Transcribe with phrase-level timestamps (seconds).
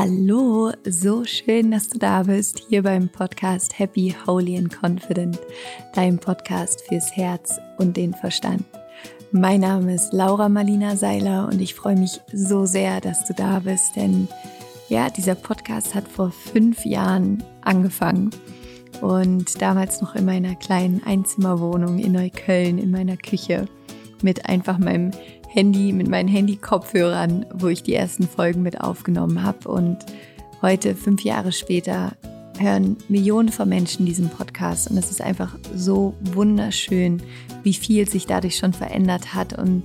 [0.00, 5.40] Hallo, so schön, dass du da bist, hier beim Podcast Happy, Holy and Confident,
[5.92, 8.62] dein Podcast fürs Herz und den Verstand.
[9.32, 13.58] Mein Name ist Laura Marlina Seiler und ich freue mich so sehr, dass du da
[13.58, 14.28] bist, denn
[14.88, 18.30] ja, dieser Podcast hat vor fünf Jahren angefangen
[19.00, 23.66] und damals noch in meiner kleinen Einzimmerwohnung in Neukölln in meiner Küche
[24.22, 25.10] mit einfach meinem
[25.48, 29.68] Handy, mit meinen Handy-Kopfhörern, wo ich die ersten Folgen mit aufgenommen habe.
[29.68, 29.98] Und
[30.60, 32.12] heute, fünf Jahre später,
[32.58, 34.90] hören Millionen von Menschen diesen Podcast.
[34.90, 37.22] Und es ist einfach so wunderschön,
[37.62, 39.84] wie viel sich dadurch schon verändert hat und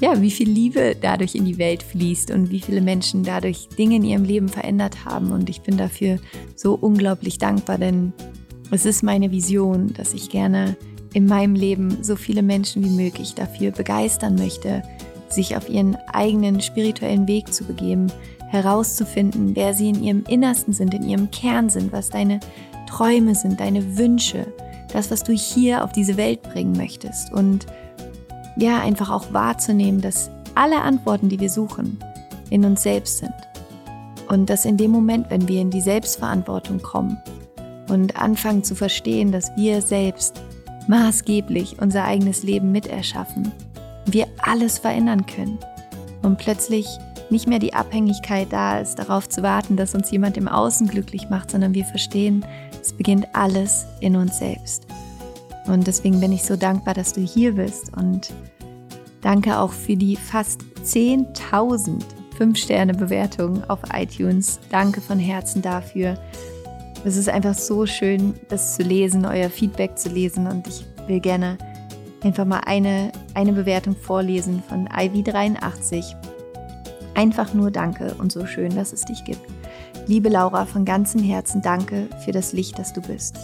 [0.00, 3.96] ja, wie viel Liebe dadurch in die Welt fließt und wie viele Menschen dadurch Dinge
[3.96, 5.30] in ihrem Leben verändert haben.
[5.30, 6.18] Und ich bin dafür
[6.56, 8.12] so unglaublich dankbar, denn
[8.70, 10.76] es ist meine Vision, dass ich gerne
[11.12, 14.82] in meinem Leben so viele Menschen wie möglich dafür begeistern möchte,
[15.34, 18.06] sich auf ihren eigenen spirituellen Weg zu begeben,
[18.48, 22.40] herauszufinden, wer sie in ihrem Innersten sind, in ihrem Kern sind, was deine
[22.88, 24.46] Träume sind, deine Wünsche,
[24.92, 27.32] das, was du hier auf diese Welt bringen möchtest.
[27.32, 27.66] Und
[28.56, 31.98] ja, einfach auch wahrzunehmen, dass alle Antworten, die wir suchen,
[32.50, 33.34] in uns selbst sind.
[34.28, 37.18] Und dass in dem Moment, wenn wir in die Selbstverantwortung kommen
[37.88, 40.40] und anfangen zu verstehen, dass wir selbst
[40.86, 43.52] maßgeblich unser eigenes Leben miterschaffen,
[44.06, 45.58] wir alles verändern können
[46.22, 46.86] und plötzlich
[47.30, 51.30] nicht mehr die Abhängigkeit da ist, darauf zu warten, dass uns jemand im Außen glücklich
[51.30, 52.44] macht, sondern wir verstehen,
[52.80, 54.86] es beginnt alles in uns selbst.
[55.66, 58.32] Und deswegen bin ich so dankbar, dass du hier bist und
[59.22, 62.02] danke auch für die fast 10.000
[62.34, 64.58] 5-Sterne-Bewertungen auf iTunes.
[64.70, 66.18] Danke von Herzen dafür.
[67.04, 71.20] Es ist einfach so schön, das zu lesen, euer Feedback zu lesen und ich will
[71.20, 71.58] gerne
[72.24, 76.14] einfach mal eine, eine Bewertung vorlesen von Ivy83.
[77.14, 79.42] Einfach nur Danke und so schön, dass es dich gibt.
[80.06, 83.36] Liebe Laura, von ganzem Herzen danke für das Licht, das du bist.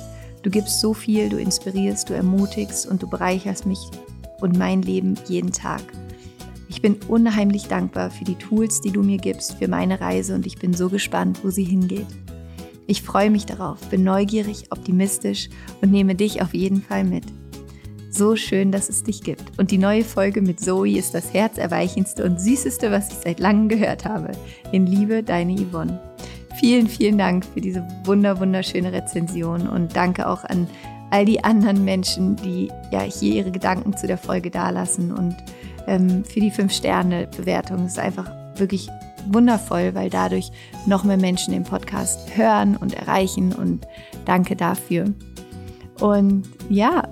[0.42, 3.78] Du gibst so viel, du inspirierst, du ermutigst und du bereicherst mich
[4.40, 5.82] und mein Leben jeden Tag.
[6.68, 10.46] Ich bin unheimlich dankbar für die Tools, die du mir gibst für meine Reise und
[10.46, 12.06] ich bin so gespannt, wo sie hingeht.
[12.86, 15.48] Ich freue mich darauf, bin neugierig, optimistisch
[15.80, 17.24] und nehme dich auf jeden Fall mit.
[18.12, 19.56] So schön, dass es dich gibt.
[19.56, 23.68] Und die neue Folge mit Zoe ist das herzerweichendste und süßeste, was ich seit langem
[23.68, 24.32] gehört habe.
[24.72, 26.00] In Liebe, deine Yvonne.
[26.58, 30.66] Vielen, vielen Dank für diese wunder, wunderschöne Rezension und danke auch an
[31.10, 35.36] all die anderen Menschen, die ja hier ihre Gedanken zu der Folge dalassen und
[35.86, 37.84] ähm, für die 5-Sterne-Bewertung.
[37.84, 38.88] Es ist einfach wirklich
[39.28, 40.50] wundervoll, weil dadurch
[40.86, 43.86] noch mehr Menschen den Podcast hören und erreichen und
[44.24, 45.06] danke dafür.
[46.00, 47.02] Und ja,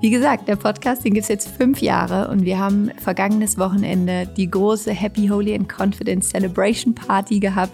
[0.00, 4.28] wie gesagt, der Podcast, den gibt es jetzt fünf Jahre und wir haben vergangenes Wochenende
[4.36, 7.72] die große Happy, Holy and Confident Celebration Party gehabt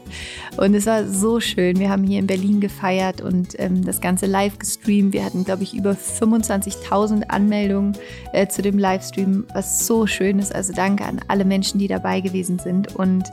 [0.57, 1.79] und es war so schön.
[1.79, 5.13] Wir haben hier in Berlin gefeiert und ähm, das Ganze live gestreamt.
[5.13, 7.93] Wir hatten, glaube ich, über 25.000 Anmeldungen
[8.33, 10.55] äh, zu dem Livestream, was so schön ist.
[10.55, 13.31] Also danke an alle Menschen, die dabei gewesen sind und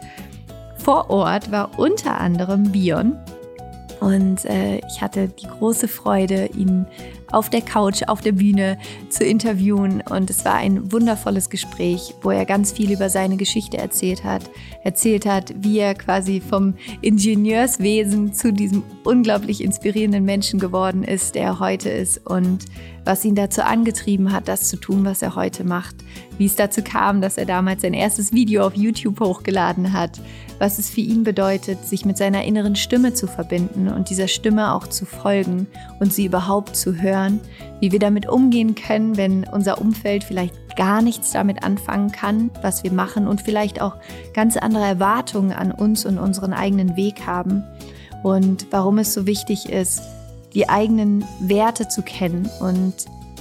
[0.76, 3.16] vor Ort war unter anderem Bion.
[4.02, 6.88] Und äh, ich hatte die große Freude, ihn
[7.32, 8.80] auf der Couch, auf der Bühne
[9.10, 10.02] zu interviewen.
[10.10, 14.50] Und es war ein wundervolles Gespräch, wo er ganz viel über seine Geschichte erzählt hat.
[14.84, 21.44] Erzählt hat, wie er quasi vom Ingenieurswesen zu diesem unglaublich inspirierenden Menschen geworden ist, der
[21.44, 22.26] er heute ist.
[22.26, 22.66] Und
[23.06, 25.98] was ihn dazu angetrieben hat, das zu tun, was er heute macht.
[26.40, 30.20] Wie es dazu kam, dass er damals sein erstes Video auf YouTube hochgeladen hat.
[30.62, 34.76] Was es für ihn bedeutet, sich mit seiner inneren Stimme zu verbinden und dieser Stimme
[34.76, 35.66] auch zu folgen
[36.00, 37.40] und sie überhaupt zu hören.
[37.80, 42.84] Wie wir damit umgehen können, wenn unser Umfeld vielleicht gar nichts damit anfangen kann, was
[42.84, 43.96] wir machen und vielleicht auch
[44.36, 47.64] ganz andere Erwartungen an uns und unseren eigenen Weg haben.
[48.22, 50.04] Und warum es so wichtig ist,
[50.54, 52.94] die eigenen Werte zu kennen und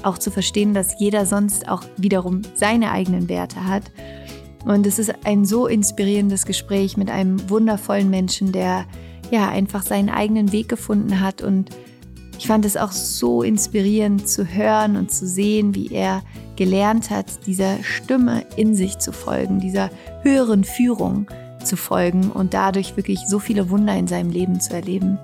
[0.04, 3.82] auch zu verstehen, dass jeder sonst auch wiederum seine eigenen Werte hat.
[4.64, 8.86] Und es ist ein so inspirierendes Gespräch mit einem wundervollen Menschen, der
[9.30, 11.42] ja einfach seinen eigenen Weg gefunden hat.
[11.42, 11.70] Und
[12.38, 16.22] ich fand es auch so inspirierend zu hören und zu sehen, wie er
[16.56, 19.90] gelernt hat, dieser Stimme in sich zu folgen, dieser
[20.22, 21.30] höheren Führung
[21.64, 25.18] zu folgen und dadurch wirklich so viele Wunder in seinem Leben zu erleben.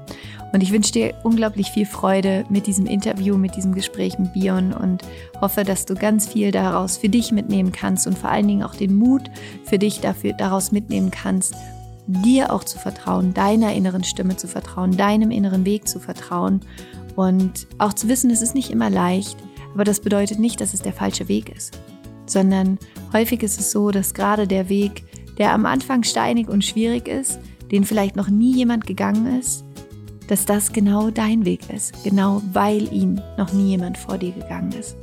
[0.52, 4.72] Und ich wünsche dir unglaublich viel Freude mit diesem Interview, mit diesem Gespräch mit Bion
[4.72, 5.02] und
[5.40, 8.74] hoffe, dass du ganz viel daraus für dich mitnehmen kannst und vor allen Dingen auch
[8.74, 9.22] den Mut
[9.64, 11.54] für dich dafür, daraus mitnehmen kannst,
[12.06, 16.60] dir auch zu vertrauen, deiner inneren Stimme zu vertrauen, deinem inneren Weg zu vertrauen
[17.16, 19.36] und auch zu wissen, es ist nicht immer leicht,
[19.74, 21.78] aber das bedeutet nicht, dass es der falsche Weg ist,
[22.26, 22.78] sondern
[23.12, 25.04] häufig ist es so, dass gerade der Weg,
[25.38, 27.38] der am Anfang steinig und schwierig ist,
[27.70, 29.64] den vielleicht noch nie jemand gegangen ist,
[30.28, 34.72] dass das genau dein Weg ist, genau weil ihn noch nie jemand vor dir gegangen
[34.72, 34.96] ist.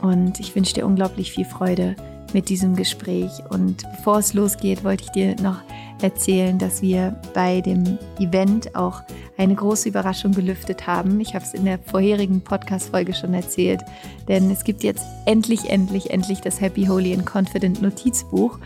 [0.00, 1.96] Und ich wünsche dir unglaublich viel Freude
[2.34, 3.30] mit diesem Gespräch.
[3.50, 5.58] Und bevor es losgeht, wollte ich dir noch
[6.02, 9.02] erzählen, dass wir bei dem Event auch
[9.36, 11.20] eine große Überraschung gelüftet haben.
[11.20, 13.82] Ich habe es in der vorherigen Podcast-Folge schon erzählt,
[14.28, 18.58] denn es gibt jetzt endlich, endlich, endlich das Happy, Holy and Confident Notizbuch,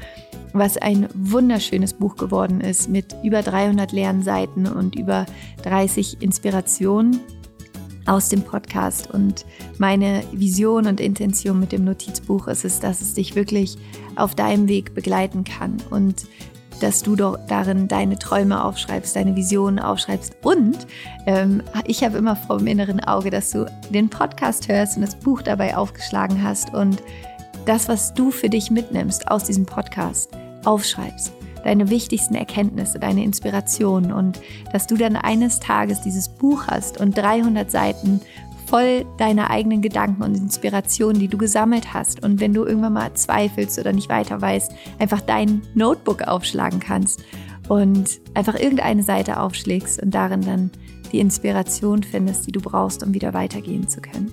[0.58, 5.26] was ein wunderschönes Buch geworden ist mit über 300 leeren Seiten und über
[5.62, 7.20] 30 Inspirationen
[8.06, 9.10] aus dem Podcast.
[9.10, 9.44] Und
[9.78, 13.76] meine Vision und Intention mit dem Notizbuch ist es, dass es dich wirklich
[14.14, 16.26] auf deinem Weg begleiten kann und
[16.80, 20.36] dass du doch darin deine Träume aufschreibst, deine Visionen aufschreibst.
[20.42, 20.86] Und
[21.26, 25.16] ähm, ich habe immer vor dem inneren Auge, dass du den Podcast hörst und das
[25.16, 27.02] Buch dabei aufgeschlagen hast und
[27.64, 30.30] das, was du für dich mitnimmst aus diesem Podcast,
[30.66, 31.32] aufschreibst
[31.66, 34.40] deine wichtigsten Erkenntnisse, deine Inspirationen und
[34.72, 38.20] dass du dann eines Tages dieses Buch hast und 300 Seiten
[38.66, 42.22] voll deiner eigenen Gedanken und Inspirationen, die du gesammelt hast.
[42.22, 47.22] Und wenn du irgendwann mal zweifelst oder nicht weiter weißt, einfach dein Notebook aufschlagen kannst
[47.68, 50.70] und einfach irgendeine Seite aufschlägst und darin dann
[51.12, 54.30] die Inspiration findest, die du brauchst, um wieder weitergehen zu können.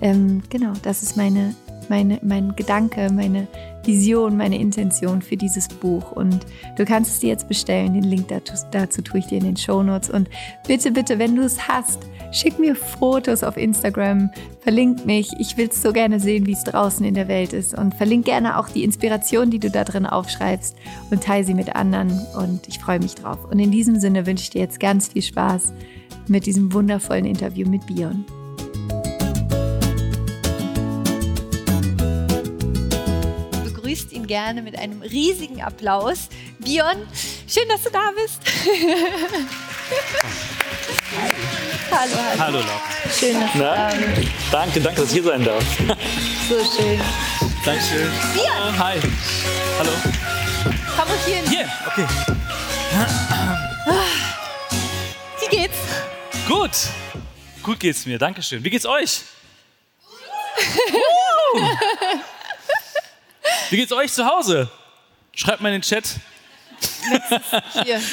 [0.00, 1.54] Ähm, genau, das ist meine,
[1.88, 3.46] meine, mein Gedanke, meine
[3.84, 6.12] Vision, meine Intention für dieses Buch.
[6.12, 6.46] Und
[6.76, 7.94] du kannst es dir jetzt bestellen.
[7.94, 10.10] Den Link dazu, dazu tue ich dir in den Show Notes.
[10.10, 10.28] Und
[10.66, 12.00] bitte, bitte, wenn du es hast,
[12.30, 14.30] schick mir Fotos auf Instagram,
[14.60, 15.30] verlink mich.
[15.38, 17.76] Ich will es so gerne sehen, wie es draußen in der Welt ist.
[17.76, 20.76] Und verlink gerne auch die Inspiration, die du da drin aufschreibst
[21.10, 22.10] und teile sie mit anderen.
[22.36, 23.44] Und ich freue mich drauf.
[23.50, 25.72] Und in diesem Sinne wünsche ich dir jetzt ganz viel Spaß
[26.28, 28.24] mit diesem wundervollen Interview mit Bion.
[34.22, 36.28] Ihn gerne mit einem riesigen Applaus.
[36.58, 37.06] Bion,
[37.48, 38.40] schön, dass du da bist.
[41.90, 42.38] hallo, hallo.
[42.38, 42.80] Hallo, Laura.
[43.18, 43.90] Schön, dass Na?
[43.90, 44.28] du da bist.
[44.50, 45.64] Danke, danke, dass ich hier sein darf.
[46.48, 47.00] So schön.
[47.64, 48.10] Dankeschön.
[48.34, 48.78] Bion.
[48.78, 49.00] Hi.
[49.78, 49.90] Hallo.
[50.96, 51.50] Komm mal hier hin.
[51.50, 52.06] Hier, okay.
[55.40, 55.78] Wie geht's?
[56.48, 56.70] Gut.
[57.62, 58.64] Gut geht's mir, Dankeschön.
[58.64, 59.20] Wie geht's euch?
[63.72, 64.68] Wie geht's euch zu Hause?
[65.34, 66.04] Schreibt mal in den Chat.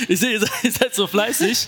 [0.07, 1.67] Ich sehe, ihr seid so fleißig.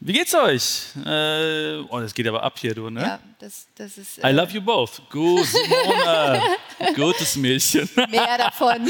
[0.00, 0.96] Wie geht's euch?
[1.06, 3.00] Äh, oh, das geht aber ab hier, du, ne?
[3.00, 4.18] Ja, das, das ist.
[4.18, 5.00] Äh I love you both.
[5.10, 6.42] Gut, Simona.
[6.96, 7.88] Gutes Mädchen.
[8.10, 8.88] Mehr davon.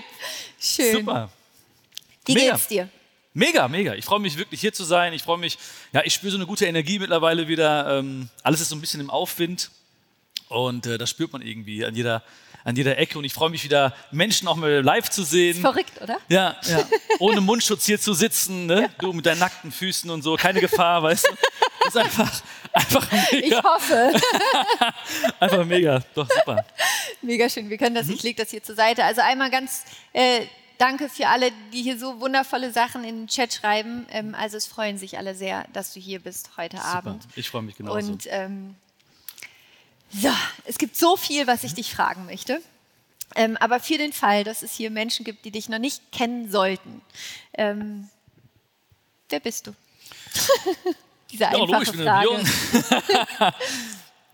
[0.60, 0.92] Schön.
[0.92, 1.28] Super.
[2.26, 2.52] Wie mega.
[2.52, 2.88] geht's dir?
[3.34, 3.94] Mega, mega.
[3.94, 5.12] Ich freue mich wirklich hier zu sein.
[5.14, 5.58] Ich freue mich,
[5.92, 7.98] ja, ich spüre so eine gute Energie mittlerweile wieder.
[7.98, 9.72] Ähm, alles ist so ein bisschen im Aufwind
[10.48, 12.22] und äh, das spürt man irgendwie an jeder,
[12.64, 15.56] an jeder Ecke und ich freue mich wieder, Menschen auch mal live zu sehen.
[15.56, 16.18] Ist verrückt, oder?
[16.28, 16.86] Ja, ja.
[17.18, 18.82] ohne Mundschutz hier zu sitzen, ne?
[18.82, 18.88] Ja.
[18.98, 21.34] du mit deinen nackten Füßen und so, keine Gefahr, weißt du.
[21.84, 23.46] Das ist einfach, einfach mega.
[23.46, 24.12] Ich hoffe.
[25.40, 26.64] einfach mega, doch super.
[27.22, 28.14] Mega schön, wir können das, mhm.
[28.14, 29.04] ich lege das hier zur Seite.
[29.04, 29.84] Also einmal ganz...
[30.12, 30.46] Äh,
[30.78, 34.06] danke für alle, die hier so wundervolle Sachen in den Chat schreiben.
[34.10, 36.88] Ähm, also es freuen sich alle sehr, dass du hier bist heute Super.
[36.88, 37.24] Abend.
[37.36, 38.12] Ich freue mich genauso.
[38.12, 38.76] Und ähm,
[40.10, 40.30] so,
[40.64, 42.60] es gibt so viel, was ich dich fragen möchte.
[43.34, 46.50] Ähm, aber für den Fall, dass es hier Menschen gibt, die dich noch nicht kennen
[46.50, 47.02] sollten,
[47.54, 48.08] ähm,
[49.28, 49.74] wer bist du?
[51.30, 53.54] Diese ja, einfache logisch, Frage.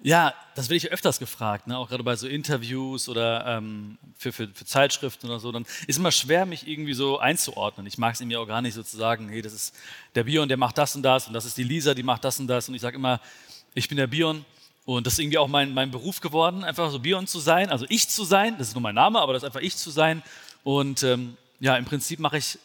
[0.03, 1.77] ja, das werde ich öfters gefragt, ne?
[1.77, 5.51] auch gerade bei so Interviews oder ähm, für, für, für, Zeitschriften oder so.
[5.51, 7.87] Dann ist immer schwer, mich irgendwie so einzuordnen.
[7.89, 9.75] Ich mag es irgendwie auch gar nicht so zu sagen, hey, das ist
[10.15, 12.39] der Bion, der macht das und das und das ist die Lisa, die macht das
[12.39, 12.69] und das.
[12.69, 13.21] Und ich sage immer,
[13.75, 14.45] ich bin der Bion
[14.85, 17.87] und das ist irgendwie auch mein, mein Beruf geworden, einfach so Bion zu sein, also
[17.89, 20.23] ich zu sein, das ist nur mein Name, aber das ist einfach ich zu sein.
[20.63, 22.59] Und ähm, ja, im Prinzip mache ich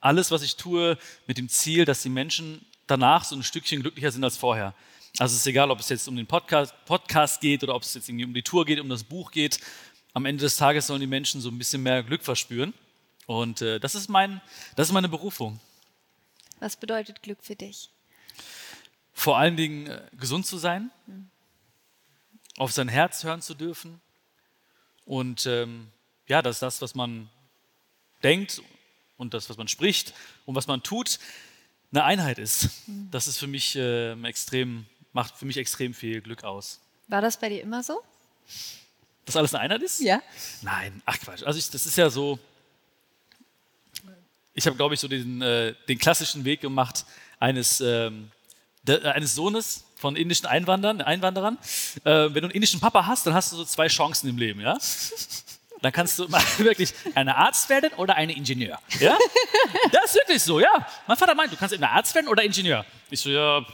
[0.00, 4.12] alles, was ich tue, mit dem Ziel, dass die Menschen danach so ein Stückchen glücklicher
[4.12, 4.74] sind als vorher.
[5.18, 7.94] Also es ist egal, ob es jetzt um den Podcast, Podcast geht oder ob es
[7.94, 9.58] jetzt irgendwie um die Tour geht, um das Buch geht.
[10.12, 12.74] Am Ende des Tages sollen die Menschen so ein bisschen mehr Glück verspüren.
[13.26, 14.42] Und äh, das, ist mein,
[14.76, 15.58] das ist meine Berufung.
[16.60, 17.88] Was bedeutet Glück für dich?
[19.14, 20.90] Vor allen Dingen äh, gesund zu sein.
[21.06, 21.31] Hm
[22.58, 24.00] auf sein Herz hören zu dürfen.
[25.04, 25.88] Und ähm,
[26.26, 27.28] ja, dass das, was man
[28.22, 28.62] denkt
[29.16, 30.14] und das, was man spricht
[30.46, 31.18] und was man tut,
[31.90, 32.68] eine Einheit ist.
[33.10, 36.80] Das ist für mich äh, extrem, macht für mich extrem viel Glück aus.
[37.08, 38.02] War das bei dir immer so?
[39.26, 40.00] Dass alles eine Einheit ist?
[40.00, 40.22] Ja.
[40.62, 41.42] Nein, ach Quatsch.
[41.42, 42.38] Also ich, das ist ja so,
[44.54, 47.04] ich habe, glaube ich, so den, äh, den klassischen Weg gemacht
[47.38, 48.30] eines, ähm,
[48.82, 51.58] de, eines Sohnes, von indischen Einwandern, Einwanderern.
[52.02, 54.60] Äh, wenn du einen indischen Papa hast, dann hast du so zwei Chancen im Leben,
[54.60, 54.76] ja?
[55.80, 56.28] dann kannst du
[56.58, 58.80] wirklich eine Arzt werden oder eine Ingenieur.
[58.98, 59.16] Ja?
[59.92, 60.72] Das ist wirklich so, ja.
[61.06, 62.84] Mein Vater meint, du kannst entweder Arzt werden oder Ingenieur.
[63.10, 63.64] Ich so, ja,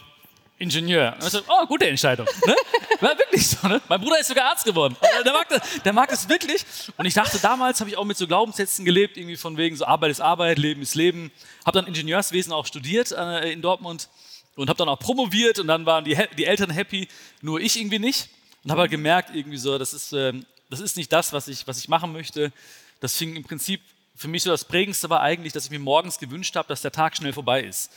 [0.58, 1.16] Ingenieur.
[1.18, 2.26] Und so, oh, gute Entscheidung.
[2.46, 2.54] Ne?
[3.00, 3.80] War wirklich so, ne?
[3.88, 4.96] Mein Bruder ist sogar Arzt geworden.
[5.24, 6.66] Der mag, das, der mag das wirklich.
[6.98, 9.86] Und ich dachte, damals habe ich auch mit so Glaubenssätzen gelebt, irgendwie von wegen so
[9.86, 11.30] Arbeit ist Arbeit, Leben ist Leben.
[11.64, 14.08] Habe dann Ingenieurswesen auch studiert äh, in Dortmund
[14.58, 17.08] und habe dann auch promoviert und dann waren die, die Eltern happy,
[17.40, 18.28] nur ich irgendwie nicht.
[18.64, 20.32] Und habe halt gemerkt, irgendwie so, das ist, äh,
[20.68, 22.52] das ist nicht das, was ich, was ich machen möchte.
[23.00, 23.80] Das fing im Prinzip
[24.16, 26.90] für mich so das Prägendste war eigentlich, dass ich mir morgens gewünscht habe, dass der
[26.90, 27.92] Tag schnell vorbei ist.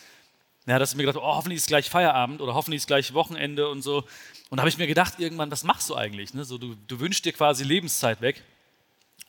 [0.67, 3.67] Ja, dass ich mir gedacht, oh, hoffentlich ist gleich Feierabend oder hoffentlich ist gleich Wochenende
[3.67, 4.03] und so.
[4.51, 6.35] Und da habe ich mir gedacht, irgendwann, was machst du eigentlich?
[6.35, 6.45] Ne?
[6.45, 8.43] So, du, du wünschst dir quasi Lebenszeit weg.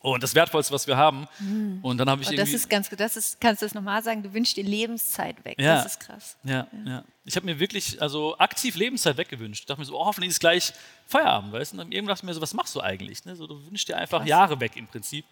[0.03, 1.29] Und das Wertvollste, was wir haben.
[1.39, 1.79] Mhm.
[1.81, 2.99] Und dann habe ich und das ist ganz gut.
[2.99, 4.21] Das ist, kannst du das nochmal sagen?
[4.21, 5.55] Du wünschst dir Lebenszeit weg.
[5.57, 6.35] Ja, das ist krass.
[6.43, 6.91] Ja, ja.
[6.91, 7.03] ja.
[7.23, 9.61] Ich habe mir wirklich also aktiv Lebenszeit weggewünscht.
[9.61, 10.73] Ich dachte mir so, oh, hoffentlich ist gleich
[11.07, 11.75] Feierabend, weißt du?
[11.75, 13.23] Und dann irgendwann dachte ich mir so, was machst du eigentlich?
[13.23, 13.37] Ne?
[13.37, 14.27] So, du wünschst dir einfach krass.
[14.27, 15.23] Jahre weg im Prinzip.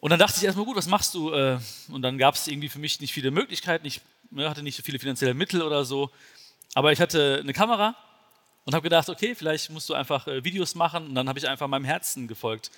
[0.00, 1.30] Und dann dachte ich erstmal, gut, was machst du?
[1.30, 1.58] Äh,
[1.90, 3.86] und dann gab es irgendwie für mich nicht viele Möglichkeiten.
[3.86, 6.10] Ich ne, hatte nicht so viele finanzielle Mittel oder so.
[6.72, 7.94] Aber ich hatte eine Kamera
[8.64, 11.08] und habe gedacht, okay, vielleicht musst du einfach äh, Videos machen.
[11.08, 12.70] Und dann habe ich einfach meinem Herzen gefolgt.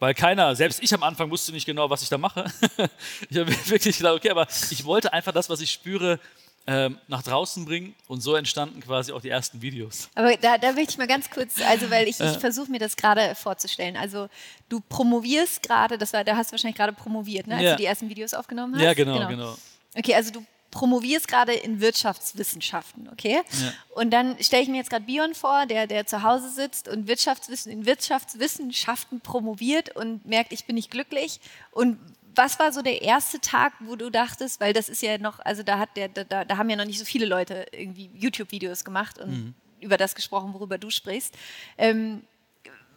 [0.00, 2.44] Weil keiner, selbst ich am Anfang wusste nicht genau, was ich da mache.
[3.30, 6.18] ich habe wirklich gedacht, okay, aber ich wollte einfach das, was ich spüre,
[6.66, 10.08] ähm, nach draußen bringen und so entstanden quasi auch die ersten Videos.
[10.14, 12.96] Aber da, da möchte ich mal ganz kurz, also weil ich, ich versuche mir das
[12.96, 13.96] gerade vorzustellen.
[13.96, 14.28] Also
[14.68, 17.70] du promovierst gerade, das war, da hast du wahrscheinlich gerade promoviert, ne, als ja.
[17.72, 18.82] du die ersten Videos aufgenommen hast.
[18.82, 19.28] Ja, genau, genau.
[19.28, 19.58] genau.
[19.96, 23.40] Okay, also du promovierst gerade in Wirtschaftswissenschaften, okay?
[23.60, 23.72] Ja.
[23.94, 27.08] Und dann stelle ich mir jetzt gerade Bion vor, der, der zu Hause sitzt und
[27.08, 31.40] Wirtschaftswissen, in Wirtschaftswissenschaften promoviert und merkt, ich bin nicht glücklich.
[31.72, 31.98] Und
[32.34, 35.62] was war so der erste Tag, wo du dachtest, weil das ist ja noch, also
[35.62, 39.18] da hat der, da, da haben ja noch nicht so viele Leute irgendwie YouTube-Videos gemacht
[39.18, 39.54] und mhm.
[39.80, 41.36] über das gesprochen, worüber du sprichst.
[41.76, 42.22] Ähm,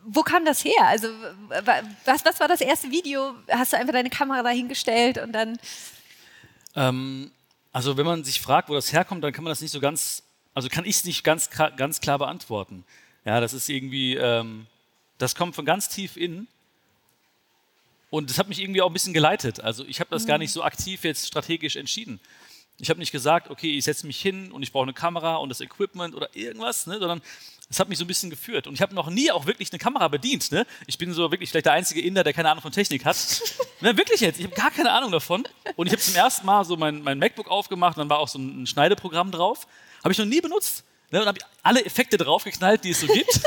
[0.06, 0.82] wo kam das her?
[0.82, 1.08] Also
[2.06, 3.34] was, was war das erste Video?
[3.50, 5.58] Hast du einfach deine Kamera dahingestellt und dann?
[6.76, 7.32] Ähm,
[7.74, 10.24] also wenn man sich fragt, wo das herkommt, dann kann man das nicht so ganz,
[10.54, 12.86] also kann ich es nicht ganz, ganz klar beantworten.
[13.26, 14.68] Ja, das ist irgendwie, ähm,
[15.18, 16.48] das kommt von ganz tief innen.
[18.12, 19.60] Und das hat mich irgendwie auch ein bisschen geleitet.
[19.60, 20.28] Also ich habe das mhm.
[20.28, 22.20] gar nicht so aktiv jetzt strategisch entschieden.
[22.78, 25.50] Ich habe nicht gesagt, okay, ich setze mich hin und ich brauche eine Kamera und
[25.50, 27.22] das Equipment oder irgendwas, ne, sondern
[27.74, 28.68] es hat mich so ein bisschen geführt.
[28.68, 30.52] Und ich habe noch nie auch wirklich eine Kamera bedient.
[30.52, 30.68] Ne?
[30.86, 33.18] Ich bin so wirklich vielleicht der einzige Inder, der keine Ahnung von Technik hat.
[33.82, 35.44] ne, wirklich jetzt, ich habe gar keine Ahnung davon.
[35.76, 38.38] Und ich habe zum ersten Mal so mein, mein MacBook aufgemacht, dann war auch so
[38.38, 39.66] ein Schneideprogramm drauf.
[40.04, 40.84] Habe ich noch nie benutzt.
[41.14, 43.40] Ne, und habe alle Effekte draufgeknallt, die es so gibt.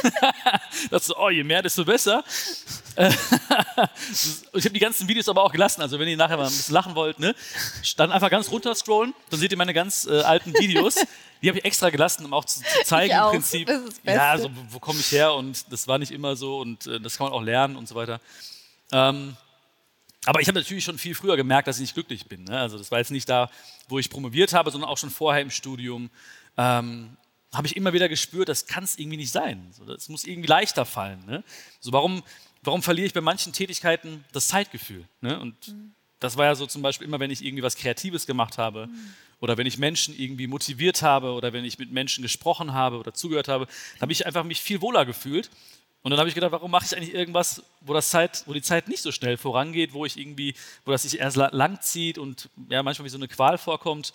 [0.92, 2.22] das so, oh, je mehr, desto besser.
[2.96, 5.82] ich habe die ganzen Videos aber auch gelassen.
[5.82, 7.34] Also wenn ihr nachher mal ein bisschen lachen wollt, ne,
[7.96, 10.94] dann einfach ganz runter scrollen, dann seht ihr meine ganz äh, alten Videos.
[11.42, 13.68] Die habe ich extra gelassen, um auch zu, zu zeigen im Prinzip.
[14.04, 15.34] Ja, so, wo komme ich her?
[15.34, 17.96] Und das war nicht immer so und äh, das kann man auch lernen und so
[17.96, 18.20] weiter.
[18.92, 19.36] Ähm,
[20.24, 22.44] aber ich habe natürlich schon viel früher gemerkt, dass ich nicht glücklich bin.
[22.44, 22.60] Ne?
[22.60, 23.50] Also das war jetzt nicht da,
[23.88, 26.10] wo ich promoviert habe, sondern auch schon vorher im Studium.
[26.56, 27.16] Ähm,
[27.56, 29.72] habe ich immer wieder gespürt, das kann es irgendwie nicht sein.
[29.86, 31.24] Das muss irgendwie leichter fallen.
[31.26, 31.44] Ne?
[31.80, 32.22] So, warum,
[32.62, 35.04] warum verliere ich bei manchen Tätigkeiten das Zeitgefühl?
[35.20, 35.38] Ne?
[35.40, 35.92] Und mhm.
[36.20, 39.14] das war ja so zum Beispiel immer, wenn ich irgendwie was Kreatives gemacht habe mhm.
[39.40, 43.14] oder wenn ich Menschen irgendwie motiviert habe oder wenn ich mit Menschen gesprochen habe oder
[43.14, 43.66] zugehört habe,
[44.00, 45.50] habe ich einfach mich viel wohler gefühlt.
[46.02, 48.62] Und dann habe ich gedacht, warum mache ich eigentlich irgendwas, wo, das Zeit, wo die
[48.62, 52.48] Zeit nicht so schnell vorangeht, wo ich irgendwie, wo das sich erst lang zieht und
[52.68, 54.12] ja, manchmal wie so eine Qual vorkommt.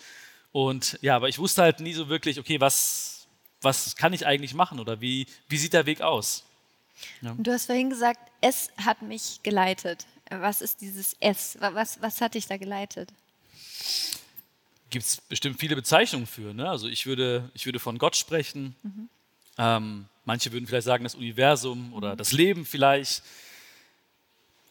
[0.52, 3.21] Und ja, aber ich wusste halt nie so wirklich, okay, was,
[3.62, 6.44] was kann ich eigentlich machen oder wie, wie sieht der Weg aus?
[7.20, 7.34] Ja.
[7.38, 10.06] Du hast vorhin gesagt, es hat mich geleitet.
[10.30, 11.56] Was ist dieses S?
[11.60, 13.10] Was, was hat dich da geleitet?
[14.90, 16.52] Gibt es bestimmt viele Bezeichnungen für.
[16.54, 16.68] Ne?
[16.68, 18.74] Also ich würde, ich würde von Gott sprechen.
[18.82, 19.08] Mhm.
[19.58, 22.18] Ähm, manche würden vielleicht sagen das Universum oder mhm.
[22.18, 23.22] das Leben vielleicht.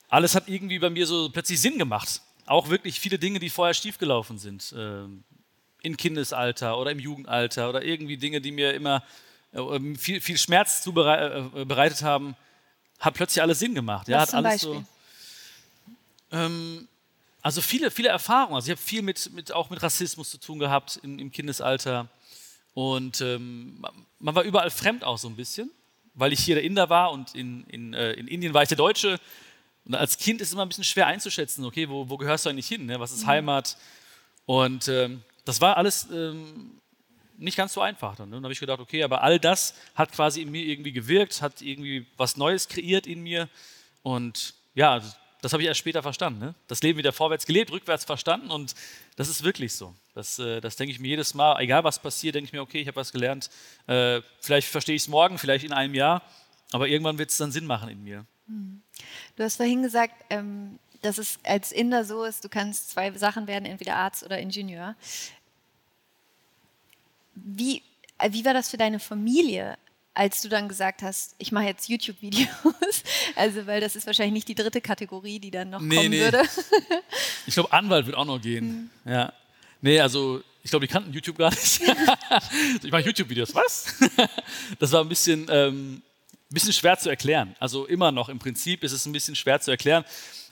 [0.10, 2.22] Alles hat irgendwie bei mir so plötzlich Sinn gemacht.
[2.46, 4.74] Auch wirklich viele Dinge, die vorher schiefgelaufen sind.
[4.78, 5.24] Ähm,
[5.82, 9.04] im Kindesalter oder im Jugendalter oder irgendwie Dinge, die mir immer
[9.54, 12.36] äh, viel, viel Schmerz zubereitet äh, haben,
[13.00, 14.08] hat plötzlich alles Sinn gemacht.
[14.08, 14.74] Ja, hat alles Beispiel?
[14.74, 14.86] so.
[16.38, 16.88] Ähm,
[17.42, 18.56] also viele, viele Erfahrungen.
[18.56, 22.08] Also ich habe viel mit, mit, auch mit Rassismus zu tun gehabt im, im Kindesalter.
[22.74, 23.84] Und ähm,
[24.20, 25.72] man war überall fremd auch so ein bisschen,
[26.14, 28.78] weil ich hier der Inder war und in, in, äh, in Indien war ich der
[28.78, 29.20] Deutsche.
[29.86, 32.50] Und als Kind ist es immer ein bisschen schwer einzuschätzen, okay, wo, wo gehörst du
[32.50, 32.86] eigentlich hin?
[32.86, 33.00] Ne?
[33.00, 33.28] Was ist mhm.
[33.28, 33.78] Heimat?
[34.46, 36.82] Und ähm, das war alles ähm,
[37.38, 38.16] nicht ganz so einfach.
[38.16, 38.36] Dann, ne?
[38.36, 41.62] dann habe ich gedacht, okay, aber all das hat quasi in mir irgendwie gewirkt, hat
[41.62, 43.50] irgendwie was Neues kreiert in mir.
[44.04, 45.02] Und ja,
[45.42, 46.40] das habe ich erst später verstanden.
[46.40, 46.56] Ne?
[46.68, 48.76] Das Leben wieder vorwärts gelebt, rückwärts verstanden und
[49.16, 49.96] das ist wirklich so.
[50.14, 52.80] Das, äh, das denke ich mir jedes Mal, egal was passiert, denke ich mir, okay,
[52.80, 53.50] ich habe was gelernt.
[53.88, 56.22] Äh, vielleicht verstehe ich es morgen, vielleicht in einem Jahr,
[56.72, 58.26] aber irgendwann wird es dann Sinn machen in mir.
[58.48, 58.82] Hm.
[59.36, 63.48] Du hast vorhin gesagt, ähm, dass es als Inder so ist, du kannst zwei Sachen
[63.48, 64.96] werden, entweder Arzt oder Ingenieur.
[67.36, 67.82] Wie,
[68.18, 69.78] äh, wie war das für deine Familie,
[70.14, 72.48] als du dann gesagt hast, ich mache jetzt YouTube-Videos?
[73.36, 76.20] Also, weil das ist wahrscheinlich nicht die dritte Kategorie, die dann noch nee, kommen nee.
[76.20, 76.44] würde.
[77.48, 78.92] Ich glaube, Anwalt wird auch noch gehen.
[79.04, 79.12] Hm.
[79.12, 79.34] Ja.
[79.80, 81.82] Nee, also ich glaube, die kannten YouTube gar nicht.
[82.84, 83.56] ich mache YouTube-Videos.
[83.56, 83.96] Was?
[84.78, 86.02] das war ein bisschen, ähm,
[86.54, 87.56] bisschen schwer zu erklären.
[87.60, 90.04] Also immer noch im Prinzip ist es ein bisschen schwer zu erklären.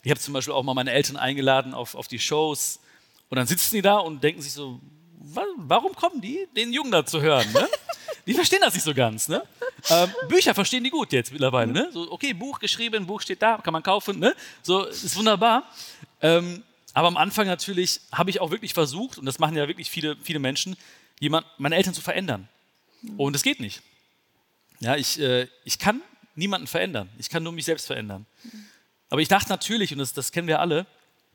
[0.04, 2.80] Ich habe zum Beispiel auch mal meine Eltern eingeladen auf, auf die Shows
[3.30, 4.80] und dann sitzen die da und denken sich so,
[5.58, 7.52] warum kommen die, den Jungen da zu hören?
[7.54, 7.68] Ne?
[8.26, 9.28] Die verstehen das nicht so ganz.
[9.28, 9.42] Ne?
[9.90, 11.72] Ähm, Bücher verstehen die gut jetzt mittlerweile.
[11.72, 11.90] Ne?
[11.92, 14.20] So, okay, Buch geschrieben, Buch steht da, kann man kaufen.
[14.20, 14.36] Ne?
[14.62, 15.64] So, ist wunderbar.
[16.22, 16.62] Ähm,
[16.94, 20.16] aber am Anfang natürlich habe ich auch wirklich versucht, und das machen ja wirklich viele,
[20.22, 20.78] viele Menschen,
[21.20, 22.48] jemand, meine Eltern zu verändern.
[23.18, 23.82] Und es geht nicht.
[24.80, 26.02] Ja, ich, äh, ich kann
[26.36, 27.10] niemanden verändern.
[27.18, 28.26] Ich kann nur mich selbst verändern.
[29.10, 30.86] Aber ich dachte natürlich, und das, das kennen wir alle,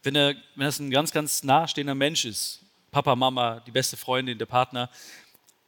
[0.02, 2.60] wenn, er, wenn das ein ganz, ganz nahestehender Mensch ist,
[2.90, 4.90] Papa, Mama, die beste Freundin, der Partner,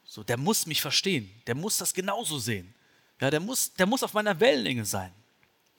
[0.05, 1.29] so, der muss mich verstehen.
[1.45, 2.73] Der muss das genauso sehen.
[3.19, 5.11] Ja, der muss, der muss auf meiner Wellenlänge sein.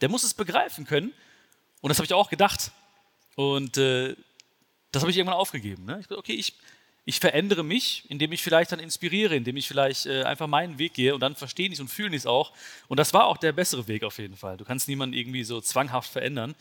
[0.00, 1.12] Der muss es begreifen können.
[1.80, 2.72] Und das habe ich auch gedacht.
[3.36, 4.14] Und äh,
[4.92, 5.84] das habe ich irgendwann aufgegeben.
[5.84, 5.98] Ne?
[6.00, 6.54] Ich dachte, okay, ich,
[7.08, 10.92] ich verändere mich, indem ich vielleicht dann inspiriere, indem ich vielleicht äh, einfach meinen Weg
[10.92, 12.52] gehe und dann verstehe ich es und fühle ich es auch.
[12.86, 14.58] Und das war auch der bessere Weg auf jeden Fall.
[14.58, 16.54] Du kannst niemanden irgendwie so zwanghaft verändern.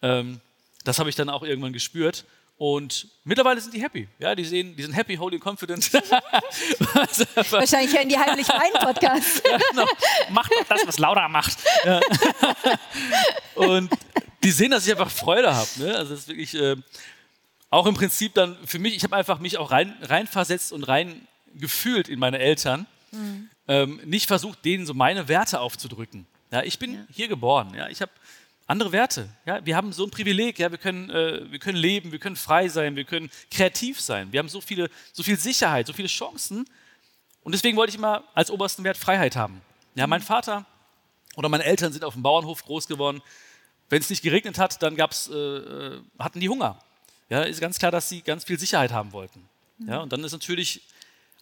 [0.00, 0.40] Ähm,
[0.84, 2.26] das habe ich dann auch irgendwann gespürt.
[2.58, 4.06] Und mittlerweile sind die happy.
[4.20, 5.92] Ja, die, sehen, die sind happy, holy and confident.
[7.50, 9.42] Wahrscheinlich hören die heimlich meinen Podcast.
[9.50, 9.86] ja, genau.
[10.30, 11.58] Mach doch das, was Laura macht.
[11.84, 12.00] Ja.
[13.56, 13.90] Und
[14.44, 15.68] die sehen, dass ich einfach Freude habe.
[15.78, 15.96] Ne?
[15.96, 16.76] Also das ist wirklich äh,
[17.70, 21.26] auch im Prinzip dann für mich, ich habe einfach mich auch rein, reinversetzt und rein
[21.54, 22.86] gefühlt in meine Eltern.
[23.10, 23.50] Mhm.
[23.66, 26.26] Ähm, nicht versucht, denen so meine Werte aufzudrücken.
[26.50, 27.00] Ja, ich bin ja.
[27.10, 27.74] hier geboren.
[27.74, 28.12] Ja, ich habe
[28.66, 29.28] andere Werte.
[29.44, 30.58] Ja, wir haben so ein Privileg.
[30.58, 34.32] Ja, wir können, äh, wir können leben, wir können frei sein, wir können kreativ sein.
[34.32, 36.64] Wir haben so viele, so viel Sicherheit, so viele Chancen.
[37.42, 39.60] Und deswegen wollte ich immer als obersten Wert Freiheit haben.
[39.94, 40.64] Ja, mein Vater
[41.36, 43.22] oder meine Eltern sind auf dem Bauernhof groß geworden.
[43.90, 46.78] Wenn es nicht geregnet hat, dann gab's, äh, äh, hatten die Hunger.
[47.28, 49.48] Ja, ist ganz klar, dass sie ganz viel Sicherheit haben wollten.
[49.86, 50.82] Ja, und dann ist natürlich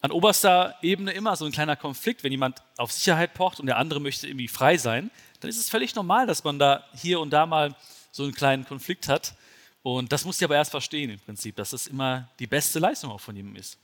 [0.01, 3.77] an oberster Ebene immer so ein kleiner Konflikt, wenn jemand auf Sicherheit pocht und der
[3.77, 7.31] andere möchte irgendwie frei sein, dann ist es völlig normal, dass man da hier und
[7.31, 7.75] da mal
[8.11, 9.33] so einen kleinen Konflikt hat.
[9.81, 13.11] Und das muss ich aber erst verstehen im Prinzip, dass das immer die beste Leistung
[13.11, 13.77] auch von ihm ist.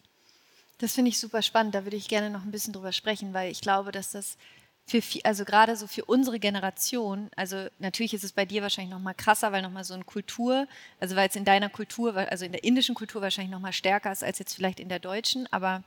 [0.79, 1.75] Das finde ich super spannend.
[1.75, 4.37] Da würde ich gerne noch ein bisschen drüber sprechen, weil ich glaube, dass das
[4.85, 8.99] für, also gerade so für unsere Generation, also natürlich ist es bei dir wahrscheinlich noch
[8.99, 10.67] mal krasser, weil noch mal so eine Kultur,
[10.99, 14.11] also weil es in deiner Kultur, also in der indischen Kultur wahrscheinlich noch mal stärker
[14.11, 15.83] ist als jetzt vielleicht in der deutschen, aber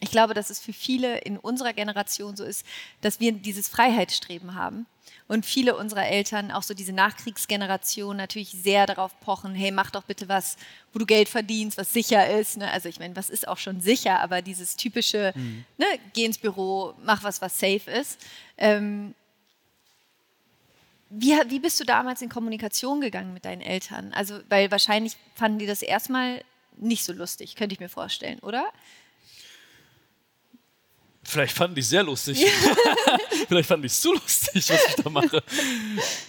[0.00, 2.64] ich glaube, dass es für viele in unserer Generation so ist,
[3.00, 4.86] dass wir dieses Freiheitsstreben haben
[5.28, 10.04] und viele unserer Eltern, auch so diese Nachkriegsgeneration, natürlich sehr darauf pochen, hey, mach doch
[10.04, 10.56] bitte was,
[10.92, 12.56] wo du Geld verdienst, was sicher ist.
[12.56, 12.70] Ne?
[12.70, 15.64] Also ich meine, was ist auch schon sicher, aber dieses typische, mhm.
[15.76, 18.18] ne, geh ins Büro, mach was, was safe ist.
[18.56, 19.14] Ähm,
[21.10, 24.12] wie, wie bist du damals in Kommunikation gegangen mit deinen Eltern?
[24.12, 26.42] Also, weil wahrscheinlich fanden die das erstmal
[26.76, 28.70] nicht so lustig, könnte ich mir vorstellen, oder?
[31.28, 32.42] Vielleicht fanden die es sehr lustig.
[33.48, 35.42] Vielleicht fanden die es zu lustig, was ich da mache.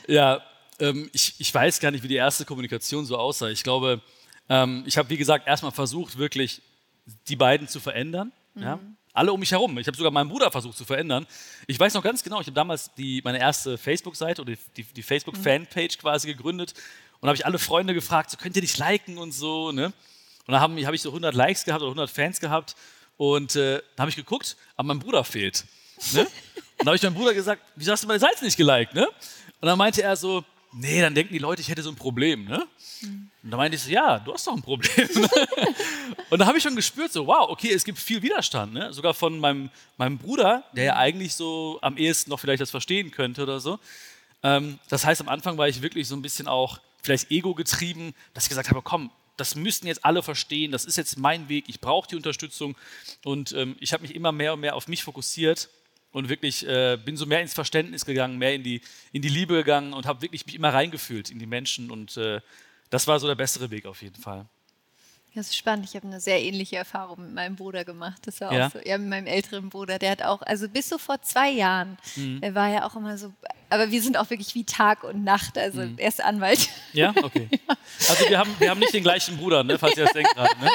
[0.07, 0.43] Ja,
[0.79, 3.47] ähm, ich, ich weiß gar nicht, wie die erste Kommunikation so aussah.
[3.47, 4.01] Ich glaube,
[4.49, 6.62] ähm, ich habe, wie gesagt, erstmal versucht, wirklich
[7.29, 8.33] die beiden zu verändern.
[8.55, 8.62] Mhm.
[8.62, 8.79] Ja?
[9.13, 9.77] Alle um mich herum.
[9.77, 11.25] Ich habe sogar meinen Bruder versucht zu verändern.
[11.65, 15.03] Ich weiß noch ganz genau, ich habe damals die, meine erste Facebook-Seite oder die, die
[15.03, 16.01] Facebook-Fanpage mhm.
[16.01, 16.73] quasi gegründet
[17.21, 19.71] und habe ich alle Freunde gefragt, so könnt ihr nicht liken und so.
[19.71, 19.93] Ne?
[20.45, 22.75] Und da habe hab ich so 100 Likes gehabt oder 100 Fans gehabt.
[23.19, 25.65] Und äh, dann habe ich geguckt, aber mein Bruder fehlt.
[26.13, 26.21] Ne?
[26.21, 26.29] Und
[26.77, 28.95] dann habe ich meinem Bruder gesagt, wieso hast du meine Seite nicht geliked?
[28.95, 29.05] Ne?
[29.60, 32.45] Und dann meinte er so, nee, dann denken die Leute, ich hätte so ein Problem.
[32.45, 32.65] Ne?
[33.01, 33.29] Mhm.
[33.43, 35.10] Und dann meinte ich so, ja, du hast doch ein Problem.
[36.29, 38.73] und da habe ich schon gespürt, so, wow, okay, es gibt viel Widerstand.
[38.73, 38.93] Ne?
[38.93, 43.12] Sogar von meinem, meinem Bruder, der ja eigentlich so am ehesten noch vielleicht das verstehen
[43.12, 43.79] könnte oder so.
[44.43, 48.13] Ähm, das heißt, am Anfang war ich wirklich so ein bisschen auch vielleicht ego getrieben,
[48.34, 51.65] dass ich gesagt habe, komm, das müssten jetzt alle verstehen, das ist jetzt mein Weg,
[51.67, 52.75] ich brauche die Unterstützung.
[53.23, 55.69] Und ähm, ich habe mich immer mehr und mehr auf mich fokussiert
[56.12, 59.54] und wirklich äh, bin so mehr ins Verständnis gegangen, mehr in die, in die Liebe
[59.56, 61.91] gegangen und habe wirklich mich immer reingefühlt in die Menschen.
[61.91, 62.41] Und äh,
[62.89, 64.47] das war so der bessere Weg auf jeden Fall.
[65.35, 65.85] Das ist spannend.
[65.85, 68.19] Ich habe eine sehr ähnliche Erfahrung mit meinem Bruder gemacht.
[68.25, 68.67] Das war ja.
[68.67, 68.79] auch so.
[68.83, 69.99] Ja, mit meinem älteren Bruder.
[69.99, 72.39] Der hat auch, also bis so vor zwei Jahren, mhm.
[72.41, 73.31] er war ja auch immer so,
[73.69, 75.57] aber wir sind auch wirklich wie Tag und Nacht.
[75.57, 75.97] Also mhm.
[75.97, 76.69] er ist Anwalt.
[76.93, 77.47] Ja, okay.
[77.67, 77.75] ja.
[78.09, 80.59] Also wir haben, wir haben nicht den gleichen Bruder, ne, falls ihr das denkt gerade.
[80.59, 80.71] Ne?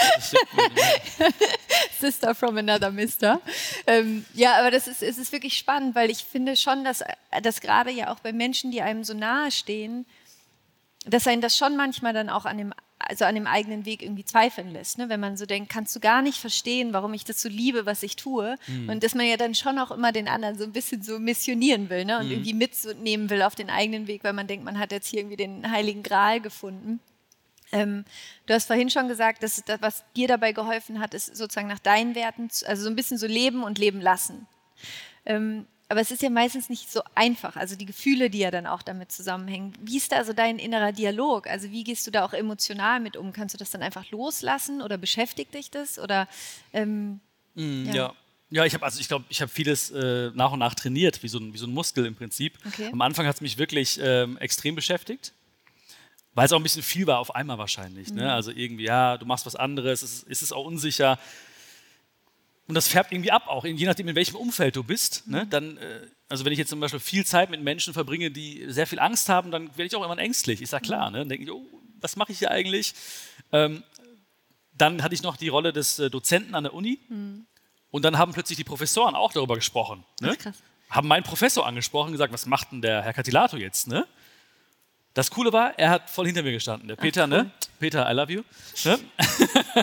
[1.98, 3.40] Sister from another Mister.
[3.86, 7.02] Ähm, ja, aber das ist, es ist wirklich spannend, weil ich finde schon, dass,
[7.42, 10.06] dass gerade ja auch bei Menschen, die einem so nahe stehen,
[11.06, 14.24] dass einen das schon manchmal dann auch an dem, also an dem eigenen Weg irgendwie
[14.24, 14.98] zweifeln lässt.
[14.98, 15.08] Ne?
[15.08, 18.02] Wenn man so denkt, kannst du gar nicht verstehen, warum ich das so liebe, was
[18.02, 18.56] ich tue.
[18.66, 18.88] Mhm.
[18.88, 21.88] Und dass man ja dann schon auch immer den anderen so ein bisschen so missionieren
[21.90, 22.18] will ne?
[22.18, 22.32] und mhm.
[22.32, 25.36] irgendwie mitnehmen will auf den eigenen Weg, weil man denkt, man hat jetzt hier irgendwie
[25.36, 27.00] den heiligen Gral gefunden.
[27.72, 28.04] Ähm,
[28.46, 31.78] du hast vorhin schon gesagt, dass das, was dir dabei geholfen hat, ist sozusagen nach
[31.78, 34.46] deinen Werten, also so ein bisschen so leben und leben lassen.
[35.24, 38.64] Ähm, aber es ist ja meistens nicht so einfach, also die Gefühle, die ja dann
[38.64, 39.72] auch damit zusammenhängen.
[39.80, 41.48] Wie ist da also dein innerer Dialog?
[41.48, 43.32] Also wie gehst du da auch emotional mit um?
[43.32, 45.98] Kannst du das dann einfach loslassen oder beschäftigt dich das?
[45.98, 46.28] Oder,
[46.72, 47.18] ähm,
[47.56, 47.94] mm, ja.
[47.94, 48.14] ja.
[48.52, 51.28] Ja, ich habe also ich glaube, ich habe vieles äh, nach und nach trainiert, wie
[51.28, 52.58] so ein, wie so ein Muskel im Prinzip.
[52.66, 52.90] Okay.
[52.92, 55.32] Am Anfang hat es mich wirklich ähm, extrem beschäftigt.
[56.34, 58.08] Weil es auch ein bisschen viel war auf einmal wahrscheinlich.
[58.08, 58.14] Ne?
[58.14, 58.18] Mhm.
[58.28, 58.32] Ne?
[58.32, 61.18] Also irgendwie, ja, du machst was anderes, es ist, es auch unsicher.
[62.70, 65.26] Und das färbt irgendwie ab, auch je nachdem, in welchem Umfeld du bist.
[65.26, 65.44] Ne?
[65.44, 65.50] Mhm.
[65.50, 68.86] Dann, äh, also wenn ich jetzt zum Beispiel viel Zeit mit Menschen verbringe, die sehr
[68.86, 70.62] viel Angst haben, dann werde ich auch immer ängstlich.
[70.62, 71.08] Ist ja klar.
[71.08, 71.12] Mhm.
[71.14, 71.18] Ne?
[71.18, 71.66] Dann denke ich, oh,
[72.00, 72.94] was mache ich hier eigentlich?
[73.50, 73.82] Ähm,
[74.72, 77.00] dann hatte ich noch die Rolle des äh, Dozenten an der Uni.
[77.08, 77.44] Mhm.
[77.90, 80.04] Und dann haben plötzlich die Professoren auch darüber gesprochen.
[80.20, 80.36] Ne?
[80.90, 83.88] Haben meinen Professor angesprochen und gesagt, was macht denn der Herr Catilato jetzt?
[83.88, 84.06] Ne?
[85.20, 86.88] Das Coole war, er hat voll hinter mir gestanden.
[86.88, 87.36] Der Peter, Ach, ne?
[87.36, 87.42] cool.
[87.42, 87.52] ne?
[87.78, 88.42] Peter, I love you.
[88.86, 88.98] Ne?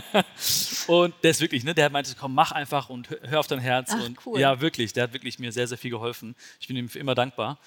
[0.88, 1.76] und der ist wirklich, ne?
[1.76, 3.92] Der meinte, komm, mach einfach und hör auf dein Herz.
[3.94, 4.40] Ach, und cool.
[4.40, 6.36] ja, wirklich, der hat wirklich mir sehr, sehr viel geholfen.
[6.60, 7.60] Ich bin ihm für immer dankbar.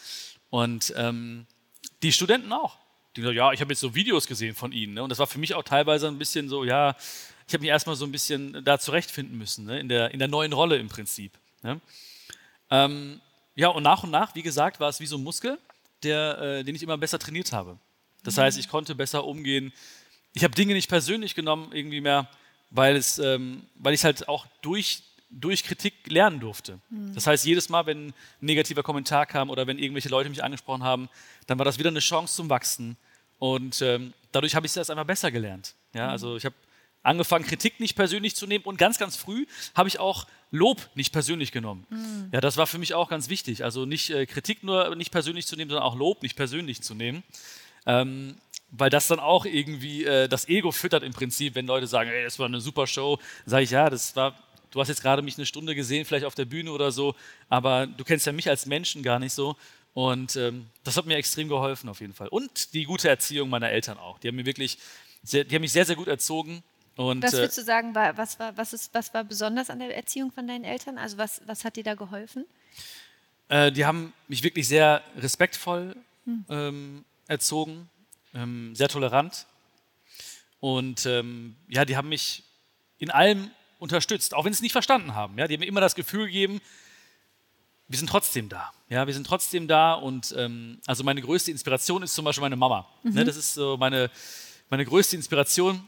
[0.48, 1.46] Und ähm,
[2.02, 2.76] die Studenten auch.
[3.14, 4.94] Die gesagt, ja, ich habe jetzt so Videos gesehen von ihnen.
[4.94, 5.04] Ne?
[5.04, 6.96] Und das war für mich auch teilweise ein bisschen so, ja,
[7.46, 9.78] ich habe mich erstmal so ein bisschen da zurechtfinden müssen, ne?
[9.78, 11.38] in, der, in der neuen Rolle im Prinzip.
[11.62, 11.80] Ne?
[12.68, 13.20] Ähm,
[13.54, 15.56] ja, und nach und nach, wie gesagt, war es wie so ein Muskel
[16.02, 17.78] der, äh, den ich immer besser trainiert habe.
[18.22, 18.42] Das mhm.
[18.42, 19.72] heißt, ich konnte besser umgehen.
[20.32, 22.28] Ich habe Dinge nicht persönlich genommen, irgendwie mehr,
[22.70, 26.78] weil, es, ähm, weil ich halt auch durch, durch Kritik lernen durfte.
[26.90, 27.14] Mhm.
[27.14, 30.84] Das heißt, jedes Mal, wenn ein negativer Kommentar kam oder wenn irgendwelche Leute mich angesprochen
[30.84, 31.08] haben,
[31.46, 32.96] dann war das wieder eine Chance zum Wachsen.
[33.38, 35.74] Und ähm, dadurch habe ich es einfach besser gelernt.
[35.94, 36.10] Ja, mhm.
[36.10, 36.54] also ich habe
[37.02, 41.12] angefangen, Kritik nicht persönlich zu nehmen und ganz, ganz früh habe ich auch Lob nicht
[41.12, 41.86] persönlich genommen.
[41.90, 42.28] Mhm.
[42.32, 43.64] Ja, das war für mich auch ganz wichtig.
[43.64, 46.94] Also nicht äh, Kritik nur nicht persönlich zu nehmen, sondern auch Lob nicht persönlich zu
[46.94, 47.22] nehmen.
[47.86, 48.36] Ähm,
[48.72, 52.22] weil das dann auch irgendwie äh, das Ego füttert im Prinzip, wenn Leute sagen, ey,
[52.24, 54.38] das war eine super Show, sage ich, ja, das war,
[54.70, 57.14] du hast jetzt gerade mich eine Stunde gesehen, vielleicht auf der Bühne oder so,
[57.48, 59.56] aber du kennst ja mich als Menschen gar nicht so.
[59.92, 62.28] Und ähm, das hat mir extrem geholfen auf jeden Fall.
[62.28, 64.20] Und die gute Erziehung meiner Eltern auch.
[64.20, 64.78] Die haben mir wirklich,
[65.24, 66.62] sehr, die haben mich sehr, sehr gut erzogen
[66.96, 69.78] und, was äh, würdest du sagen, war, was, war, was, ist, was war besonders an
[69.78, 70.98] der Erziehung von deinen Eltern?
[70.98, 72.44] Also was, was hat dir da geholfen?
[73.48, 76.44] Äh, die haben mich wirklich sehr respektvoll hm.
[76.48, 77.88] ähm, erzogen,
[78.34, 79.46] ähm, sehr tolerant.
[80.60, 82.44] Und ähm, ja, die haben mich
[82.98, 85.38] in allem unterstützt, auch wenn sie es nicht verstanden haben.
[85.38, 85.48] Ja?
[85.48, 86.60] Die haben mir immer das Gefühl gegeben,
[87.88, 88.72] wir sind trotzdem da.
[88.88, 89.94] Ja, wir sind trotzdem da.
[89.94, 92.86] Und ähm, also meine größte Inspiration ist zum Beispiel meine Mama.
[93.02, 93.16] Ne, mhm.
[93.16, 94.10] Ne, das ist so meine,
[94.68, 95.82] meine größte Inspiration.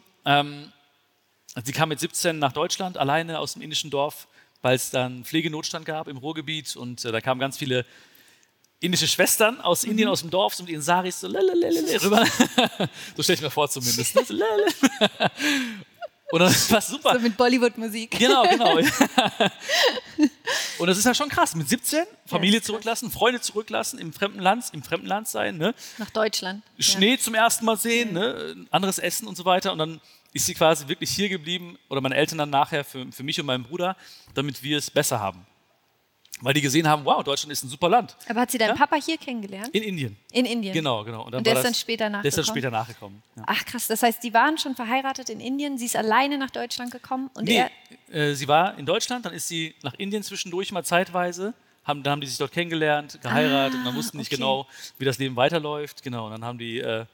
[1.55, 4.27] Also sie kam mit 17 nach Deutschland, alleine aus dem indischen Dorf,
[4.63, 7.85] weil es dann Pflegenotstand gab im Ruhrgebiet und äh, da kamen ganz viele
[8.81, 10.13] indische Schwestern aus Indien, mhm.
[10.13, 12.27] aus dem Dorf, so mit ihren Saris so lalalala, rüber.
[13.17, 14.17] so stelle ich mir vor zumindest.
[16.33, 17.13] Und dann war super.
[17.13, 18.19] So mit Bollywood-Musik.
[18.19, 18.79] Genau, genau.
[20.79, 21.55] und das ist ja schon krass.
[21.55, 25.59] Mit 17 Familie ja, zurücklassen, Freunde zurücklassen, im fremden Land, im fremden Land sein.
[25.59, 25.75] Ne?
[25.99, 26.63] Nach Deutschland.
[26.79, 27.19] Schnee ja.
[27.19, 28.67] zum ersten Mal sehen, ne?
[28.71, 29.73] anderes Essen und so weiter.
[29.73, 30.01] Und dann
[30.33, 33.47] ist sie quasi wirklich hier geblieben oder meine Eltern dann nachher für, für mich und
[33.47, 33.97] meinen Bruder,
[34.35, 35.47] damit wir es besser haben.
[36.43, 38.17] Weil die gesehen haben, wow, Deutschland ist ein super Land.
[38.29, 38.75] Aber hat sie deinen ja?
[38.75, 39.69] Papa hier kennengelernt?
[39.69, 40.17] In Indien.
[40.33, 40.75] In Indien.
[40.75, 41.25] Genau, genau.
[41.25, 42.23] Und, und der ist dann später nachgekommen.
[42.23, 43.23] Der ist dann später nachgekommen.
[43.37, 43.43] Ja.
[43.47, 46.91] Ach krass, das heißt, die waren schon verheiratet in Indien, sie ist alleine nach Deutschland
[46.91, 47.63] gekommen und nee,
[48.11, 48.31] er.
[48.31, 51.55] Äh, sie war in Deutschland, dann ist sie nach Indien zwischendurch mal zeitweise.
[51.85, 54.37] Haben, dann haben die sich dort kennengelernt, geheiratet ah, und dann wussten nicht okay.
[54.37, 54.69] genau,
[54.99, 56.03] wie das Leben weiterläuft.
[56.03, 57.07] Genau, und dann haben die äh,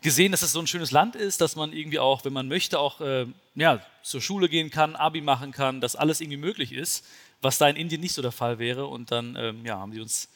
[0.00, 2.78] gesehen, dass es so ein schönes Land ist, dass man irgendwie auch, wenn man möchte,
[2.78, 7.04] auch äh, ja, zur Schule gehen kann, Abi machen kann, dass alles irgendwie möglich ist,
[7.40, 8.86] was da in Indien nicht so der Fall wäre.
[8.86, 10.28] Und dann ähm, ja, haben die uns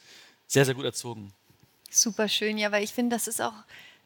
[0.47, 1.33] sehr, sehr gut erzogen.
[1.89, 3.53] Super schön, ja, weil ich finde, das ist auch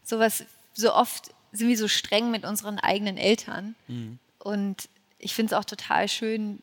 [0.04, 3.76] sowas, so oft sind wir so streng mit unseren eigenen Eltern.
[3.88, 4.20] Mhm.
[4.40, 6.60] Und ich finde es auch total schön,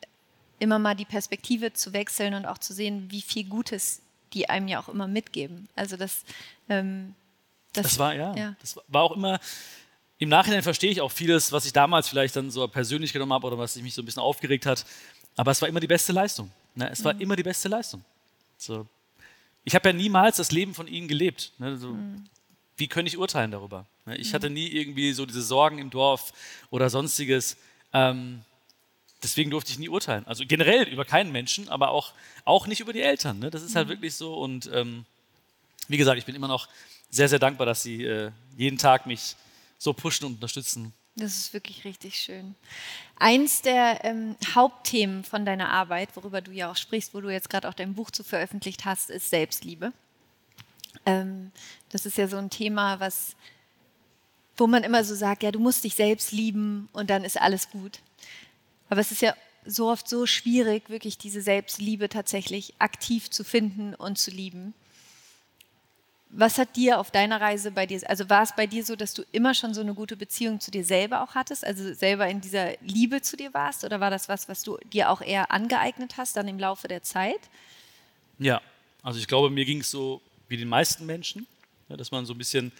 [0.59, 4.01] immer mal die Perspektive zu wechseln und auch zu sehen, wie viel Gutes
[4.33, 5.67] die einem ja auch immer mitgeben.
[5.75, 6.23] Also das
[6.69, 7.15] ähm,
[7.73, 9.39] das, das war, ja, ja, das war auch immer,
[10.19, 13.47] im Nachhinein verstehe ich auch vieles, was ich damals vielleicht dann so persönlich genommen habe
[13.47, 14.85] oder was mich so ein bisschen aufgeregt hat.
[15.37, 16.51] Aber es war immer die beste Leistung.
[16.75, 16.89] Ne?
[16.91, 17.21] Es war mhm.
[17.21, 18.03] immer die beste Leistung.
[18.57, 18.85] So.
[19.63, 21.53] Ich habe ja niemals das Leben von ihnen gelebt.
[21.57, 21.77] Ne?
[21.77, 22.25] So, mhm.
[22.75, 23.85] Wie könnte ich urteilen darüber?
[24.05, 24.17] Ne?
[24.17, 24.33] Ich mhm.
[24.33, 26.33] hatte nie irgendwie so diese Sorgen im Dorf
[26.69, 27.55] oder sonstiges.
[27.93, 28.41] Ähm,
[29.23, 30.27] deswegen durfte ich nie urteilen.
[30.27, 32.11] Also generell über keinen Menschen, aber auch,
[32.43, 33.39] auch nicht über die Eltern.
[33.39, 33.51] Ne?
[33.51, 33.91] Das ist halt mhm.
[33.91, 34.33] wirklich so.
[34.33, 35.05] Und ähm,
[35.89, 36.69] wie gesagt, ich bin immer noch
[37.09, 39.35] sehr, sehr dankbar, dass sie äh, jeden Tag mich
[39.77, 40.93] so pushen und unterstützen.
[41.15, 42.55] Das ist wirklich richtig schön.
[43.17, 47.49] Eins der ähm, Hauptthemen von deiner Arbeit, worüber du ja auch sprichst, wo du jetzt
[47.49, 49.91] gerade auch dein Buch zu veröffentlicht hast, ist Selbstliebe.
[51.05, 51.51] Ähm,
[51.89, 53.35] das ist ja so ein Thema, was,
[54.55, 57.69] wo man immer so sagt, ja, du musst dich selbst lieben und dann ist alles
[57.69, 57.99] gut.
[58.89, 63.93] Aber es ist ja so oft so schwierig, wirklich diese Selbstliebe tatsächlich aktiv zu finden
[63.93, 64.73] und zu lieben.
[66.31, 69.15] Was hat dir auf deiner Reise bei dir, also war es bei dir so, dass
[69.15, 72.39] du immer schon so eine gute Beziehung zu dir selber auch hattest, also selber in
[72.39, 76.17] dieser Liebe zu dir warst, oder war das was, was du dir auch eher angeeignet
[76.17, 77.39] hast dann im Laufe der Zeit?
[78.37, 78.61] Ja,
[79.01, 81.47] also ich glaube, mir ging es so wie den meisten Menschen,
[81.89, 82.71] ja, dass man so ein bisschen,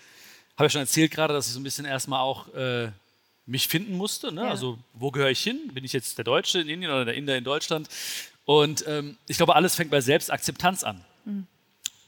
[0.55, 2.91] habe ich schon erzählt gerade, dass ich so ein bisschen erstmal auch äh,
[3.47, 4.31] mich finden musste.
[4.31, 4.41] Ne?
[4.41, 4.49] Ja.
[4.49, 5.59] Also wo gehöre ich hin?
[5.73, 7.89] Bin ich jetzt der Deutsche in Indien oder der Inder in Deutschland?
[8.45, 11.03] Und ähm, ich glaube, alles fängt bei Selbstakzeptanz an.
[11.25, 11.47] Mhm.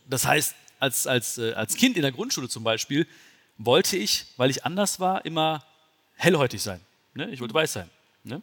[0.08, 3.08] Das heißt, als, als, äh, als Kind in der Grundschule zum Beispiel,
[3.58, 5.63] wollte ich, weil ich anders war, immer
[6.15, 6.82] hellhäutig sein.
[7.13, 7.30] Ne?
[7.30, 7.89] Ich wollte weiß sein.
[8.24, 8.41] Ne?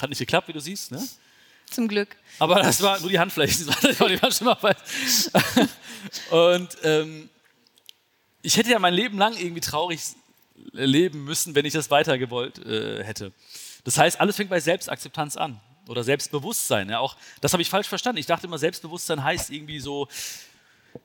[0.00, 0.92] Hat nicht geklappt, wie du siehst.
[0.92, 1.06] Ne?
[1.68, 2.16] Zum Glück.
[2.38, 5.30] Aber das war nur die Handflächen, die waren schon mal weiß.
[6.30, 7.28] Und ähm,
[8.42, 10.00] ich hätte ja mein Leben lang irgendwie traurig
[10.72, 13.32] leben müssen, wenn ich das weiter gewollt äh, hätte.
[13.84, 16.90] Das heißt, alles fängt bei Selbstakzeptanz an oder Selbstbewusstsein.
[16.90, 18.18] Ja, auch das habe ich falsch verstanden.
[18.18, 20.08] Ich dachte immer, Selbstbewusstsein heißt irgendwie so,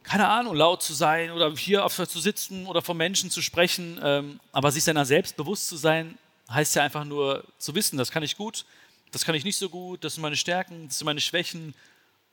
[0.03, 3.99] keine Ahnung, laut zu sein oder hier zu sitzen oder von Menschen zu sprechen.
[4.03, 6.17] Ähm, aber sich seiner selbst bewusst zu sein,
[6.49, 8.65] heißt ja einfach nur zu wissen, das kann ich gut,
[9.11, 11.73] das kann ich nicht so gut, das sind meine Stärken, das sind meine Schwächen.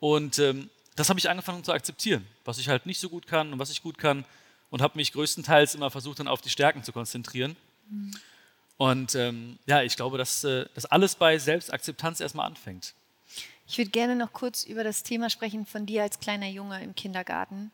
[0.00, 3.52] Und ähm, das habe ich angefangen zu akzeptieren, was ich halt nicht so gut kann
[3.52, 4.24] und was ich gut kann.
[4.70, 7.56] Und habe mich größtenteils immer versucht, dann auf die Stärken zu konzentrieren.
[7.90, 8.12] Mhm.
[8.78, 12.94] Und ähm, ja, ich glaube, dass äh, das alles bei Selbstakzeptanz erstmal anfängt.
[13.72, 16.94] Ich würde gerne noch kurz über das Thema sprechen von dir als kleiner Junge im
[16.94, 17.70] Kindergarten,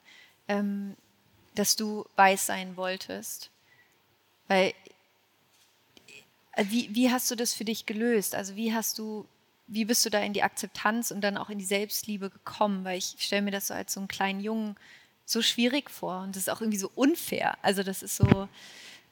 [0.47, 0.95] ähm,
[1.57, 3.51] dass du weiß sein wolltest.
[4.47, 4.75] Weil,
[6.53, 8.37] äh, wie, wie hast du das für dich gelöst?
[8.37, 9.27] Also wie hast du,
[9.67, 12.85] wie bist du da in die Akzeptanz und dann auch in die Selbstliebe gekommen?
[12.85, 14.77] Weil ich stelle mir das so als so einen kleinen Jungen
[15.25, 17.59] so schwierig vor und das ist auch irgendwie so unfair.
[17.63, 18.49] Also das ist so,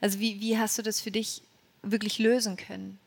[0.01, 1.43] also wie, wie hast du das für dich
[1.83, 3.01] wirklich lösen können?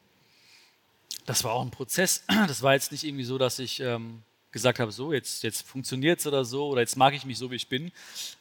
[1.30, 2.24] Das war auch ein Prozess.
[2.48, 6.20] Das war jetzt nicht irgendwie so, dass ich ähm, gesagt habe, so, jetzt, jetzt funktioniert
[6.20, 7.92] es oder so, oder jetzt mag ich mich so, wie ich bin,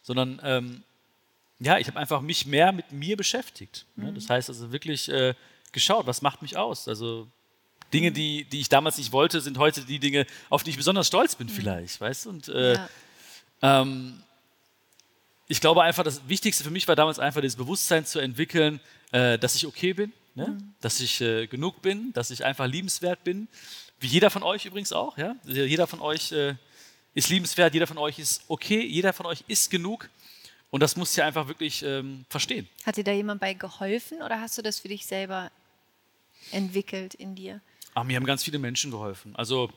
[0.03, 0.83] sondern ähm,
[1.61, 3.85] ja, ich habe einfach mich mehr mit mir beschäftigt.
[3.97, 4.11] Ne?
[4.11, 4.15] Mhm.
[4.15, 5.35] Das heißt also wirklich äh,
[5.73, 6.89] geschaut, was macht mich aus?
[6.89, 7.29] Also
[7.93, 11.09] Dinge, die, die ich damals nicht wollte, sind heute die Dinge, auf die ich besonders
[11.09, 11.53] stolz bin, mhm.
[11.53, 12.31] vielleicht, weißt du?
[12.31, 12.89] Und äh, ja.
[13.63, 14.23] ähm,
[15.47, 18.81] ich glaube einfach, das Wichtigste für mich war damals einfach das Bewusstsein zu entwickeln,
[19.13, 20.49] äh, dass ich okay bin, ne?
[20.49, 20.75] Mhm.
[20.81, 23.49] dass ich äh, genug bin, dass ich einfach liebenswert bin.
[24.01, 25.19] Wie jeder von euch übrigens auch.
[25.19, 25.37] Ja?
[25.45, 26.55] Jeder von euch äh,
[27.15, 30.09] ist liebenswert, jeder von euch ist okay, jeder von euch ist genug.
[30.71, 32.69] Und das musst du ja einfach wirklich ähm, verstehen.
[32.85, 35.51] Hat dir da jemand bei geholfen oder hast du das für dich selber
[36.53, 37.61] entwickelt in dir?
[37.95, 39.35] Ach, mir haben ganz viele Menschen geholfen.
[39.35, 39.71] Also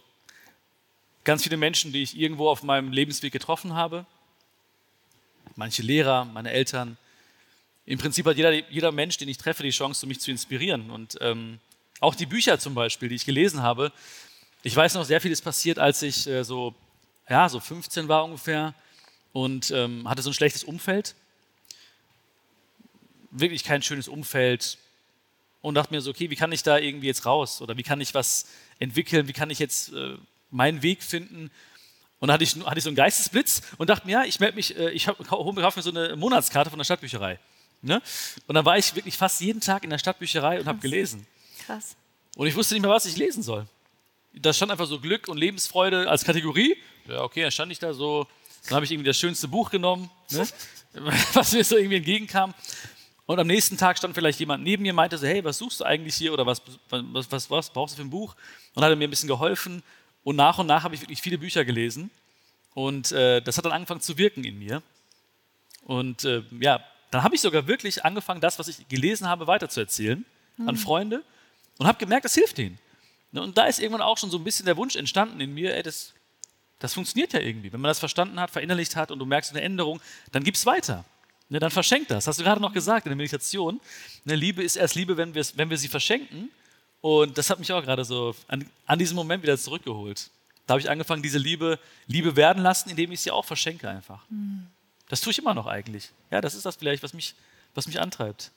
[1.23, 4.05] ganz viele Menschen, die ich irgendwo auf meinem Lebensweg getroffen habe.
[5.55, 6.97] Manche Lehrer, meine Eltern,
[7.85, 10.91] im Prinzip hat jeder, jeder Mensch, den ich treffe, die Chance, mich zu inspirieren.
[10.91, 11.59] Und ähm,
[11.99, 13.91] auch die Bücher zum Beispiel, die ich gelesen habe.
[14.63, 16.75] Ich weiß noch, sehr viel ist passiert, als ich äh, so,
[17.29, 18.73] ja, so 15 war ungefähr
[19.33, 21.15] und ähm, hatte so ein schlechtes Umfeld.
[23.31, 24.77] Wirklich kein schönes Umfeld.
[25.61, 27.61] Und dachte mir so, okay, wie kann ich da irgendwie jetzt raus?
[27.61, 28.47] Oder wie kann ich was
[28.79, 29.27] entwickeln?
[29.27, 30.17] Wie kann ich jetzt äh,
[30.49, 31.51] meinen Weg finden?
[32.19, 34.55] Und da hatte ich, hatte ich so einen Geistesblitz und dachte mir, ja, ich melde
[34.55, 37.39] mich, äh, ich hole mir so eine Monatskarte von der Stadtbücherei.
[37.81, 38.01] Ne?
[38.47, 41.25] Und dann war ich wirklich fast jeden Tag in der Stadtbücherei und habe gelesen.
[41.65, 41.95] Krass.
[42.35, 43.65] Und ich wusste nicht mehr, was ich lesen soll.
[44.33, 46.77] Da stand einfach so Glück und Lebensfreude als Kategorie.
[47.07, 48.27] Ja, okay, dann stand ich da so.
[48.65, 50.47] Dann habe ich irgendwie das schönste Buch genommen, ne?
[51.33, 52.53] was mir so irgendwie entgegenkam.
[53.25, 55.85] Und am nächsten Tag stand vielleicht jemand neben mir, meinte so, hey, was suchst du
[55.85, 58.35] eigentlich hier oder was, was, was, was brauchst du für ein Buch?
[58.75, 59.83] Und hat mir ein bisschen geholfen.
[60.23, 62.11] Und nach und nach habe ich wirklich viele Bücher gelesen.
[62.73, 64.83] Und äh, das hat dann angefangen zu wirken in mir.
[65.83, 70.25] Und äh, ja, dann habe ich sogar wirklich angefangen, das, was ich gelesen habe, weiterzuerzählen
[70.57, 70.69] mhm.
[70.69, 71.23] an Freunde
[71.77, 72.79] und habe gemerkt, das hilft ihnen.
[73.31, 75.75] Ne, und da ist irgendwann auch schon so ein bisschen der Wunsch entstanden in mir,
[75.75, 76.13] ey, das,
[76.79, 77.71] das funktioniert ja irgendwie.
[77.71, 80.65] Wenn man das verstanden hat, verinnerlicht hat und du merkst eine Änderung, dann gib es
[80.65, 81.05] weiter.
[81.49, 82.27] ne, dann verschenkt das.
[82.27, 83.81] Hast du gerade noch gesagt in der Meditation.
[84.25, 86.49] Ne, Liebe ist erst Liebe, wenn, wenn wir sie verschenken.
[87.01, 90.29] Und das hat mich auch gerade so an, an diesen Moment wieder zurückgeholt.
[90.67, 94.21] Da habe ich angefangen, diese Liebe Liebe werden lassen, indem ich sie auch verschenke einfach.
[94.29, 94.67] Mhm.
[95.11, 96.09] Das tue ich immer noch eigentlich.
[96.31, 97.35] Ja, das ist das vielleicht, was mich,
[97.75, 98.51] was mich antreibt.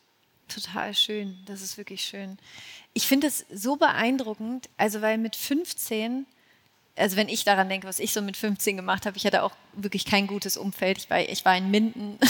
[0.46, 2.38] Total schön, das ist wirklich schön.
[2.92, 6.26] Ich finde es so beeindruckend, also weil mit 15
[6.96, 9.50] also wenn ich daran denke, was ich so mit 15 gemacht habe, ich hatte auch
[9.72, 10.96] wirklich kein gutes Umfeld.
[10.96, 12.20] Ich war, ich war in Minden.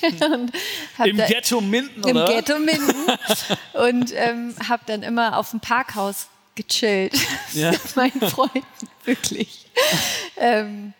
[1.04, 2.28] Im Ghetto Minden, oder?
[2.28, 3.18] Im Ghetto Minden.
[3.72, 7.18] und ähm, habe dann immer auf dem Parkhaus gechillt
[7.52, 7.70] ja.
[7.72, 8.62] mit meinen Freunden,
[9.04, 9.66] wirklich.
[10.36, 10.94] ähm,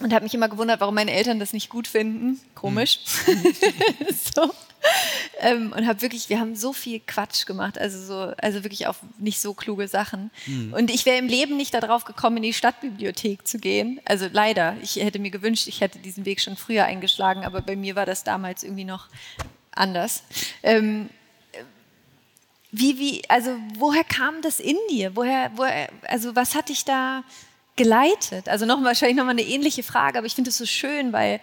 [0.00, 2.40] und habe mich immer gewundert, warum meine Eltern das nicht gut finden.
[2.54, 3.00] Komisch.
[3.26, 3.54] Mhm.
[4.34, 4.52] so.
[5.40, 8.96] ähm, und habe wirklich, wir haben so viel Quatsch gemacht, also so, also wirklich auch
[9.18, 10.30] nicht so kluge Sachen.
[10.46, 10.72] Mhm.
[10.72, 14.00] Und ich wäre im Leben nicht darauf gekommen, in die Stadtbibliothek zu gehen.
[14.04, 14.76] Also leider.
[14.82, 18.06] Ich hätte mir gewünscht, ich hätte diesen Weg schon früher eingeschlagen, aber bei mir war
[18.06, 19.08] das damals irgendwie noch
[19.72, 20.22] anders.
[20.62, 21.10] Ähm,
[22.72, 25.16] wie, wie, also woher kam das in dir?
[25.16, 27.24] Woher, woher, also was hat dich da
[27.76, 28.48] geleitet?
[28.48, 31.40] Also noch wahrscheinlich nochmal eine ähnliche Frage, aber ich finde es so schön, weil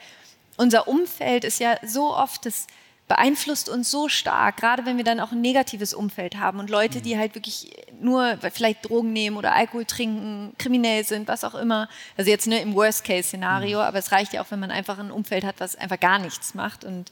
[0.57, 2.67] unser Umfeld ist ja so oft, das
[3.07, 6.99] beeinflusst uns so stark, gerade wenn wir dann auch ein negatives Umfeld haben und Leute,
[6.99, 11.87] die halt wirklich nur vielleicht Drogen nehmen oder Alkohol trinken, kriminell sind, was auch immer.
[12.17, 13.85] Also jetzt ne, im Worst-Case-Szenario, mhm.
[13.85, 16.53] aber es reicht ja auch, wenn man einfach ein Umfeld hat, was einfach gar nichts
[16.53, 17.09] macht und,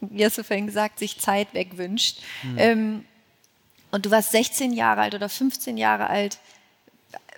[0.00, 2.20] wie hast du vorhin gesagt, sich Zeit wegwünscht.
[2.42, 2.58] Mhm.
[2.58, 3.04] Ähm,
[3.90, 6.38] und du warst 16 Jahre alt oder 15 Jahre alt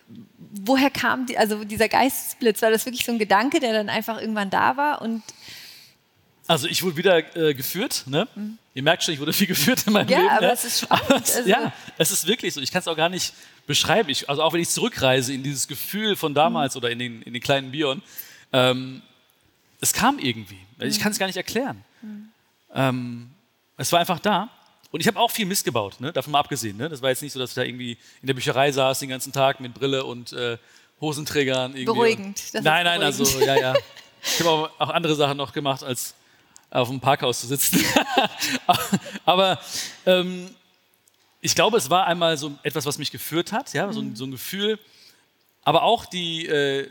[0.09, 2.63] woher kam die, also dieser Geistesblitz?
[2.63, 5.03] War das wirklich so ein Gedanke, der dann einfach irgendwann da war?
[5.03, 5.23] Und
[6.47, 8.05] also ich wurde wieder äh, geführt.
[8.07, 8.29] Ne?
[8.35, 8.59] Mhm.
[8.75, 10.31] Ihr merkt schon, ich wurde viel geführt in meinem ja, Leben.
[10.31, 10.53] Aber ne?
[10.53, 11.25] es ist spannend.
[11.25, 12.61] Es, also ja, es ist wirklich so.
[12.61, 13.33] Ich kann es auch gar nicht
[13.67, 14.09] beschreiben.
[14.11, 16.79] Ich, also auch wenn ich zurückreise in dieses Gefühl von damals mhm.
[16.79, 18.03] oder in den, in den kleinen Bion,
[18.53, 19.03] ähm,
[19.81, 20.59] es kam irgendwie.
[20.79, 21.83] Ich kann es gar nicht erklären.
[22.03, 22.29] Mhm.
[22.75, 23.31] Ähm,
[23.77, 24.51] es war einfach da.
[24.91, 26.13] Und ich habe auch viel Mist gebaut, ne?
[26.13, 26.77] davon mal abgesehen.
[26.77, 26.89] Ne?
[26.89, 29.33] Das war jetzt nicht so, dass ich da irgendwie in der Bücherei saß den ganzen
[29.33, 30.59] Tag mit Brille und äh,
[31.01, 31.73] Hosenträgern.
[31.73, 31.85] Irgendwie.
[31.85, 32.43] Beruhigend.
[32.55, 33.21] nein, nein, beruhigend.
[33.21, 33.75] also ja, ja.
[34.23, 36.15] Ich habe auch, auch, andere Sachen noch gemacht, als
[36.71, 37.85] auf dem Parkhaus zu sitzen.
[39.25, 39.61] Aber
[40.05, 40.51] ähm,
[41.41, 44.25] ich glaube, es war einmal so etwas, was mich geführt hat, ja, so, ein, so
[44.25, 44.81] ein Gefühl,
[45.63, 46.91] aber auch die, äh,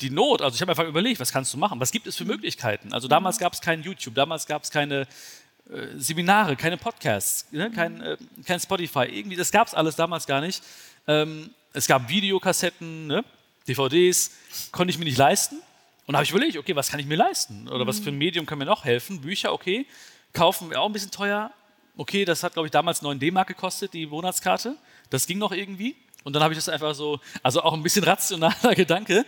[0.00, 0.40] die Not.
[0.40, 1.80] Also ich habe einfach überlegt, was kannst du machen?
[1.80, 2.92] Was gibt es für Möglichkeiten?
[2.92, 5.06] Also damals gab es kein YouTube, damals gab es keine
[5.96, 7.70] Seminare, keine Podcasts, ne?
[7.70, 9.04] kein, äh, kein Spotify.
[9.04, 10.62] Irgendwie, das gab es alles damals gar nicht.
[11.06, 13.24] Ähm, es gab Videokassetten, ne?
[13.66, 14.30] DVDs,
[14.72, 15.56] konnte ich mir nicht leisten.
[16.06, 17.68] Und da habe ich überlegt, okay, was kann ich mir leisten?
[17.68, 18.18] Oder was für ein mhm.
[18.18, 19.20] Medium kann mir noch helfen?
[19.20, 19.86] Bücher, okay.
[20.32, 21.50] Kaufen, auch ein bisschen teuer.
[21.98, 24.74] Okay, das hat, glaube ich, damals 9 D-Mark gekostet, die Monatskarte.
[25.10, 25.96] Das ging noch irgendwie.
[26.24, 29.26] Und dann habe ich das einfach so, also auch ein bisschen rationaler Gedanke,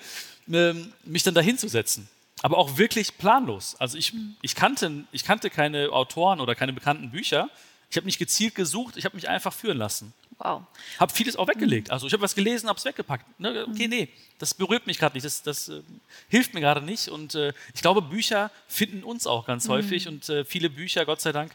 [0.51, 2.09] ähm, mich dann dahin zu setzen
[2.43, 3.77] aber auch wirklich planlos.
[3.79, 4.37] Also ich, mhm.
[4.43, 7.51] ich, kannte, ich kannte keine Autoren oder keine bekannten Bücher.
[7.91, 10.13] Ich habe nicht gezielt gesucht, ich habe mich einfach führen lassen.
[10.39, 10.63] Wow.
[10.99, 11.89] Habe vieles auch weggelegt.
[11.89, 11.93] Mhm.
[11.93, 13.39] Also ich habe was gelesen, habe es weggepackt.
[13.39, 13.67] Ne?
[13.69, 13.91] Okay, mhm.
[13.91, 15.83] nee, das berührt mich gerade nicht, das, das äh,
[16.29, 17.09] hilft mir gerade nicht.
[17.09, 19.73] Und äh, ich glaube, Bücher finden uns auch ganz mhm.
[19.73, 21.53] häufig und äh, viele Bücher, Gott sei Dank,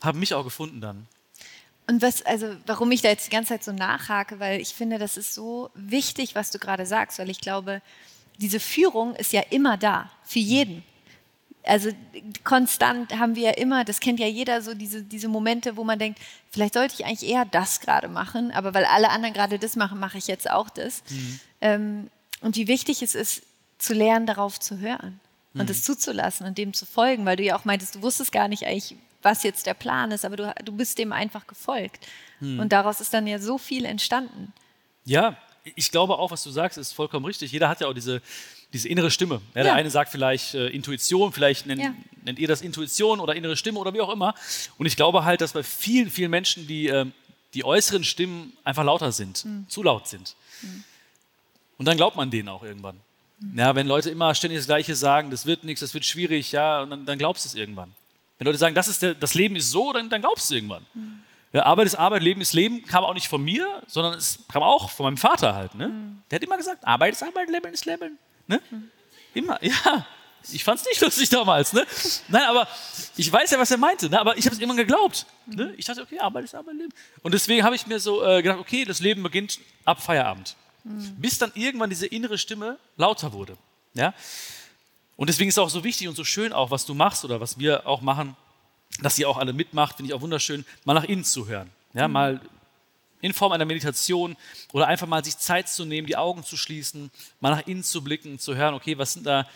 [0.00, 1.06] haben mich auch gefunden dann.
[1.86, 4.98] Und was, also warum ich da jetzt die ganze Zeit so nachhake, weil ich finde,
[4.98, 7.82] das ist so wichtig, was du gerade sagst, weil ich glaube,
[8.42, 10.82] diese Führung ist ja immer da, für jeden.
[11.64, 11.90] Also
[12.42, 15.98] konstant haben wir ja immer, das kennt ja jeder, so diese, diese Momente, wo man
[15.98, 16.18] denkt,
[16.50, 20.00] vielleicht sollte ich eigentlich eher das gerade machen, aber weil alle anderen gerade das machen,
[20.00, 21.04] mache ich jetzt auch das.
[21.08, 21.40] Mhm.
[21.60, 23.42] Ähm, und wie wichtig es ist,
[23.78, 25.20] zu lernen, darauf zu hören
[25.54, 25.94] und es mhm.
[25.94, 28.96] zuzulassen und dem zu folgen, weil du ja auch meintest, du wusstest gar nicht eigentlich,
[29.22, 32.06] was jetzt der Plan ist, aber du, du bist dem einfach gefolgt.
[32.40, 32.58] Mhm.
[32.58, 34.52] Und daraus ist dann ja so viel entstanden.
[35.04, 37.52] Ja, ich glaube auch, was du sagst, ist vollkommen richtig.
[37.52, 38.20] Jeder hat ja auch diese,
[38.72, 39.40] diese innere Stimme.
[39.54, 39.64] Ja, ja.
[39.64, 41.94] Der eine sagt vielleicht äh, Intuition, vielleicht nennt, ja.
[42.22, 44.34] nennt, ihr das Intuition oder innere Stimme oder wie auch immer.
[44.78, 47.06] Und ich glaube halt, dass bei vielen, vielen Menschen die, äh,
[47.54, 49.66] die äußeren Stimmen einfach lauter sind, mhm.
[49.68, 50.34] zu laut sind.
[50.62, 50.84] Mhm.
[51.78, 52.96] Und dann glaubt man denen auch irgendwann.
[53.38, 53.58] Mhm.
[53.58, 56.82] Ja, wenn Leute immer ständig das Gleiche sagen, das wird nichts, das wird schwierig, ja,
[56.82, 57.92] und dann, dann glaubst du es irgendwann.
[58.38, 60.56] Wenn Leute sagen, das, ist der, das Leben ist so, dann, dann glaubst du es
[60.56, 60.84] irgendwann.
[61.52, 61.58] Mhm.
[61.58, 64.62] Ja, Arbeit ist Arbeit, Leben ist Leben, kam auch nicht von mir, sondern es kam
[64.62, 65.74] auch von meinem Vater halt.
[65.74, 65.88] Ne?
[65.88, 66.22] Mhm.
[66.30, 68.18] Der hat immer gesagt, Arbeit ist Arbeit, Leben ist Leben.
[68.46, 68.60] Ne?
[68.70, 68.90] Mhm.
[69.34, 70.06] Immer, ja.
[70.50, 71.72] Ich fand es nicht lustig damals.
[71.72, 71.86] Ne?
[72.28, 72.66] Nein, aber
[73.16, 74.08] ich weiß ja, was er meinte.
[74.10, 74.20] Ne?
[74.20, 75.24] Aber ich habe es immer geglaubt.
[75.46, 75.72] Ne?
[75.76, 76.92] Ich dachte, okay, Arbeit ist Arbeit, Leben.
[77.22, 80.56] Und deswegen habe ich mir so äh, gedacht, okay, das Leben beginnt ab Feierabend.
[80.82, 81.14] Mhm.
[81.18, 83.56] Bis dann irgendwann diese innere Stimme lauter wurde.
[83.94, 84.14] Ja?
[85.16, 87.40] Und deswegen ist es auch so wichtig und so schön auch, was du machst oder
[87.40, 88.36] was wir auch machen,
[89.00, 91.70] dass ihr auch alle mitmacht, finde ich auch wunderschön, mal nach innen zu hören.
[91.94, 92.12] Ja, mhm.
[92.12, 92.40] mal
[93.20, 94.36] in Form einer Meditation
[94.72, 98.02] oder einfach mal sich Zeit zu nehmen, die Augen zu schließen, mal nach innen zu
[98.02, 99.46] blicken, zu hören, okay, was sind da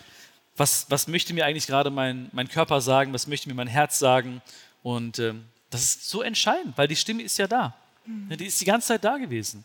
[0.57, 3.99] was, was möchte mir eigentlich gerade mein, mein Körper sagen, was möchte mir mein Herz
[3.99, 4.41] sagen.
[4.82, 7.74] Und ähm, das ist so entscheidend, weil die Stimme ist ja da.
[8.05, 8.37] Mhm.
[8.37, 9.64] Die ist die ganze Zeit da gewesen.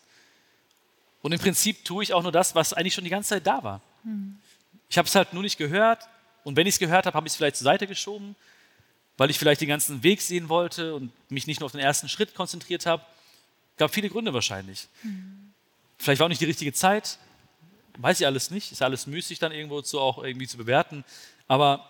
[1.22, 3.62] Und im Prinzip tue ich auch nur das, was eigentlich schon die ganze Zeit da
[3.62, 3.80] war.
[4.02, 4.36] Mhm.
[4.88, 6.06] Ich habe es halt nur nicht gehört.
[6.44, 8.34] Und wenn ich es gehört habe, habe ich es vielleicht zur Seite geschoben,
[9.16, 12.08] weil ich vielleicht den ganzen Weg sehen wollte und mich nicht nur auf den ersten
[12.08, 13.04] Schritt konzentriert habe.
[13.76, 14.88] Gab viele Gründe wahrscheinlich.
[15.02, 15.52] Mhm.
[15.98, 17.18] Vielleicht war auch nicht die richtige Zeit.
[17.98, 18.72] Weiß ich alles nicht.
[18.72, 21.04] Ist alles müßig dann irgendwo zu, auch irgendwie zu bewerten.
[21.48, 21.88] Aber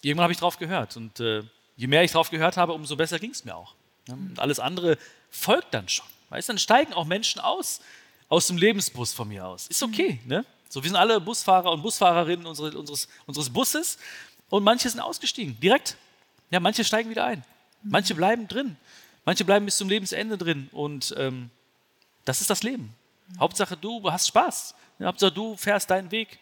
[0.00, 0.96] irgendwann habe ich drauf gehört.
[0.96, 1.42] Und äh,
[1.76, 3.74] je mehr ich drauf gehört habe, umso besser ging es mir auch.
[4.08, 4.98] Und alles andere
[5.30, 6.06] folgt dann schon.
[6.30, 7.80] Weißt, dann steigen auch Menschen aus,
[8.28, 9.66] aus dem Lebensbus von mir aus.
[9.66, 10.44] Ist okay, ne?
[10.68, 13.98] So, wir sind alle Busfahrer und Busfahrerinnen unseres, unseres, unseres Busses
[14.48, 15.96] und manche sind ausgestiegen, direkt.
[16.52, 17.42] Ja, manche steigen wieder ein.
[17.82, 18.76] Manche bleiben drin.
[19.24, 20.68] Manche bleiben bis zum Lebensende drin.
[20.70, 21.50] Und ähm,
[22.26, 22.94] das ist das Leben.
[23.40, 24.74] Hauptsache, du hast Spaß.
[25.02, 26.38] Hauptsache, du fährst deinen Weg.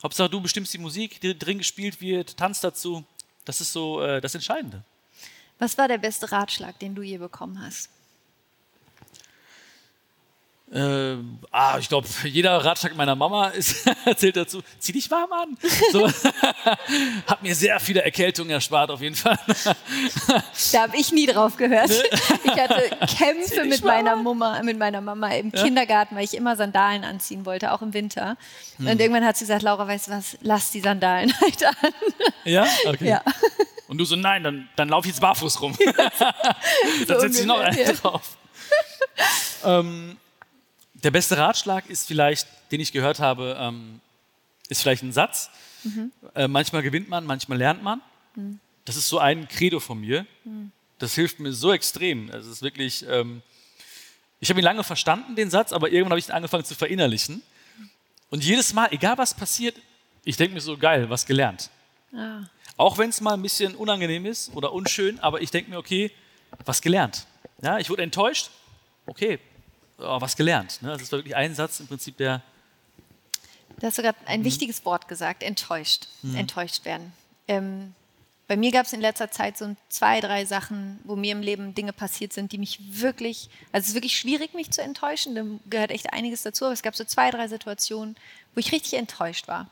[0.00, 3.04] Hauptsache, du bestimmst die Musik, die drin gespielt wird, tanzt dazu.
[3.44, 4.84] Das ist so äh, das Entscheidende.
[5.58, 7.90] Was war der beste Ratschlag, den du je bekommen hast?
[10.72, 11.16] Äh,
[11.50, 15.58] ah, ich glaube, jeder Ratschlag meiner Mama ist, erzählt dazu, zieh dich warm an.
[15.92, 16.08] So,
[17.26, 19.38] hat mir sehr viele Erkältungen erspart, auf jeden Fall.
[20.72, 21.90] da habe ich nie drauf gehört.
[21.90, 22.02] Ne?
[22.44, 25.62] Ich hatte Kämpfe mit meiner, Mama, mit meiner Mama im ja?
[25.62, 28.38] Kindergarten, weil ich immer Sandalen anziehen wollte, auch im Winter.
[28.78, 28.86] Hm.
[28.86, 31.92] Und irgendwann hat sie gesagt, Laura, weißt du was, lass die Sandalen halt an.
[32.44, 32.66] Ja?
[32.86, 33.08] Okay.
[33.08, 33.22] Ja.
[33.88, 35.76] Und du so, nein, dann, dann lauf ich jetzt barfuß rum.
[37.06, 38.38] dann setze ich noch einen drauf.
[39.66, 40.16] ähm,
[41.02, 44.00] der beste Ratschlag ist vielleicht, den ich gehört habe, ähm,
[44.68, 45.50] ist vielleicht ein Satz.
[45.84, 46.12] Mhm.
[46.34, 48.00] Äh, manchmal gewinnt man, manchmal lernt man.
[48.34, 48.60] Mhm.
[48.84, 50.26] Das ist so ein Credo von mir.
[50.44, 50.70] Mhm.
[50.98, 52.30] Das hilft mir so extrem.
[52.30, 53.42] Es ist wirklich, ähm,
[54.40, 57.42] ich habe ihn lange verstanden, den Satz, aber irgendwann habe ich ihn angefangen zu verinnerlichen.
[58.30, 59.76] Und jedes Mal, egal was passiert,
[60.24, 61.70] ich denke mir so, geil, was gelernt.
[62.14, 62.44] Ah.
[62.76, 66.12] Auch wenn es mal ein bisschen unangenehm ist oder unschön, aber ich denke mir, okay,
[66.64, 67.26] was gelernt.
[67.60, 68.50] Ja, ich wurde enttäuscht,
[69.06, 69.38] okay,
[69.98, 70.80] oh, was gelernt.
[70.82, 70.90] Ne?
[70.90, 72.42] Das ist wirklich ein Satz im Prinzip, der.
[73.78, 74.44] Du hast sogar ein mhm.
[74.44, 76.36] wichtiges Wort gesagt, enttäuscht, mhm.
[76.36, 77.12] enttäuscht werden.
[77.48, 77.94] Ähm,
[78.52, 81.74] bei mir gab es in letzter Zeit so zwei, drei Sachen, wo mir im Leben
[81.74, 85.44] Dinge passiert sind, die mich wirklich, also es ist wirklich schwierig, mich zu enttäuschen, da
[85.70, 88.14] gehört echt einiges dazu, aber es gab so zwei, drei Situationen,
[88.54, 89.70] wo ich richtig enttäuscht war.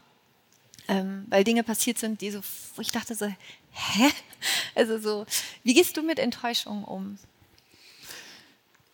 [0.89, 2.41] Ähm, weil Dinge passiert sind, die so,
[2.75, 4.11] wo ich dachte so, hä?
[4.75, 5.27] Also so,
[5.63, 7.19] wie gehst du mit Enttäuschungen um?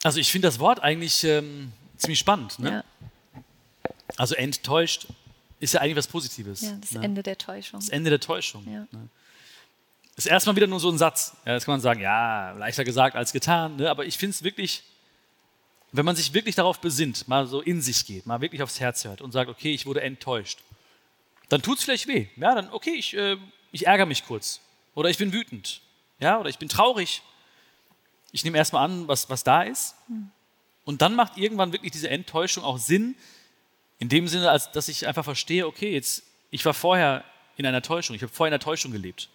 [0.03, 2.59] Also ich finde das Wort eigentlich ähm, ziemlich spannend.
[2.59, 2.85] Ne?
[3.35, 3.43] Ja.
[4.17, 5.07] Also enttäuscht
[5.61, 6.63] ist ja eigentlich was Positives.
[6.63, 7.03] Ja, das ne?
[7.03, 7.81] Ende der Täuschung.
[7.81, 8.65] Das Ende der Täuschung.
[8.71, 8.87] Ja.
[8.91, 9.09] Ne?
[10.17, 11.37] Ist erstmal wieder nur so ein Satz.
[11.45, 13.77] Ja, das kann man sagen, ja, leichter gesagt als getan.
[13.77, 13.91] Ne?
[13.91, 14.83] Aber ich finde es wirklich,
[15.93, 19.05] wenn man sich wirklich darauf besinnt, mal so in sich geht, mal wirklich aufs Herz
[19.05, 20.61] hört und sagt, okay, ich wurde enttäuscht,
[21.49, 22.29] dann tut es vielleicht weh.
[22.37, 23.37] Ja, dann, okay, ich, äh,
[23.73, 24.61] ich ärgere mich kurz.
[24.95, 25.83] Oder ich bin wütend.
[26.19, 27.23] Ja, oder ich bin traurig
[28.37, 29.95] ich nehme erstmal an, was, was da ist.
[30.85, 33.17] Und dann macht irgendwann wirklich diese Enttäuschung auch Sinn,
[33.99, 37.25] in dem Sinne, als dass ich einfach verstehe, okay, jetzt, ich war vorher
[37.57, 39.31] in einer Täuschung, ich habe vorher in einer Täuschung gelebt.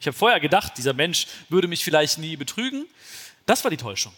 [0.00, 2.86] Ich habe vorher gedacht, dieser Mensch würde mich vielleicht nie betrügen.
[3.44, 4.14] Das war die Täuschung.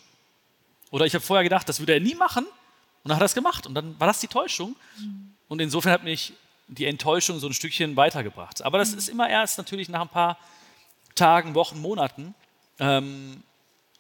[0.93, 2.45] Oder ich habe vorher gedacht, das würde er nie machen.
[2.45, 3.67] Und dann hat er es gemacht.
[3.67, 4.77] Und dann war das die Täuschung.
[5.49, 6.35] Und insofern hat mich
[6.69, 8.63] die Enttäuschung so ein Stückchen weitergebracht.
[8.63, 10.39] Aber das ist immer erst natürlich nach ein paar
[11.17, 12.35] Tagen, Wochen, Monaten.
[12.79, 13.43] Ähm,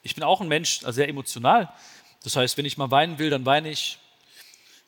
[0.02, 1.72] ich bin auch ein Mensch, also sehr emotional.
[2.22, 3.98] Das heißt, wenn ich mal weinen will, dann weine ich.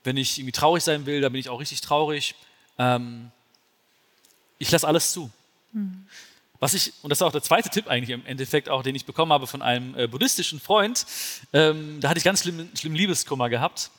[0.04, 2.34] Wenn ich irgendwie traurig sein will, dann bin ich auch richtig traurig.
[2.78, 3.30] Ähm,
[4.58, 5.30] ich lasse alles zu.
[5.72, 6.06] Mhm.
[6.58, 9.04] Was ich, und das ist auch der zweite Tipp eigentlich im Endeffekt auch, den ich
[9.04, 11.06] bekommen habe von einem äh, buddhistischen Freund,
[11.52, 13.90] ähm, da hatte ich ganz schlimm, schlimm Liebeskummer gehabt.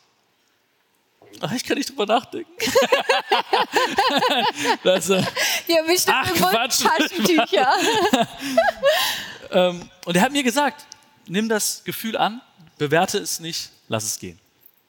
[1.42, 2.52] Ach, ich kann nicht drüber nachdenken.
[4.84, 5.24] das, äh,
[5.68, 6.84] ja, bestimmt ach, Quatsch.
[6.84, 7.70] Taschentücher.
[9.52, 10.86] ähm, und er hat mir gesagt,
[11.28, 12.42] nimm das Gefühl an,
[12.78, 14.40] bewerte es nicht, lass es gehen.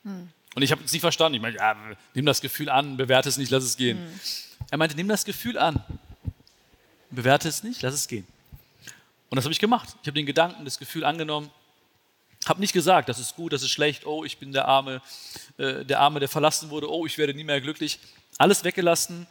[0.04, 0.28] Hm.
[0.54, 1.36] Und ich habe es nicht verstanden.
[1.36, 1.76] Ich meine, ja,
[2.14, 3.98] nimm das Gefühl an, bewerte es nicht, lass es gehen.
[3.98, 4.20] Hm.
[4.70, 5.82] Er meinte, nimm das Gefühl an,
[7.10, 8.26] bewerte es nicht, lass es gehen.
[9.30, 9.96] Und das habe ich gemacht.
[10.02, 11.50] Ich habe den Gedanken, das Gefühl angenommen,
[12.46, 15.00] habe nicht gesagt, das ist gut, das ist schlecht, oh, ich bin der Arme,
[15.56, 17.98] äh, der Arme, der verlassen wurde, oh, ich werde nie mehr glücklich.
[18.38, 19.26] Alles weggelassen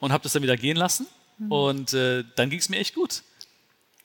[0.00, 1.06] und habe das dann wieder gehen lassen.
[1.38, 1.52] Mhm.
[1.52, 3.22] Und äh, dann ging es mir echt gut.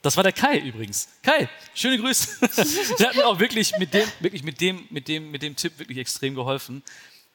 [0.01, 1.09] Das war der Kai übrigens.
[1.23, 2.47] Kai, schöne Grüße.
[2.99, 5.79] der hat mir auch wirklich mit dem, wirklich mit dem, mit dem, mit dem Tipp
[5.79, 6.83] wirklich extrem geholfen.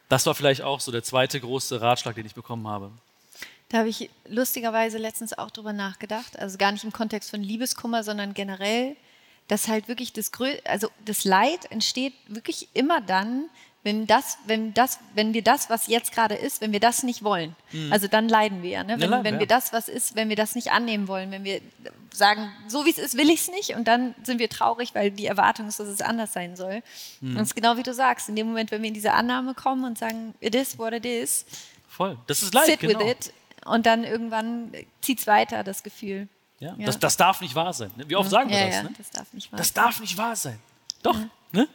[0.09, 2.93] Das war vielleicht auch so der zweite große Ratschlag, den ich bekommen habe.
[3.69, 6.39] Da habe ich lustigerweise letztens auch drüber nachgedacht.
[6.39, 8.97] Also gar nicht im Kontext von Liebeskummer, sondern generell,
[9.49, 13.49] dass halt wirklich das, Grö also das Leid entsteht wirklich immer dann,
[13.85, 17.25] Wenn, das, wenn, das, wenn wir das, was jetzt gerade ist, wenn wir das nicht
[17.25, 17.93] wollen, mhm.
[17.93, 18.85] also dann leiden wir.
[18.85, 19.01] Ne?
[19.01, 21.61] Wenn, ja, wenn wir das, was ist, wenn wir das nicht annehmen wollen, wenn wir
[22.13, 25.11] sagen, so wie es ist, will ich es nicht und dann sind wir traurig, weil
[25.11, 26.83] die Erwartung ist, dass es anders sein soll.
[27.21, 27.37] Mhm.
[27.37, 29.55] Und es ist genau wie du sagst, in dem Moment, wenn wir in diese Annahme
[29.55, 31.47] kommen und sagen, it is what it is,
[31.93, 32.17] Voll.
[32.27, 33.01] Das ist Leid, sit genau.
[33.01, 33.33] with it
[33.67, 36.27] und dann irgendwann zieht es weiter, das Gefühl.
[36.59, 36.87] Ja, ja.
[36.87, 37.91] Das, das darf nicht wahr sein.
[37.97, 38.09] Ne?
[38.09, 38.75] Wie oft sagen wir ja, das?
[38.77, 38.91] Ja, ne?
[38.97, 39.85] das darf nicht wahr das sein.
[39.85, 40.59] darf nicht wahr sein.
[41.03, 41.19] Doch,
[41.51, 41.69] ne?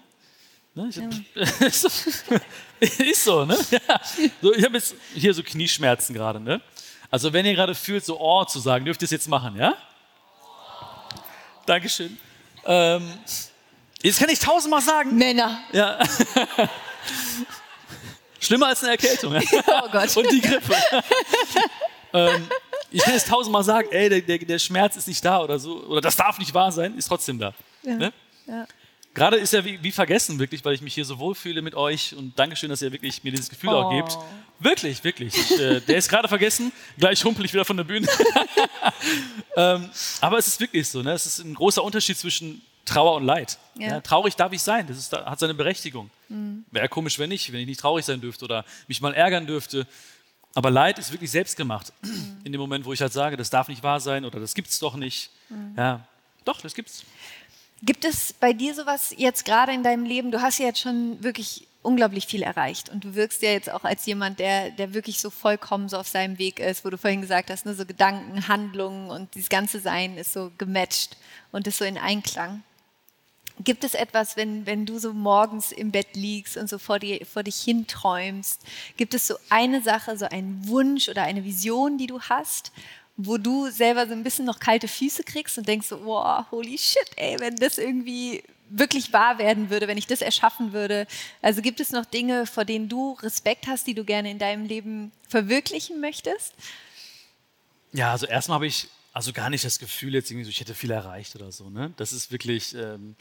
[0.73, 0.89] Ne?
[1.59, 1.83] Ich,
[2.99, 3.57] ist so, ne?
[4.41, 6.61] So, ich habe jetzt hier so Knieschmerzen gerade, ne?
[7.11, 9.75] Also wenn ihr gerade fühlt, so oh zu sagen, dürft ihr es jetzt machen, ja?
[11.67, 12.17] Dankeschön.
[12.65, 13.03] Ähm,
[14.01, 15.15] jetzt kann ich tausendmal sagen.
[15.15, 15.59] Männer.
[15.73, 15.99] Ja.
[18.39, 19.33] Schlimmer als eine Erkältung.
[19.67, 20.15] Oh Gott.
[20.15, 20.73] Und die Grippe.
[22.13, 22.47] ähm,
[22.89, 25.83] ich kann jetzt tausendmal sagen, ey, der, der, der, Schmerz ist nicht da oder so,
[25.85, 27.53] oder das darf nicht wahr sein, ist trotzdem da.
[27.83, 27.95] Ja.
[27.95, 28.13] Ne?
[28.47, 28.65] Ja.
[29.13, 32.15] Gerade ist ja wie, wie, vergessen, wirklich, weil ich mich hier so wohlfühle mit euch
[32.15, 33.81] und Dankeschön, dass ihr wirklich mir dieses Gefühl oh.
[33.81, 34.17] auch gebt.
[34.59, 35.35] Wirklich, wirklich.
[35.35, 38.07] Ich, äh, der ist gerade vergessen, gleich humpel ich wieder von der Bühne.
[39.55, 39.89] ähm,
[40.21, 41.11] aber es ist wirklich so, ne?
[41.11, 43.57] es ist ein großer Unterschied zwischen Trauer und Leid.
[43.75, 43.87] Ja.
[43.87, 46.09] Ja, traurig darf ich sein, das ist, hat seine Berechtigung.
[46.29, 46.65] Mhm.
[46.71, 49.85] Wäre komisch, wenn nicht, wenn ich nicht traurig sein dürfte oder mich mal ärgern dürfte.
[50.55, 51.93] Aber Leid ist wirklich selbstgemacht.
[52.01, 52.41] Mhm.
[52.43, 54.69] In dem Moment, wo ich halt sage, das darf nicht wahr sein oder das gibt
[54.69, 55.29] es doch nicht.
[55.49, 55.73] Mhm.
[55.77, 56.07] Ja,
[56.45, 57.03] doch, das gibt's.
[57.83, 60.31] Gibt es bei dir sowas jetzt gerade in deinem Leben?
[60.31, 63.83] Du hast ja jetzt schon wirklich unglaublich viel erreicht und du wirkst ja jetzt auch
[63.83, 67.21] als jemand, der, der wirklich so vollkommen so auf seinem Weg ist, wo du vorhin
[67.21, 71.17] gesagt hast, ne, so Gedanken, Handlungen und dieses ganze Sein ist so gematcht
[71.51, 72.63] und ist so in Einklang.
[73.63, 77.25] Gibt es etwas, wenn, wenn du so morgens im Bett liegst und so vor, dir,
[77.25, 78.61] vor dich hinträumst,
[78.97, 82.71] gibt es so eine Sache, so einen Wunsch oder eine Vision, die du hast,
[83.15, 86.77] wo du selber so ein bisschen noch kalte Füße kriegst und denkst so, wow, holy
[86.77, 91.07] shit, ey, wenn das irgendwie wirklich wahr werden würde, wenn ich das erschaffen würde.
[91.41, 94.65] Also gibt es noch Dinge, vor denen du Respekt hast, die du gerne in deinem
[94.65, 96.53] Leben verwirklichen möchtest?
[97.93, 100.75] Ja, also erstmal habe ich also gar nicht das Gefühl jetzt irgendwie so, ich hätte
[100.75, 101.69] viel erreicht oder so.
[101.69, 101.91] Ne?
[101.97, 103.15] Das ist wirklich, ähm,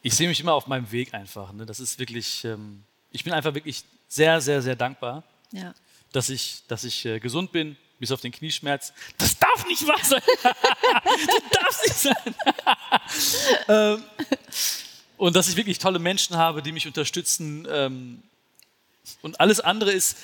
[0.00, 1.52] ich sehe mich immer auf meinem Weg einfach.
[1.52, 1.66] Ne?
[1.66, 5.74] Das ist wirklich, ähm, ich bin einfach wirklich sehr, sehr, sehr dankbar, ja.
[6.12, 8.92] dass ich, dass ich äh, gesund bin, bis auf den Knieschmerz.
[9.16, 10.20] Das darf nicht wahr sein.
[10.42, 12.34] das darf nicht sein.
[13.68, 14.04] ähm,
[15.16, 17.64] und dass ich wirklich tolle Menschen habe, die mich unterstützen.
[17.70, 18.24] Ähm,
[19.22, 20.18] und alles andere ist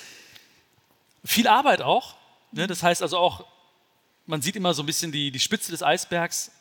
[1.23, 2.17] viel Arbeit auch.
[2.51, 2.67] Ne?
[2.67, 3.45] Das heißt also auch,
[4.25, 6.51] man sieht immer so ein bisschen die, die Spitze des Eisbergs,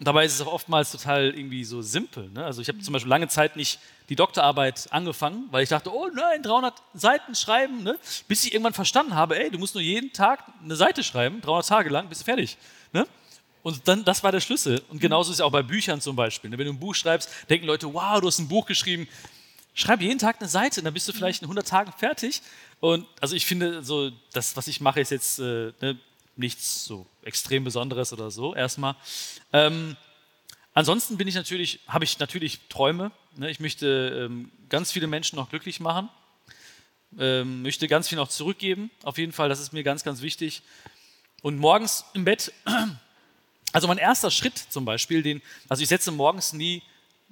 [0.00, 2.28] dabei ist es auch oftmals total irgendwie so simpel.
[2.30, 2.44] Ne?
[2.44, 6.08] Also ich habe zum Beispiel lange Zeit nicht die Doktorarbeit angefangen, weil ich dachte, oh
[6.14, 7.98] nein, 300 Seiten schreiben, ne?
[8.28, 11.66] bis ich irgendwann verstanden habe, ey, du musst nur jeden Tag eine Seite schreiben, 300
[11.66, 12.56] Tage lang, bist du fertig.
[12.92, 13.06] Ne?
[13.62, 14.82] Und dann, das war der Schlüssel.
[14.88, 16.48] Und genauso ist es auch bei Büchern zum Beispiel.
[16.48, 16.58] Ne?
[16.58, 19.08] Wenn du ein Buch schreibst, denken Leute, wow, du hast ein Buch geschrieben.
[19.74, 22.42] Schreib jeden Tag eine Seite, dann bist du vielleicht in 100 Tagen fertig.
[22.80, 25.98] Und also ich finde, so das, was ich mache, ist jetzt äh, ne,
[26.38, 28.94] nichts so extrem Besonderes oder so erstmal.
[29.52, 29.96] Ähm,
[30.72, 33.10] ansonsten bin ich natürlich, habe ich natürlich Träume.
[33.36, 33.50] Ne?
[33.50, 36.08] Ich möchte ähm, ganz viele Menschen noch glücklich machen,
[37.18, 38.90] ähm, möchte ganz viel noch zurückgeben.
[39.02, 40.62] Auf jeden Fall, das ist mir ganz, ganz wichtig.
[41.42, 42.52] Und morgens im Bett,
[43.72, 46.82] also mein erster Schritt zum Beispiel, den, also ich setze morgens nie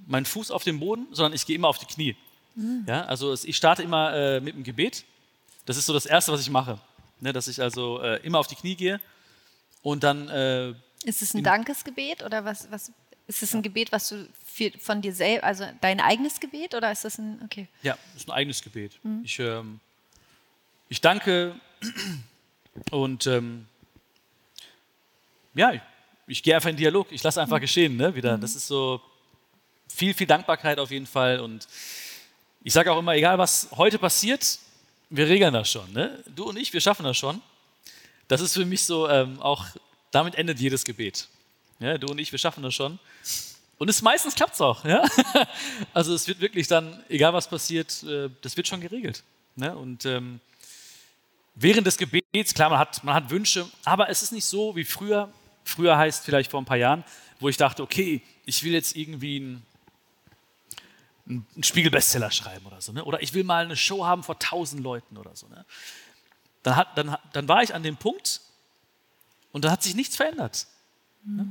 [0.06, 2.16] meinen Fuß auf den Boden, sondern ich gehe immer auf die Knie.
[2.54, 2.84] Mhm.
[2.86, 5.04] Ja, also ich starte immer äh, mit dem Gebet.
[5.64, 6.78] Das ist so das Erste, was ich mache.
[7.20, 9.00] Ne, dass ich also äh, immer auf die Knie gehe
[9.82, 10.28] und dann.
[10.28, 12.92] Äh, ist es ein Dankesgebet oder was, was
[13.26, 16.92] ist es ein Gebet, was du für, von dir selbst, also dein eigenes Gebet oder
[16.92, 17.68] ist das ein, okay?
[17.82, 18.98] Ja, das ist ein eigenes Gebet.
[19.02, 19.22] Mhm.
[19.24, 19.80] Ich, ähm,
[20.88, 21.54] ich danke
[22.90, 23.66] und ähm,
[25.54, 25.80] ja, ich,
[26.26, 27.10] ich gehe einfach in Dialog.
[27.10, 27.62] Ich lasse einfach mhm.
[27.62, 28.36] geschehen, ne, wieder.
[28.36, 28.40] Mhm.
[28.40, 29.00] Das ist so
[29.88, 31.66] viel, viel Dankbarkeit auf jeden Fall und
[32.62, 34.58] ich sage auch immer, egal was heute passiert,
[35.10, 35.92] wir regeln das schon.
[35.92, 36.22] Ne?
[36.34, 37.40] Du und ich, wir schaffen das schon.
[38.28, 39.66] Das ist für mich so, ähm, auch
[40.10, 41.28] damit endet jedes Gebet.
[41.78, 42.98] Ja, du und ich, wir schaffen das schon.
[43.78, 44.84] Und es meistens klappt es auch.
[44.84, 45.04] Ja?
[45.92, 49.22] Also es wird wirklich dann, egal was passiert, äh, das wird schon geregelt.
[49.54, 49.76] Ne?
[49.76, 50.40] Und ähm,
[51.54, 54.84] während des Gebets, klar, man hat, man hat Wünsche, aber es ist nicht so wie
[54.84, 55.30] früher.
[55.64, 57.04] Früher heißt vielleicht vor ein paar Jahren,
[57.40, 59.62] wo ich dachte, okay, ich will jetzt irgendwie ein
[61.28, 62.92] einen Spiegel-Bestseller schreiben oder so.
[62.92, 63.04] Ne?
[63.04, 65.48] Oder ich will mal eine Show haben vor tausend Leuten oder so.
[65.48, 65.64] Ne?
[66.62, 68.40] Dann, hat, dann, dann war ich an dem Punkt
[69.52, 70.66] und da hat sich nichts verändert.
[71.24, 71.36] Mhm.
[71.36, 71.46] Ne?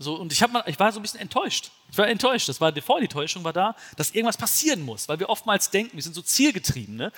[0.00, 1.72] So, und ich, hab, ich war so ein bisschen enttäuscht.
[1.90, 2.48] Ich war enttäuscht.
[2.48, 5.96] Das war bevor die Täuschung war da, dass irgendwas passieren muss, weil wir oftmals denken,
[5.96, 6.94] wir sind so zielgetrieben.
[6.96, 7.12] Ne?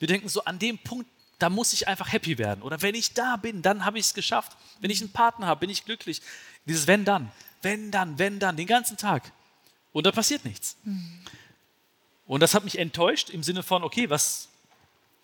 [0.00, 1.08] Wir denken so, an dem Punkt,
[1.38, 2.62] da muss ich einfach happy werden.
[2.62, 4.56] Oder wenn ich da bin, dann habe ich es geschafft.
[4.80, 6.22] Wenn ich einen Partner habe, bin ich glücklich.
[6.66, 7.30] Dieses wenn dann,
[7.62, 9.30] wenn dann, wenn dann, den ganzen Tag.
[9.94, 10.76] Und da passiert nichts.
[10.82, 11.20] Mhm.
[12.26, 14.48] Und das hat mich enttäuscht im Sinne von, okay, was,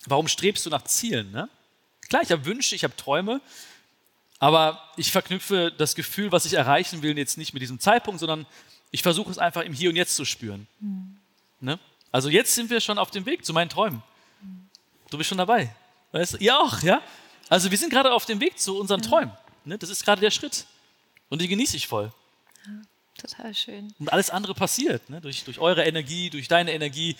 [0.05, 1.29] warum strebst du nach Zielen?
[1.31, 1.49] Ne?
[2.07, 3.41] Klar, ich habe Wünsche, ich habe Träume,
[4.39, 8.47] aber ich verknüpfe das Gefühl, was ich erreichen will, jetzt nicht mit diesem Zeitpunkt, sondern
[8.91, 10.67] ich versuche es einfach im Hier und Jetzt zu spüren.
[10.79, 11.17] Mhm.
[11.59, 11.79] Ne?
[12.13, 14.01] Also jetzt sind wir schon auf dem Weg zu meinen Träumen.
[14.41, 14.69] Mhm.
[15.09, 15.75] Du bist schon dabei.
[16.13, 16.37] Weißt du?
[16.37, 17.01] Ihr auch, ja?
[17.49, 19.33] Also wir sind gerade auf dem Weg zu unseren Träumen.
[19.65, 19.77] Ne?
[19.77, 20.65] Das ist gerade der Schritt.
[21.27, 22.13] Und die genieße ich voll.
[22.65, 22.71] Ja,
[23.21, 23.93] total schön.
[23.99, 25.09] Und alles andere passiert.
[25.09, 25.21] Ne?
[25.21, 27.15] Durch, durch eure Energie, durch deine Energie.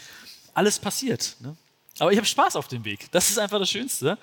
[0.54, 1.36] Alles passiert.
[1.40, 1.56] Ne?
[2.00, 3.12] Aber ich habe Spaß auf dem Weg.
[3.12, 4.18] Das ist einfach das Schönste.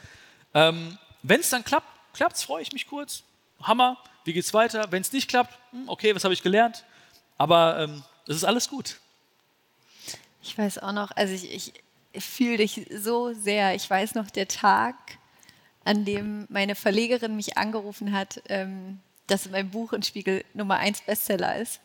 [0.55, 3.22] Ähm, Wenn es dann klappt, klappt es, freue ich mich kurz.
[3.62, 4.91] Hammer, wie geht's weiter?
[4.91, 6.85] Wenn es nicht klappt, hm, okay, was habe ich gelernt?
[7.37, 8.99] Aber ähm, es ist alles gut.
[10.43, 11.72] Ich weiß auch noch, also ich,
[12.12, 13.74] ich fühle dich so sehr.
[13.74, 14.97] Ich weiß noch, der Tag,
[15.85, 21.03] an dem meine Verlegerin mich angerufen hat, ähm, dass mein Buch in Spiegel Nummer 1
[21.03, 21.81] Bestseller ist.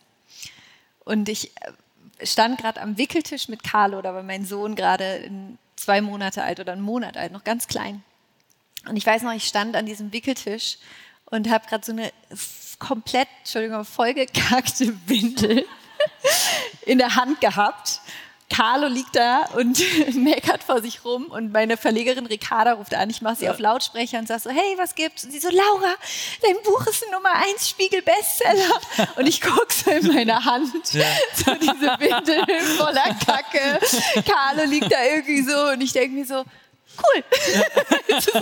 [1.04, 5.30] Und ich äh, stand gerade am Wickeltisch mit Carlo, da war mein Sohn gerade
[5.76, 8.02] zwei Monate alt oder einen Monat alt, noch ganz klein.
[8.88, 10.78] Und ich weiß noch, ich stand an diesem Wickeltisch
[11.26, 12.12] und habe gerade so eine
[12.78, 15.64] komplett, Entschuldigung, vollgekackte Windel
[16.86, 18.00] in der Hand gehabt
[18.50, 19.82] Carlo liegt da und
[20.14, 23.10] meckert vor sich rum und meine Verlegerin Ricarda ruft an.
[23.10, 23.52] Ich mache sie ja.
[23.52, 25.24] auf Lautsprecher und sage so, hey, was gibt's?
[25.24, 25.94] Und sie so, Laura,
[26.42, 28.80] dein Buch ist ein Nummer 1 Spiegel-Bestseller.
[29.16, 31.04] Und ich gucke so in meine Hand, ja.
[31.34, 33.80] so diese Windel voller Kacke.
[34.24, 36.44] Carlo liegt da irgendwie so und ich denke mir so,
[36.98, 37.24] cool.
[38.20, 38.40] so,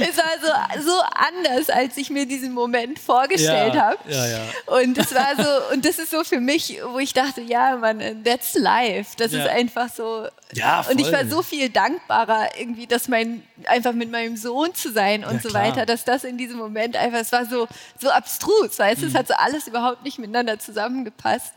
[0.00, 3.98] es war so, so anders, als ich mir diesen Moment vorgestellt ja, habe.
[4.08, 4.40] Ja, ja.
[4.66, 8.22] Und es war so, und das ist so für mich, wo ich dachte, ja, man,
[8.24, 9.12] that's life.
[9.16, 10.28] Das ist einfach so.
[10.52, 10.94] Ja, voll.
[10.94, 15.24] Und ich war so viel dankbarer, irgendwie, dass mein, einfach mit meinem Sohn zu sein
[15.24, 15.64] und so klar.
[15.64, 17.66] weiter, dass das in diesem Moment einfach, es war so,
[18.00, 19.12] so abstrus, weißt du, mhm.
[19.12, 21.52] es hat so alles überhaupt nicht miteinander zusammengepasst.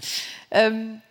[0.49, 1.01] Ähm,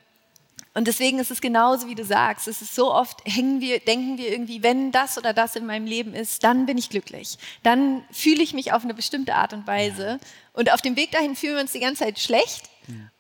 [0.77, 2.49] und deswegen ist es genauso, wie du sagst.
[2.49, 5.87] Es ist so oft, hängen wir, denken wir irgendwie, wenn das oder das in meinem
[5.87, 7.39] Leben ist, dann bin ich glücklich.
[7.62, 10.18] Dann fühle ich mich auf eine bestimmte Art und Weise.
[10.53, 12.68] Und auf dem Weg dahin fühlen wir uns die ganze Zeit schlecht.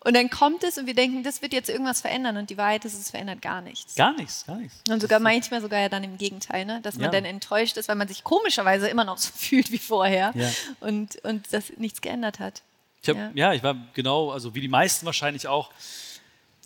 [0.04, 2.36] Und dann kommt es und wir denken, das wird jetzt irgendwas verändern.
[2.36, 3.94] Und die Wahrheit ist, es verändert gar nichts.
[3.94, 4.82] Gar nichts, gar nichts.
[4.90, 6.80] Und sogar manchmal sogar ja dann im Gegenteil, ne?
[6.82, 7.10] dass man ja.
[7.10, 10.50] dann enttäuscht ist, weil man sich komischerweise immer noch so fühlt wie vorher ja.
[10.80, 12.62] und, und das nichts geändert hat.
[13.02, 13.30] Ich hab, ja.
[13.34, 15.70] ja, ich war genau, also wie die meisten wahrscheinlich auch,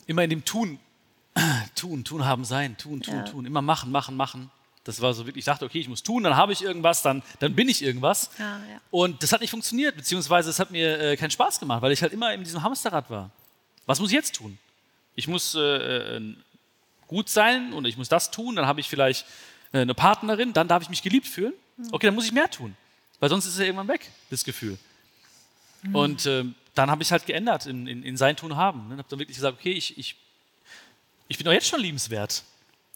[0.07, 0.79] immer in dem Tun,
[1.75, 3.23] tun, tun haben sein, tun, tun, ja.
[3.23, 4.51] tun, immer machen, machen, machen.
[4.83, 7.21] Das war so wirklich, ich dachte, okay, ich muss tun, dann habe ich irgendwas, dann,
[7.39, 8.31] dann bin ich irgendwas.
[8.39, 8.81] Ja, ja.
[8.89, 12.01] Und das hat nicht funktioniert, beziehungsweise es hat mir äh, keinen Spaß gemacht, weil ich
[12.01, 13.29] halt immer in diesem Hamsterrad war.
[13.85, 14.57] Was muss ich jetzt tun?
[15.15, 16.35] Ich muss äh, äh,
[17.07, 19.27] gut sein und ich muss das tun, dann habe ich vielleicht
[19.71, 21.53] äh, eine Partnerin, dann darf ich mich geliebt fühlen.
[21.77, 21.89] Mhm.
[21.91, 22.75] Okay, dann muss ich mehr tun,
[23.19, 24.79] weil sonst ist es ja irgendwann weg, das Gefühl.
[25.83, 25.95] Mhm.
[25.95, 28.87] Und ähm, dann habe ich es halt geändert in, in, in, sein Tun haben.
[28.87, 28.97] Ne?
[28.97, 30.15] Habe dann wirklich gesagt, okay, ich, ich,
[31.27, 32.43] ich bin doch jetzt schon liebenswert.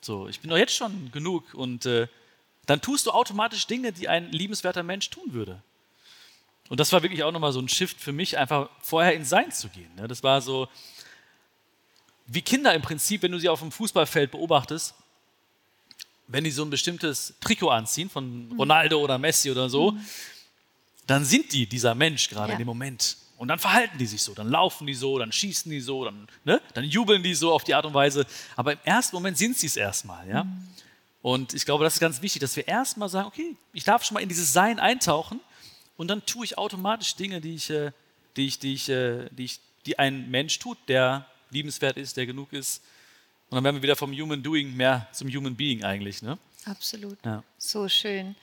[0.01, 1.53] So, ich bin doch jetzt schon genug.
[1.53, 2.07] Und äh,
[2.65, 5.61] dann tust du automatisch Dinge, die ein liebenswerter Mensch tun würde.
[6.69, 9.51] Und das war wirklich auch nochmal so ein Shift für mich, einfach vorher ins Sein
[9.51, 9.93] zu gehen.
[9.95, 10.07] Ne?
[10.07, 10.67] Das war so,
[12.27, 14.95] wie Kinder im Prinzip, wenn du sie auf dem Fußballfeld beobachtest,
[16.27, 18.57] wenn die so ein bestimmtes Trikot anziehen von mhm.
[18.57, 20.05] Ronaldo oder Messi oder so, mhm.
[21.05, 22.53] dann sind die dieser Mensch gerade ja.
[22.53, 23.17] in dem Moment.
[23.37, 26.27] Und dann verhalten die sich so, dann laufen die so, dann schießen die so, dann,
[26.45, 26.61] ne?
[26.73, 28.25] dann jubeln die so auf die Art und Weise.
[28.55, 30.27] Aber im ersten Moment sind sie es erstmal.
[30.29, 30.45] Ja?
[30.45, 30.67] Mhm.
[31.21, 34.15] Und ich glaube, das ist ganz wichtig, dass wir erstmal sagen, okay, ich darf schon
[34.15, 35.39] mal in dieses Sein eintauchen
[35.97, 37.91] und dann tue ich automatisch Dinge, die ich, äh,
[38.37, 42.25] die ich, die ich, äh, die ich, die ein Mensch tut, der liebenswert ist, der
[42.25, 42.81] genug ist.
[43.49, 46.21] Und dann werden wir wieder vom Human Doing mehr zum Human Being eigentlich.
[46.21, 46.37] Ne?
[46.65, 47.17] Absolut.
[47.25, 47.43] Ja.
[47.67, 48.35] So schön.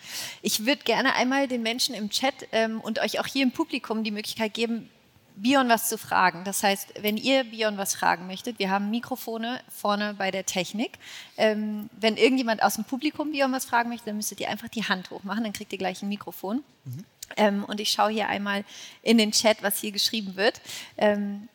[0.43, 4.03] Ich würde gerne einmal den Menschen im Chat ähm, und euch auch hier im Publikum
[4.03, 4.91] die Möglichkeit geben,
[5.37, 6.43] Bion was zu fragen.
[6.45, 10.99] Das heißt, wenn ihr Bion was fragen möchtet, wir haben Mikrofone vorne bei der Technik.
[11.37, 14.85] Ähm, wenn irgendjemand aus dem Publikum Bion was fragen möchte, dann müsstet ihr einfach die
[14.85, 16.65] Hand hochmachen, dann kriegt ihr gleich ein Mikrofon.
[16.85, 17.05] Mhm.
[17.37, 18.65] Ähm, und ich schaue hier einmal
[19.03, 20.61] in den Chat, was hier geschrieben wird.
[20.99, 21.49] Ähm,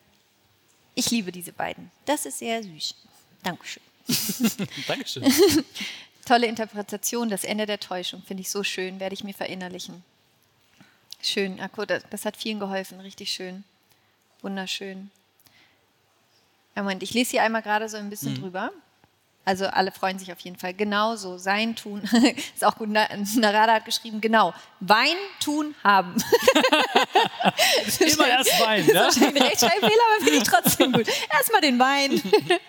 [0.94, 1.90] ich liebe diese beiden.
[2.06, 2.94] Das ist sehr süß.
[3.42, 3.82] Dankeschön.
[4.88, 5.22] Dankeschön.
[6.28, 10.04] Tolle Interpretation, das Ende der Täuschung, finde ich so schön, werde ich mir verinnerlichen.
[11.22, 13.64] Schön, Akku, das hat vielen geholfen, richtig schön.
[14.42, 15.10] Wunderschön.
[16.74, 18.40] Moment, ich lese hier einmal gerade so ein bisschen mhm.
[18.42, 18.72] drüber.
[19.48, 20.74] Also alle freuen sich auf jeden Fall.
[20.74, 22.02] Genauso, sein, tun.
[22.54, 22.90] ist auch gut.
[22.90, 24.52] Narada hat geschrieben, genau.
[24.80, 26.16] Wein, tun, haben.
[27.98, 28.92] Immer erst Wein, ne?
[28.92, 31.06] Das ist ein Rechtschreibfehler, aber finde ich trotzdem gut.
[31.32, 32.22] Erstmal den Wein.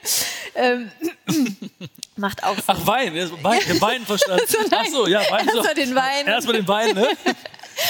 [0.56, 0.92] ähm,
[2.16, 2.64] macht auch Sinn.
[2.68, 3.14] Ach, Wein.
[3.14, 4.46] Wein, Wein verstanden.
[4.48, 5.50] Also Ach so, ja, Wein.
[5.50, 6.28] Erstmal den Wein.
[6.28, 7.10] Erstmal den Wein, ne?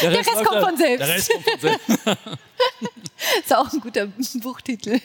[0.02, 1.08] Der Rest, der Rest kommt von selbst.
[1.08, 1.90] Der Rest kommt von selbst.
[3.40, 5.00] ist auch ein guter Buchtitel.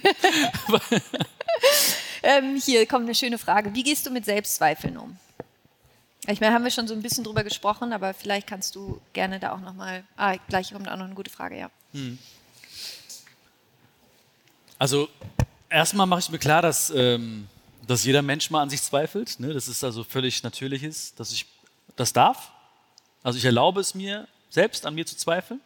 [2.23, 3.75] ähm, hier kommt eine schöne Frage.
[3.75, 5.17] Wie gehst du mit Selbstzweifeln um?
[6.27, 9.39] Ich meine, haben wir schon so ein bisschen drüber gesprochen, aber vielleicht kannst du gerne
[9.39, 10.05] da auch nochmal.
[10.17, 11.71] Ah, gleich kommt auch noch eine gute Frage, ja.
[11.93, 12.19] Hm.
[14.79, 15.09] Also,
[15.69, 17.47] erstmal mache ich mir klar, dass, ähm,
[17.87, 19.39] dass jeder Mensch mal an sich zweifelt.
[19.39, 19.53] Ne?
[19.53, 21.47] Das ist also völlig natürlich ist, dass ich
[21.95, 22.53] das darf.
[23.23, 25.61] Also, ich erlaube es mir, selbst an mir zu zweifeln.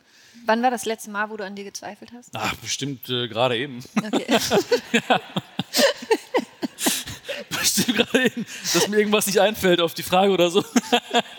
[0.46, 2.30] Wann war das letzte Mal, wo du an dir gezweifelt hast?
[2.32, 3.84] Ach, bestimmt äh, gerade eben.
[3.96, 4.24] Okay.
[5.08, 5.20] ja.
[7.50, 10.64] bestimmt gerade eben, dass mir irgendwas nicht einfällt auf die Frage oder so.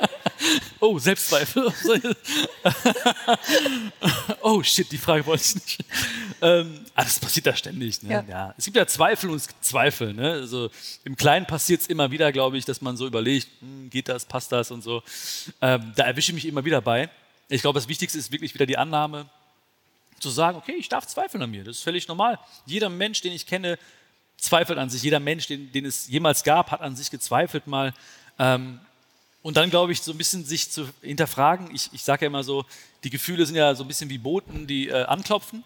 [0.80, 1.74] oh, Selbstzweifel.
[4.42, 5.86] oh, shit, die Frage wollte ich nicht.
[6.42, 8.02] Ähm, ah, das passiert da ständig.
[8.04, 8.14] Ne?
[8.14, 8.26] Ja.
[8.28, 8.54] ja.
[8.58, 10.14] Es gibt ja Zweifel und es gibt Zweifel.
[10.14, 10.34] Ne?
[10.34, 10.70] Also,
[11.04, 14.26] Im Kleinen passiert es immer wieder, glaube ich, dass man so überlegt, hm, geht das,
[14.26, 15.04] passt das und so.
[15.62, 17.10] Ähm, da erwische ich mich immer wieder bei.
[17.50, 19.28] Ich glaube, das Wichtigste ist wirklich wieder die Annahme,
[20.20, 21.64] zu sagen, okay, ich darf zweifeln an mir.
[21.64, 22.40] Das ist völlig normal.
[22.66, 23.80] Jeder Mensch, den ich kenne,
[24.38, 25.02] zweifelt an sich.
[25.02, 27.94] Jeder Mensch, den, den es jemals gab, hat an sich gezweifelt mal.
[28.38, 28.80] Ähm,
[29.42, 31.74] und dann, glaube ich, so ein bisschen sich zu hinterfragen.
[31.74, 32.66] Ich, ich sage ja immer so,
[33.04, 35.64] die Gefühle sind ja so ein bisschen wie Boten, die äh, anklopfen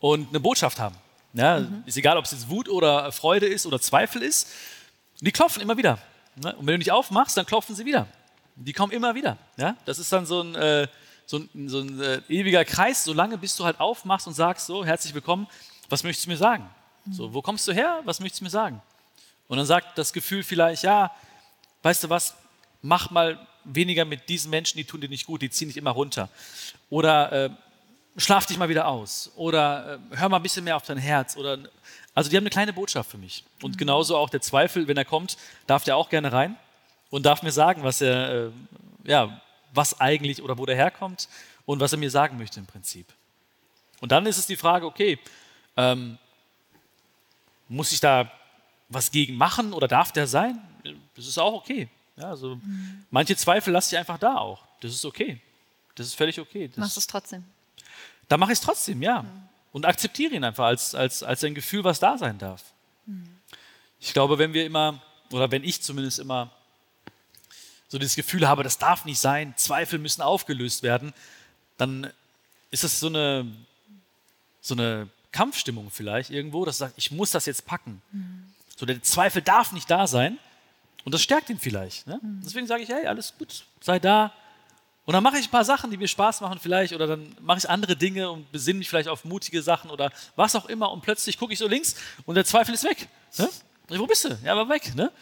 [0.00, 0.96] und eine Botschaft haben.
[1.32, 1.84] Ja, mhm.
[1.86, 4.48] Ist egal, ob es jetzt Wut oder Freude ist oder Zweifel ist.
[5.20, 5.98] Die klopfen immer wieder.
[6.36, 6.54] Ne?
[6.56, 8.08] Und wenn du nicht aufmachst, dann klopfen sie wieder.
[8.56, 9.38] Die kommen immer wieder.
[9.56, 9.76] Ja?
[9.84, 10.88] Das ist dann so ein, äh,
[11.26, 14.84] so ein, so ein äh, ewiger Kreis, solange bis du halt aufmachst und sagst so,
[14.84, 15.48] herzlich willkommen,
[15.88, 16.68] was möchtest du mir sagen?
[17.10, 18.00] So, wo kommst du her?
[18.04, 18.80] Was möchtest du mir sagen?
[19.48, 21.12] Und dann sagt das Gefühl vielleicht, ja,
[21.82, 22.34] weißt du was,
[22.82, 25.90] mach mal weniger mit diesen Menschen, die tun dir nicht gut, die ziehen dich immer
[25.90, 26.28] runter.
[26.90, 27.50] Oder äh,
[28.16, 29.32] schlaf dich mal wieder aus.
[29.36, 31.36] Oder äh, hör mal ein bisschen mehr auf dein Herz.
[31.36, 31.58] Oder,
[32.14, 33.44] also die haben eine kleine Botschaft für mich.
[33.62, 33.78] Und mhm.
[33.78, 36.56] genauso auch der Zweifel, wenn er kommt, darf der auch gerne rein
[37.10, 38.50] und darf mir sagen, was er, äh,
[39.04, 39.40] ja,
[39.76, 41.28] was eigentlich oder wo der herkommt
[41.64, 43.06] und was er mir sagen möchte im Prinzip.
[44.00, 45.18] Und dann ist es die Frage, okay,
[45.76, 46.18] ähm,
[47.68, 48.30] muss ich da
[48.88, 50.60] was gegen machen oder darf der sein?
[51.14, 51.88] Das ist auch okay.
[52.16, 53.04] Ja, also mhm.
[53.10, 54.64] Manche Zweifel lasse ich einfach da auch.
[54.80, 55.40] Das ist okay.
[55.94, 56.68] Das ist völlig okay.
[56.68, 57.44] Das, Machst du es trotzdem?
[58.28, 59.22] Da mache ich es trotzdem, ja.
[59.22, 59.28] Mhm.
[59.72, 62.62] Und akzeptiere ihn einfach als, als, als ein Gefühl, was da sein darf.
[63.06, 63.28] Mhm.
[64.00, 65.02] Ich glaube, wenn wir immer,
[65.32, 66.50] oder wenn ich zumindest immer
[67.88, 71.12] so das Gefühl habe, das darf nicht sein, Zweifel müssen aufgelöst werden,
[71.76, 72.10] dann
[72.70, 73.46] ist das so eine,
[74.60, 78.02] so eine Kampfstimmung vielleicht irgendwo, dass sagt, ich muss das jetzt packen.
[78.12, 78.52] Mhm.
[78.76, 80.38] So der Zweifel darf nicht da sein
[81.04, 82.06] und das stärkt ihn vielleicht.
[82.06, 82.18] Ne?
[82.22, 82.40] Mhm.
[82.44, 84.32] Deswegen sage ich, hey, alles gut, sei da.
[85.04, 87.58] Und dann mache ich ein paar Sachen, die mir Spaß machen vielleicht oder dann mache
[87.58, 91.02] ich andere Dinge und besinne mich vielleicht auf mutige Sachen oder was auch immer und
[91.02, 93.08] plötzlich gucke ich so links und der Zweifel ist weg.
[93.38, 93.48] Ne?
[93.88, 94.36] Wo bist du?
[94.42, 94.94] Ja, aber weg.
[94.96, 95.12] Ne?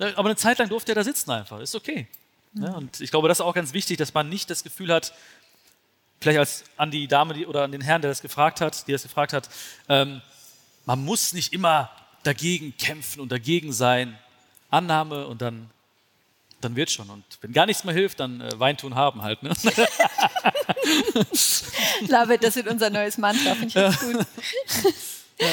[0.00, 1.60] Aber eine Zeit lang durfte er da sitzen einfach.
[1.60, 2.08] Ist okay.
[2.52, 2.70] Ne?
[2.70, 2.74] Mhm.
[2.74, 5.12] Und ich glaube, das ist auch ganz wichtig, dass man nicht das Gefühl hat,
[6.20, 8.92] vielleicht als an die Dame die, oder an den Herrn, der das gefragt hat, die
[8.92, 9.48] das gefragt hat,
[9.88, 10.20] ähm,
[10.86, 11.90] man muss nicht immer
[12.22, 14.18] dagegen kämpfen und dagegen sein.
[14.70, 15.68] Annahme und dann,
[16.60, 17.10] dann wird schon.
[17.10, 19.42] Und wenn gar nichts mehr hilft, dann äh, Weintun haben halt.
[19.42, 19.50] Ne?
[22.08, 23.90] Love das wird unser neues Mantra, finde ich ja.
[23.90, 24.26] gut.
[25.38, 25.48] ja.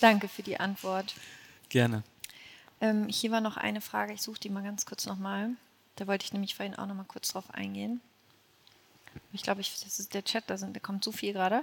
[0.00, 1.14] Danke für die Antwort.
[1.68, 2.04] Gerne.
[2.82, 5.50] Ähm, hier war noch eine Frage, ich suche die mal ganz kurz nochmal.
[5.94, 8.00] Da wollte ich nämlich vorhin auch noch mal kurz drauf eingehen.
[9.32, 11.62] Ich glaube, ich, das ist der Chat, da, sind, da kommt so viel gerade.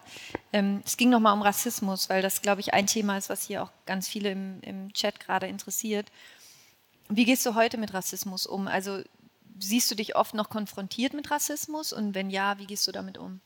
[0.53, 3.63] Ähm, es ging nochmal um Rassismus, weil das, glaube ich, ein Thema ist, was hier
[3.63, 6.09] auch ganz viele im, im Chat gerade interessiert.
[7.09, 8.69] Wie gehst du heute mit Rassismus um?
[8.69, 9.03] Also
[9.59, 13.17] siehst du dich oft noch konfrontiert mit Rassismus und wenn ja, wie gehst du damit
[13.17, 13.41] um?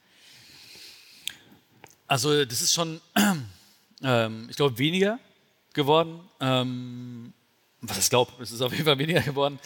[2.06, 3.02] Also das ist schon,
[4.04, 5.18] ähm, ich glaube, weniger
[5.74, 6.20] geworden.
[6.40, 7.34] Ähm,
[7.84, 9.60] was ich glaube, es ist auf jeden Fall weniger geworden.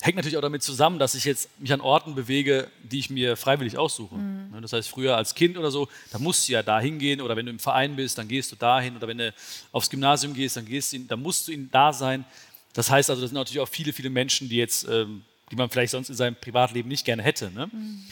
[0.00, 3.36] Hängt natürlich auch damit zusammen, dass ich jetzt mich an Orten bewege, die ich mir
[3.36, 4.14] freiwillig aussuche.
[4.14, 4.50] Mhm.
[4.52, 7.36] Ne, das heißt, früher als Kind oder so, da musst du ja da hingehen oder
[7.36, 9.34] wenn du im Verein bist, dann gehst du dahin oder wenn du
[9.72, 12.24] aufs Gymnasium gehst, dann, gehst du, dann musst du da sein.
[12.72, 15.68] Das heißt also, das sind natürlich auch viele, viele Menschen, die jetzt, ähm, die man
[15.68, 17.50] vielleicht sonst in seinem Privatleben nicht gerne hätte.
[17.50, 17.68] Ne?
[17.70, 18.04] Mhm.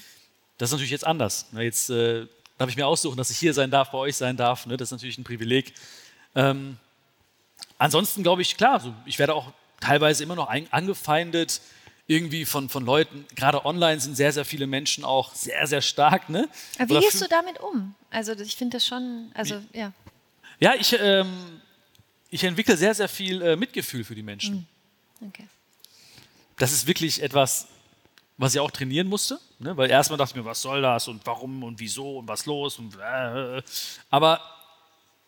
[0.59, 1.47] Das ist natürlich jetzt anders.
[1.53, 1.63] Ne?
[1.63, 2.27] Jetzt äh,
[2.59, 4.67] darf ich mir aussuchen, dass ich hier sein darf, bei euch sein darf.
[4.67, 4.77] Ne?
[4.77, 5.73] Das ist natürlich ein Privileg.
[6.35, 6.77] Ähm,
[7.79, 11.61] ansonsten glaube ich, klar, so, ich werde auch teilweise immer noch angefeindet
[12.09, 16.31] irgendwie von, von Leuten, gerade online sind sehr, sehr viele Menschen auch sehr, sehr stark.
[16.31, 16.49] Ne?
[16.79, 17.95] Aber wie Oder gehst du damit um?
[18.11, 19.93] Also ich finde das schon, also ja.
[20.59, 21.61] Ja, ich, ähm,
[22.31, 24.67] ich entwickle sehr, sehr viel äh, Mitgefühl für die Menschen.
[25.21, 25.29] Hm.
[25.29, 25.47] Okay.
[26.57, 27.69] Das ist wirklich etwas,
[28.39, 29.77] was ich auch trainieren musste, ne?
[29.77, 32.79] weil erstmal dachte ich mir, was soll das und warum und wieso und was los
[32.79, 33.63] und äh,
[34.09, 34.41] aber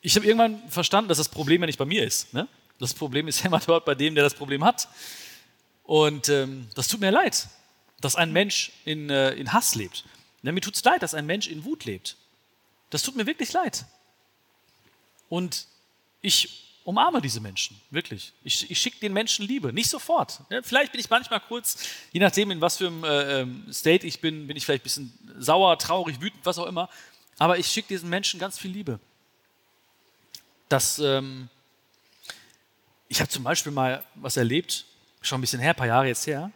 [0.02, 2.32] ich habe irgendwann verstanden, dass das Problem ja nicht bei mir ist.
[2.32, 2.48] Ne?
[2.78, 4.88] Das Problem ist ja immer dort bei dem, der das Problem hat.
[5.84, 7.48] Und ähm, das tut mir leid,
[8.00, 10.04] dass ein Mensch in, äh, in Hass lebt.
[10.42, 12.16] Ja, mir tut es leid, dass ein Mensch in Wut lebt.
[12.88, 13.84] Das tut mir wirklich leid.
[15.28, 15.66] Und
[16.22, 18.32] ich umarme diese Menschen, wirklich.
[18.42, 20.40] Ich, ich schicke den Menschen Liebe, nicht sofort.
[20.48, 21.76] Ja, vielleicht bin ich manchmal kurz,
[22.12, 24.84] je nachdem, in was für einem äh, ähm, State ich bin, bin ich vielleicht ein
[24.84, 26.88] bisschen sauer, traurig, wütend, was auch immer.
[27.38, 28.98] Aber ich schicke diesen Menschen ganz viel Liebe.
[30.70, 31.48] Das, ähm,
[33.08, 34.86] ich habe zum Beispiel mal was erlebt,
[35.20, 36.52] schon ein bisschen her, ein paar Jahre jetzt her.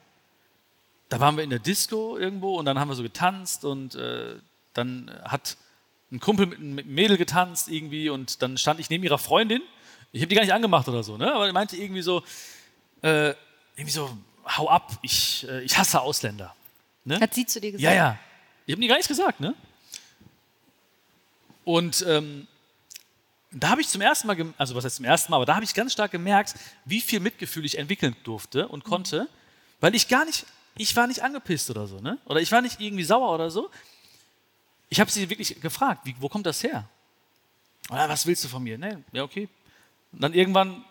[1.08, 4.36] Da waren wir in der Disco irgendwo und dann haben wir so getanzt und äh,
[4.72, 5.56] dann hat
[6.12, 9.62] ein Kumpel mit einem Mädel getanzt irgendwie und dann stand ich neben ihrer Freundin.
[10.12, 11.34] Ich habe die gar nicht angemacht oder so, ne?
[11.34, 12.22] aber er meinte irgendwie so,
[13.02, 13.34] äh,
[13.74, 16.54] irgendwie so, hau ab, ich, äh, ich hasse Ausländer.
[17.04, 17.18] Ne?
[17.18, 17.82] Hat sie zu dir gesagt?
[17.82, 18.18] Ja, ja.
[18.64, 19.54] Ich habe nie gar nichts gesagt, ne?
[21.64, 22.46] Und ähm,
[23.54, 25.64] da habe ich zum ersten Mal, also was heißt zum ersten Mal, aber da habe
[25.64, 29.28] ich ganz stark gemerkt, wie viel Mitgefühl ich entwickeln durfte und konnte,
[29.80, 30.46] weil ich gar nicht,
[30.76, 32.18] ich war nicht angepisst oder so, ne?
[32.24, 33.70] Oder ich war nicht irgendwie sauer oder so.
[34.88, 36.88] Ich habe sie wirklich gefragt, wie, wo kommt das her?
[37.90, 38.78] Oder was willst du von mir?
[38.78, 39.48] Ne, ja, okay.
[40.12, 40.84] Und dann irgendwann,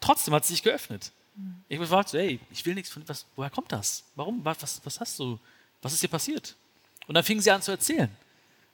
[0.00, 1.12] trotzdem hat sie sich geöffnet.
[1.34, 1.62] Mhm.
[1.68, 4.04] Ich gefragt, so, hey, ich will nichts von, was, woher kommt das?
[4.14, 5.38] Warum, was, was hast du,
[5.82, 6.54] was ist dir passiert?
[7.06, 8.10] Und dann fing sie an zu erzählen.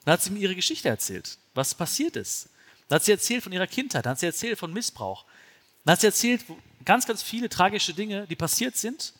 [0.04, 2.48] Dann hat sie mir ihre Geschichte erzählt, was passiert ist.
[2.92, 5.24] Dann hat sie erzählt von ihrer Kindheit, dann hat sie erzählt von Missbrauch.
[5.82, 6.44] Dann hat sie erzählt
[6.84, 9.14] ganz, ganz viele tragische Dinge, die passiert sind,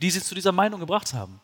[0.00, 1.38] die sie zu dieser Meinung gebracht haben.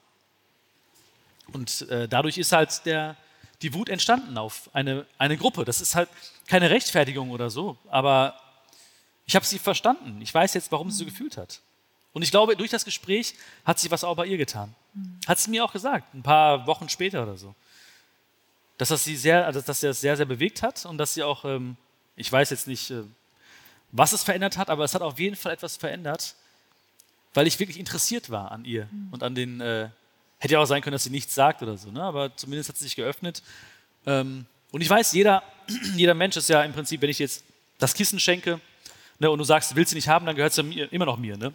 [1.53, 3.15] Und äh, dadurch ist halt der,
[3.61, 5.67] die Wut entstanden auf eine, eine Gruppe.
[5.67, 6.09] Das ist halt
[6.47, 8.41] keine Rechtfertigung oder so, aber
[9.27, 10.23] ich habe sie verstanden.
[10.23, 11.61] Ich weiß jetzt, warum sie so gefühlt hat.
[12.15, 13.35] Und ich glaube, durch das Gespräch
[13.67, 14.75] hat sie was auch bei ihr getan.
[15.27, 17.55] Hat sie mir auch gesagt, ein paar Wochen später oder so
[18.79, 21.23] dass das sie sehr, also dass sie das sehr, sehr bewegt hat und dass sie
[21.23, 21.77] auch, ähm,
[22.17, 23.03] ich weiß jetzt nicht, äh,
[23.93, 26.35] was es verändert hat, aber es hat auf jeden Fall etwas verändert,
[27.35, 29.09] weil ich wirklich interessiert war an ihr mhm.
[29.13, 29.89] und an den, äh,
[30.39, 32.03] hätte ja auch sein können, dass sie nichts sagt oder so, ne?
[32.03, 33.43] aber zumindest hat sie sich geöffnet.
[34.07, 35.43] Ähm, und ich weiß, jeder,
[35.97, 37.45] jeder Mensch ist ja im Prinzip, wenn ich jetzt
[37.79, 38.61] das Kissen schenke
[39.19, 41.37] ne, und du sagst, willst du nicht haben, dann gehört ja immer noch mir.
[41.37, 41.53] Ne?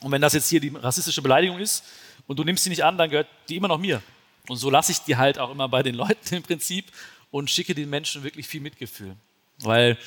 [0.00, 1.84] Und wenn das jetzt hier die rassistische Beleidigung ist
[2.26, 4.02] und du nimmst sie nicht an, dann gehört die immer noch mir.
[4.48, 6.86] Und so lasse ich die halt auch immer bei den Leuten im Prinzip
[7.30, 9.14] und schicke den Menschen wirklich viel Mitgefühl.
[9.58, 9.98] Weil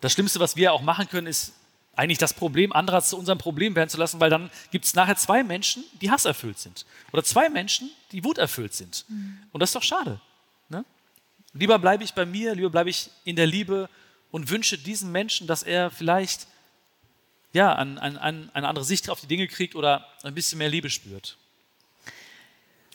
[0.00, 1.54] das Schlimmste, was wir auch machen können, ist
[1.94, 5.16] eigentlich das Problem anderer zu unserem Problem werden zu lassen, weil dann gibt es nachher
[5.16, 6.84] zwei Menschen, die hasserfüllt sind.
[7.12, 9.06] Oder zwei Menschen, die wuterfüllt sind.
[9.08, 9.38] Mhm.
[9.52, 10.20] Und das ist doch schade.
[10.68, 10.84] Ne?
[11.54, 13.88] Lieber bleibe ich bei mir, lieber bleibe ich in der Liebe
[14.30, 16.46] und wünsche diesem Menschen, dass er vielleicht
[17.54, 20.68] ja, an, an, an eine andere Sicht auf die Dinge kriegt oder ein bisschen mehr
[20.68, 21.38] Liebe spürt.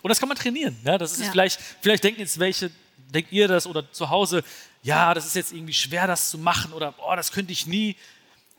[0.02, 0.78] Und das kann man trainieren.
[0.84, 0.98] Ja?
[0.98, 1.32] Das ist ja.
[1.32, 2.72] vielleicht, vielleicht denken jetzt welche,
[3.14, 4.44] denkt ihr das oder zu Hause,
[4.84, 7.96] ja, das ist jetzt irgendwie schwer, das zu machen oder oh, das könnte ich nie.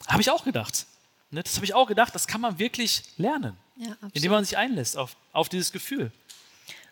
[0.07, 0.87] Habe ich auch gedacht.
[1.31, 1.43] Ne?
[1.43, 4.97] Das habe ich auch gedacht, das kann man wirklich lernen, ja, indem man sich einlässt
[4.97, 6.13] auf, auf dieses Gefühl.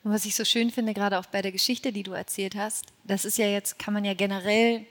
[0.02, 2.86] Und was ich so schön finde, gerade auch bei der Geschichte, die du erzählt hast,
[3.04, 4.86] das ist ja jetzt, kann man ja generell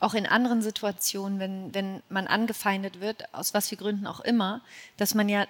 [0.00, 4.60] auch in anderen Situationen, wenn, wenn man angefeindet wird, aus was für Gründen auch immer,
[4.96, 5.46] dass man ja,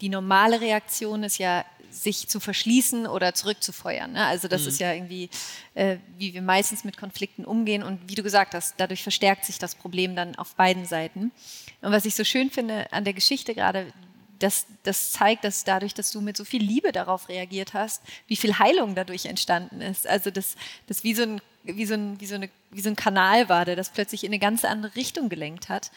[0.00, 4.12] die normale Reaktion ist ja, sich zu verschließen oder zurückzufeuern.
[4.12, 4.26] Ne?
[4.26, 4.68] Also das mhm.
[4.68, 5.30] ist ja irgendwie,
[5.74, 7.82] äh, wie wir meistens mit Konflikten umgehen.
[7.82, 11.32] Und wie du gesagt hast, dadurch verstärkt sich das Problem dann auf beiden Seiten.
[11.80, 13.92] Und was ich so schön finde an der Geschichte gerade,
[14.38, 18.36] das, das zeigt, dass dadurch, dass du mit so viel Liebe darauf reagiert hast, wie
[18.36, 20.06] viel Heilung dadurch entstanden ist.
[20.06, 20.56] Also das,
[20.86, 23.64] das wie, so ein, wie, so ein, wie, so eine, wie so ein Kanal war,
[23.64, 25.90] der das plötzlich in eine ganz andere Richtung gelenkt hat.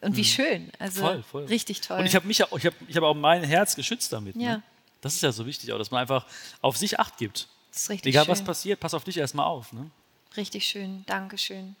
[0.00, 0.24] Und wie mhm.
[0.24, 0.72] schön.
[0.78, 1.44] Also voll, voll.
[1.46, 1.98] richtig toll.
[1.98, 4.36] Und ich habe mich ich hab, ich hab auch mein Herz geschützt damit.
[4.36, 4.44] Ne?
[4.44, 4.56] Ja.
[4.56, 4.62] Ne?
[5.00, 6.26] Das ist ja so wichtig, auch, dass man einfach
[6.60, 7.48] auf sich Acht gibt.
[7.72, 8.32] Das ist richtig Egal, schön.
[8.32, 9.72] was passiert, pass auf dich erstmal auf.
[9.72, 9.90] Ne?
[10.36, 11.74] Richtig schön, Dankeschön.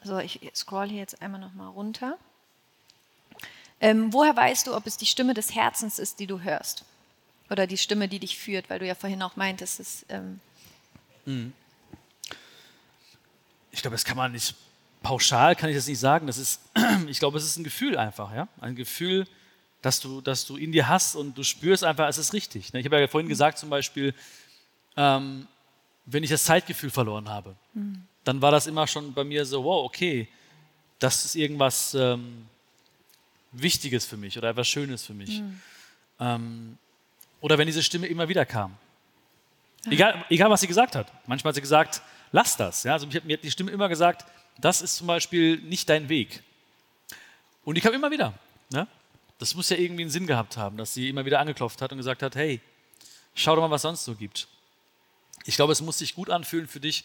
[0.00, 2.18] Also ich scroll hier jetzt einmal nochmal runter.
[3.80, 6.84] Ähm, woher weißt du, ob es die Stimme des Herzens ist, die du hörst?
[7.48, 10.40] Oder die Stimme, die dich führt, weil du ja vorhin auch meintest, es ähm
[11.24, 11.52] mhm.
[13.70, 14.54] Ich glaube, das kann man nicht
[15.02, 16.26] pauschal, kann ich das nicht sagen.
[16.26, 16.60] Das ist,
[17.08, 19.26] ich glaube, es ist ein Gefühl einfach, ja, ein Gefühl,
[19.82, 22.72] dass du, dass du in dir hast und du spürst einfach, es ist richtig.
[22.72, 22.80] Ne?
[22.80, 24.14] Ich habe ja vorhin gesagt zum Beispiel,
[24.96, 25.46] ähm,
[26.06, 28.02] wenn ich das Zeitgefühl verloren habe, mhm.
[28.24, 30.28] dann war das immer schon bei mir so, wow, okay,
[30.98, 32.46] das ist irgendwas ähm,
[33.52, 35.40] Wichtiges für mich oder etwas Schönes für mich.
[35.40, 35.60] Mhm.
[36.18, 36.78] Ähm,
[37.40, 38.76] oder wenn diese Stimme immer wieder kam.
[39.86, 41.12] Egal, egal, was sie gesagt hat.
[41.26, 42.02] Manchmal hat sie gesagt,
[42.32, 42.84] lass das.
[42.84, 42.92] Ja?
[42.94, 44.24] Also mir hat die Stimme immer gesagt,
[44.60, 46.42] das ist zum Beispiel nicht dein Weg.
[47.64, 48.34] Und ich kam immer wieder.
[48.70, 48.86] Ne?
[49.38, 51.98] Das muss ja irgendwie einen Sinn gehabt haben, dass sie immer wieder angeklopft hat und
[51.98, 52.60] gesagt hat, hey,
[53.34, 54.48] schau doch mal, was sonst so gibt.
[55.44, 57.04] Ich glaube, es muss sich gut anfühlen für dich,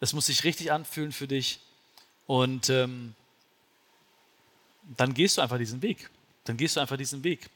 [0.00, 1.60] es muss sich richtig anfühlen für dich
[2.26, 3.14] und ähm,
[4.96, 6.10] dann gehst du einfach diesen Weg.
[6.44, 7.50] Dann gehst du einfach diesen Weg.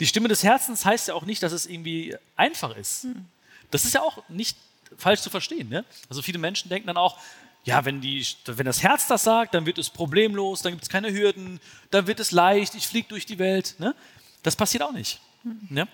[0.00, 3.04] Die Stimme des Herzens heißt ja auch nicht, dass es irgendwie einfach ist.
[3.04, 3.26] Hm.
[3.70, 4.56] Das ist ja auch nicht
[4.96, 5.68] falsch zu verstehen.
[5.68, 5.84] Ne?
[6.08, 7.18] Also viele Menschen denken dann auch,
[7.64, 10.88] ja, wenn, die, wenn das Herz das sagt, dann wird es problemlos, dann gibt es
[10.88, 13.76] keine Hürden, dann wird es leicht, ich fliege durch die Welt.
[13.78, 13.94] Ne?
[14.42, 15.20] Das passiert auch nicht.
[15.44, 15.68] Mhm.
[15.70, 15.88] Ne?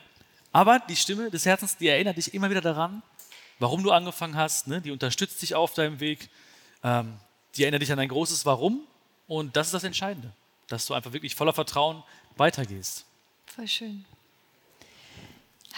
[0.50, 3.02] Aber die Stimme des Herzens, die erinnert dich immer wieder daran,
[3.58, 4.80] warum du angefangen hast, ne?
[4.80, 6.30] die unterstützt dich auf deinem Weg,
[6.82, 7.18] ähm,
[7.56, 8.80] die erinnert dich an ein großes Warum
[9.26, 10.32] und das ist das Entscheidende,
[10.68, 12.02] dass du einfach wirklich voller Vertrauen
[12.36, 13.04] weitergehst.
[13.46, 14.04] Voll schön.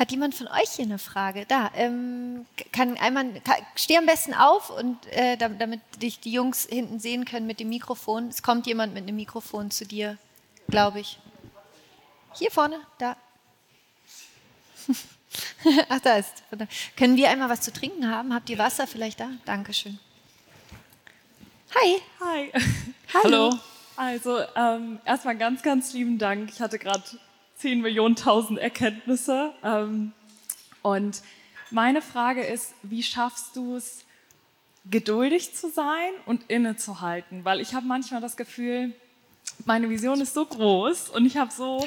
[0.00, 1.44] Hat jemand von euch hier eine Frage?
[1.46, 6.64] Da, ähm, kann einmal, kann, steh am besten auf und äh, damit dich die Jungs
[6.64, 8.28] hinten sehen können mit dem Mikrofon.
[8.28, 10.16] Es kommt jemand mit einem Mikrofon zu dir,
[10.70, 11.18] glaube ich.
[12.32, 13.14] Hier vorne, da.
[15.90, 16.32] Ach, da ist.
[16.96, 18.32] Können wir einmal was zu trinken haben?
[18.32, 19.28] Habt ihr Wasser vielleicht da?
[19.44, 19.98] Dankeschön.
[21.74, 21.96] Hi.
[22.20, 22.52] Hi.
[23.22, 23.52] Hallo.
[23.96, 26.48] Also, ähm, erstmal ganz, ganz lieben Dank.
[26.50, 27.02] Ich hatte gerade
[27.60, 29.52] 10 Millionen tausend Erkenntnisse.
[29.62, 30.12] Ähm,
[30.82, 31.22] und
[31.70, 34.04] meine Frage ist, wie schaffst du es,
[34.90, 37.44] geduldig zu sein und innezuhalten?
[37.44, 38.94] Weil ich habe manchmal das Gefühl,
[39.66, 41.86] meine Vision ist so groß und ich habe so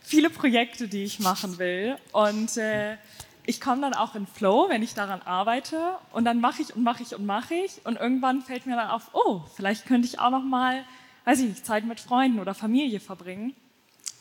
[0.00, 1.96] viele Projekte, die ich machen will.
[2.12, 2.96] Und äh,
[3.44, 5.96] ich komme dann auch in Flow, wenn ich daran arbeite.
[6.12, 7.84] Und dann mache ich und mache ich und mache ich.
[7.84, 10.82] Und irgendwann fällt mir dann auf, oh, vielleicht könnte ich auch noch mal,
[11.26, 13.54] weiß ich nicht, Zeit mit Freunden oder Familie verbringen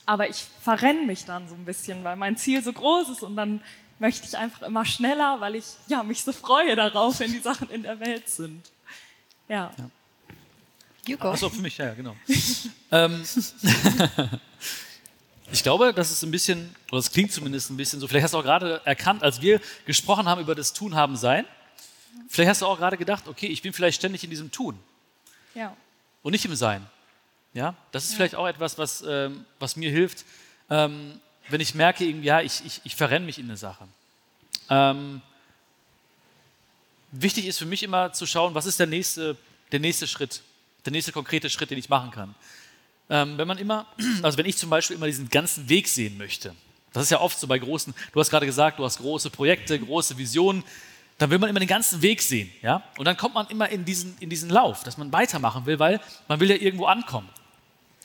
[0.10, 3.36] aber ich verrenne mich dann so ein bisschen, weil mein Ziel so groß ist und
[3.36, 3.62] dann
[4.00, 7.70] möchte ich einfach immer schneller, weil ich ja, mich so freue darauf, wenn die Sachen
[7.70, 8.72] in der Welt sind.
[9.48, 9.72] Ja.
[9.78, 9.90] ja.
[11.06, 11.30] You go.
[11.30, 12.16] Achso, für mich, ja, genau.
[12.92, 13.24] ähm,
[15.52, 18.34] ich glaube, das ist ein bisschen, oder es klingt zumindest ein bisschen so, vielleicht hast
[18.34, 21.46] du auch gerade erkannt, als wir gesprochen haben über das Tun, haben, Sein,
[22.28, 24.80] vielleicht hast du auch gerade gedacht, okay, ich bin vielleicht ständig in diesem Tun.
[25.54, 25.78] Ja.
[26.24, 26.88] Und nicht im Sein.
[27.54, 28.18] Ja, das ist ja.
[28.18, 30.26] vielleicht auch etwas, was, ähm, was mir hilft,
[30.70, 31.20] ähm,
[31.50, 33.88] wenn ich merke, ja, ich, ich, ich verrenne mich in eine Sache.
[34.70, 35.22] Ähm,
[37.12, 39.36] wichtig ist für mich immer zu schauen, was ist der nächste,
[39.72, 40.42] der nächste Schritt,
[40.86, 42.36] der nächste konkrete Schritt, den ich machen kann.
[43.10, 43.88] Ähm, wenn man immer,
[44.22, 46.54] also wenn ich zum Beispiel immer diesen ganzen Weg sehen möchte,
[46.94, 49.80] das ist ja oft so bei großen, du hast gerade gesagt, du hast große Projekte,
[49.80, 50.64] große Visionen,
[51.18, 52.50] dann will man immer den ganzen Weg sehen.
[52.62, 52.84] Ja?
[52.98, 56.00] Und dann kommt man immer in diesen, in diesen Lauf, dass man weitermachen will, weil
[56.28, 57.30] man will ja irgendwo ankommen.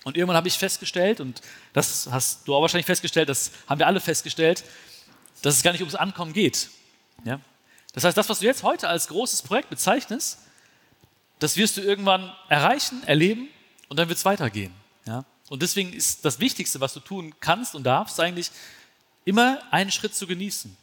[0.05, 1.41] Und irgendwann habe ich festgestellt, und
[1.73, 4.65] das hast du auch wahrscheinlich festgestellt, das haben wir alle festgestellt,
[5.43, 6.69] dass es gar nicht ums Ankommen geht.
[7.25, 7.41] Ja?
[7.95, 10.39] Das heißt, das, was du jetzt heute als großes Projekt bezeichnest,
[11.39, 13.49] das wirst du irgendwann erreichen, erleben
[13.89, 14.73] und dann wird es weitergehen.
[15.07, 15.25] Ja?
[15.49, 18.51] Und deswegen ist das Wichtigste, was du tun kannst und darfst, eigentlich
[19.25, 20.77] immer einen Schritt zu genießen.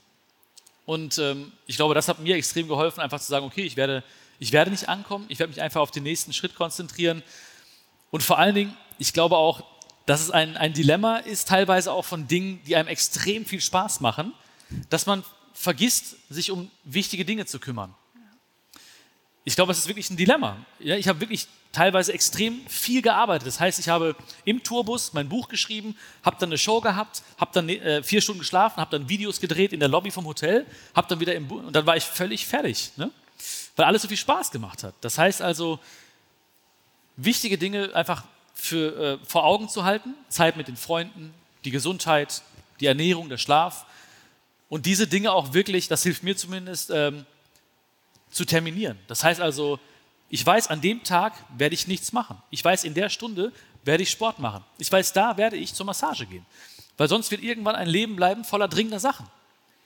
[0.86, 4.04] Und ähm, ich glaube, das hat mir extrem geholfen, einfach zu sagen, okay, ich werde,
[4.40, 7.24] ich werde nicht ankommen, ich werde mich einfach auf den nächsten Schritt konzentrieren.
[8.10, 9.64] Und vor allen Dingen, ich glaube auch,
[10.06, 14.00] dass es ein, ein Dilemma ist, teilweise auch von Dingen, die einem extrem viel Spaß
[14.00, 14.32] machen,
[14.92, 15.24] dass man
[15.54, 17.96] vergisst, sich um wichtige Dinge zu kümmern.
[19.44, 20.56] Ich glaube, es ist wirklich ein Dilemma.
[20.80, 23.48] Ja, ich habe wirklich teilweise extrem viel gearbeitet.
[23.48, 27.50] Das heißt, ich habe im Tourbus mein Buch geschrieben, habe dann eine Show gehabt, habe
[27.56, 31.08] dann äh, vier Stunden geschlafen, habe dann Videos gedreht in der Lobby vom Hotel, habe
[31.08, 33.10] dann wieder im Bu und dann war ich völlig fertig, ne?
[33.76, 34.94] weil alles so viel Spaß gemacht hat.
[35.02, 35.80] Das heißt also,
[37.16, 38.26] wichtige Dinge einfach
[38.62, 40.14] für, äh, vor Augen zu halten.
[40.30, 41.34] Zeit mit den Freunden,
[41.66, 42.44] die Gesundheit,
[42.80, 43.86] die Ernährung, der Schlaf.
[44.70, 47.26] Und diese Dinge auch wirklich, das hilft mir zumindest, ähm,
[48.30, 49.00] zu terminieren.
[49.08, 49.80] Das heißt also,
[50.30, 52.38] ich weiß, an dem Tag werde ich nichts machen.
[52.52, 53.52] Ich weiß, in der Stunde
[53.84, 54.64] werde ich Sport machen.
[54.78, 56.46] Ich weiß, da werde ich zur Massage gehen.
[56.98, 59.28] Weil sonst wird irgendwann ein Leben bleiben voller dringender Sachen.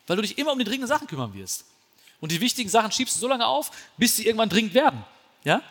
[0.05, 1.65] Weil du dich immer um die dringenden Sachen kümmern wirst.
[2.19, 5.03] Und die wichtigen Sachen schiebst du so lange auf, bis sie irgendwann dringend werden.
[5.45, 5.61] Ja?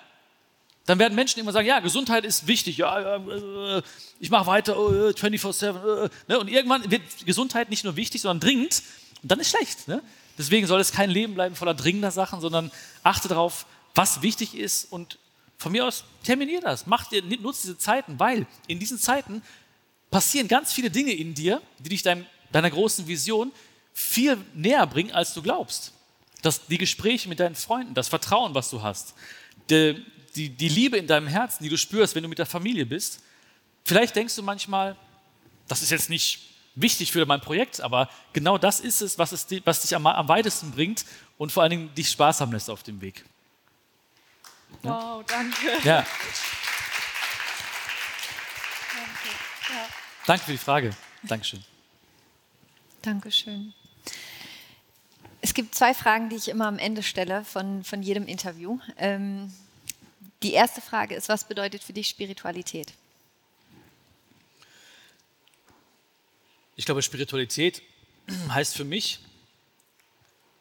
[0.87, 3.83] Dann werden Menschen immer sagen, ja, Gesundheit ist wichtig, ja, äh,
[4.21, 6.05] ich mache weiter, äh, 24-7.
[6.05, 6.39] Äh, ne?
[6.39, 8.83] Und irgendwann wird Gesundheit nicht nur wichtig, sondern dringend.
[9.23, 9.89] Und dann ist schlecht.
[9.89, 10.03] Ne?
[10.37, 12.71] Deswegen soll es kein Leben bleiben voller dringender Sachen, sondern
[13.03, 15.19] achte darauf, was wichtig ist und
[15.57, 16.87] von mir aus terminier das.
[16.87, 19.43] Mach dir, nutz diese Zeiten, weil in diesen Zeiten
[20.11, 23.53] passieren ganz viele Dinge in dir, die dich dein, deiner großen Vision
[23.95, 25.93] viel näher bringen, als du glaubst.
[26.43, 29.15] Das, die Gespräche mit deinen Freunden, das Vertrauen, was du hast,
[29.71, 30.05] die,
[30.37, 33.23] die, die Liebe in deinem Herzen, die du spürst, wenn du mit der Familie bist.
[33.85, 34.97] Vielleicht denkst du manchmal,
[35.69, 39.47] das ist jetzt nicht wichtig für mein Projekt, aber genau das ist es, was, es,
[39.65, 41.05] was dich am, am weitesten bringt
[41.39, 43.25] und vor allen Dingen dich Spaß haben lässt auf dem Weg.
[44.83, 44.91] Ja?
[44.91, 45.67] Wow, danke.
[45.85, 46.05] Ja.
[48.93, 49.29] Danke.
[49.71, 49.89] Ja.
[50.27, 50.91] Danke für die Frage.
[51.23, 51.65] Dankeschön.
[53.03, 53.73] Dankeschön.
[55.41, 58.79] Es gibt zwei Fragen, die ich immer am Ende stelle von, von jedem Interview.
[58.97, 59.53] Ähm,
[60.45, 62.93] die erste Frage ist, was bedeutet für dich Spiritualität?
[66.77, 67.83] Ich glaube, Spiritualität
[68.51, 69.21] heißt für mich,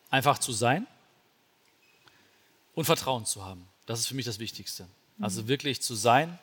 [0.10, 0.88] einfach zu sein
[2.76, 3.68] und Vertrauen zu haben.
[3.86, 4.88] Das ist für mich das Wichtigste.
[5.20, 6.40] Also wirklich zu sein,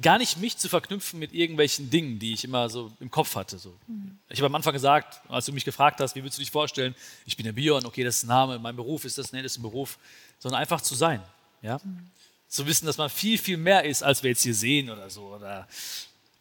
[0.00, 3.58] gar nicht mich zu verknüpfen mit irgendwelchen Dingen, die ich immer so im Kopf hatte.
[3.58, 3.76] So.
[3.86, 4.18] Mhm.
[4.28, 6.94] Ich habe am Anfang gesagt, als du mich gefragt hast, wie würdest du dich vorstellen,
[7.26, 9.52] ich bin der Bion, okay, das ist ein Name, mein Beruf ist das, nee, das
[9.52, 9.98] ist ein Beruf,
[10.38, 11.22] sondern einfach zu sein.
[11.62, 11.80] Ja?
[11.82, 12.10] Mhm.
[12.48, 15.34] Zu wissen, dass man viel, viel mehr ist, als wir jetzt hier sehen oder so.
[15.34, 15.66] Oder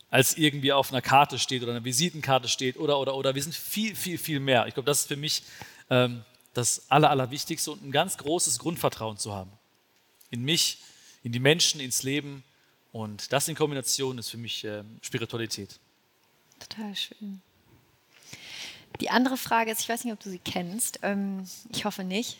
[0.09, 3.33] als irgendwie auf einer Karte steht oder einer Visitenkarte steht oder, oder, oder.
[3.33, 4.67] Wir sind viel, viel, viel mehr.
[4.67, 5.43] Ich glaube, das ist für mich
[5.89, 9.51] ähm, das Aller, Allerwichtigste und ein ganz großes Grundvertrauen zu haben.
[10.29, 10.79] In mich,
[11.23, 12.43] in die Menschen, ins Leben.
[12.91, 15.79] Und das in Kombination ist für mich äh, Spiritualität.
[16.59, 17.41] Total schön.
[18.99, 20.99] Die andere Frage ist, ich weiß nicht, ob du sie kennst.
[21.03, 22.37] Ähm, ich hoffe nicht.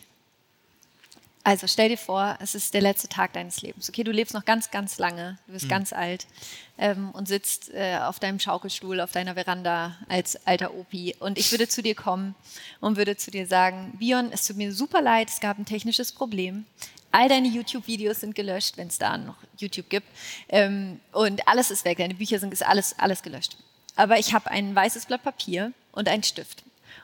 [1.44, 3.88] Also stell dir vor, es ist der letzte Tag deines Lebens.
[3.88, 5.70] Okay, du lebst noch ganz, ganz lange, du bist mhm.
[5.70, 6.26] ganz alt
[6.78, 11.16] ähm, und sitzt äh, auf deinem Schaukelstuhl auf deiner Veranda als alter Opi.
[11.18, 12.36] Und ich würde zu dir kommen
[12.80, 16.12] und würde zu dir sagen, Bion, es tut mir super leid, es gab ein technisches
[16.12, 16.64] Problem.
[17.10, 20.06] All deine YouTube-Videos sind gelöscht, wenn es da noch YouTube gibt.
[20.48, 23.56] Ähm, und alles ist weg, deine Bücher sind ist alles, alles gelöscht.
[23.96, 26.62] Aber ich habe ein weißes Blatt Papier und einen Stift.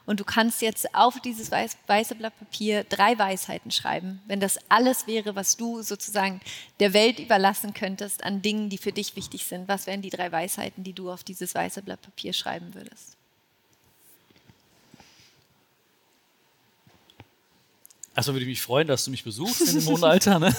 [0.08, 4.22] Und du kannst jetzt auf dieses weiß, weiße Blatt Papier drei Weisheiten schreiben.
[4.26, 6.40] Wenn das alles wäre, was du sozusagen
[6.80, 10.32] der Welt überlassen könntest an Dingen, die für dich wichtig sind, was wären die drei
[10.32, 13.18] Weisheiten, die du auf dieses weiße Blatt Papier schreiben würdest?
[18.16, 20.56] Erstmal würde ich mich freuen, dass du mich besuchst in dem hohen Alter, ne?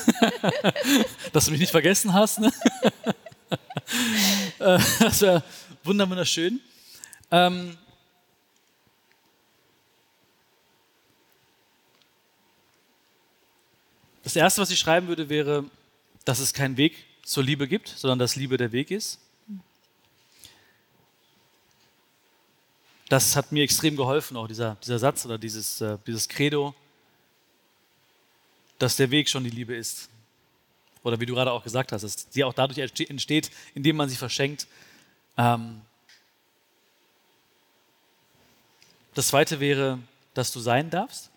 [1.33, 2.39] dass du mich nicht vergessen hast.
[2.39, 2.53] Ne?
[4.59, 5.41] Äh, das wäre
[5.83, 6.59] wunderschön.
[7.31, 7.77] Ähm,
[14.29, 15.65] Das Erste, was ich schreiben würde, wäre,
[16.23, 19.19] dass es keinen Weg zur Liebe gibt, sondern dass Liebe der Weg ist.
[23.07, 26.75] Das hat mir extrem geholfen, auch dieser, dieser Satz oder dieses, äh, dieses Credo,
[28.77, 30.09] dass der Weg schon die Liebe ist.
[31.01, 34.15] Oder wie du gerade auch gesagt hast, dass sie auch dadurch entsteht, indem man sie
[34.15, 34.67] verschenkt.
[35.39, 35.81] Ähm
[39.15, 39.97] das Zweite wäre,
[40.35, 41.31] dass du sein darfst.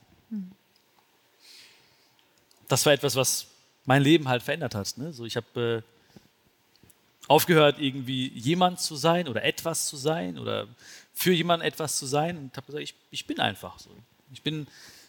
[2.72, 3.48] Das war etwas, was
[3.84, 4.96] mein Leben halt verändert hat.
[4.96, 5.12] Ne?
[5.12, 10.66] So, ich habe äh, aufgehört, irgendwie jemand zu sein oder etwas zu sein oder
[11.12, 13.90] für jemanden etwas zu sein und habe gesagt, ich, ich bin einfach so.
[14.32, 14.66] Ich bin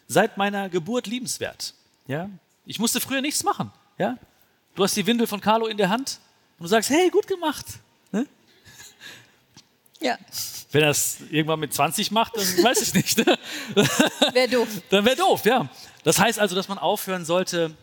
[0.08, 1.72] seit meiner Geburt liebenswert.
[2.06, 2.28] Ja?
[2.66, 3.72] Ich musste früher nichts machen.
[3.96, 4.18] Ja?
[4.74, 6.20] Du hast die Windel von Carlo in der Hand
[6.58, 7.64] und du sagst, hey, gut gemacht.
[8.12, 8.26] Ne?
[10.00, 10.18] Ja.
[10.70, 13.16] Wenn er es irgendwann mit 20 macht, dann weiß ich nicht.
[13.16, 13.38] Ne?
[14.34, 14.68] Wäre doof.
[14.90, 15.66] Dann wäre doof, ja.
[16.04, 17.74] Das heißt also, dass man aufhören sollte,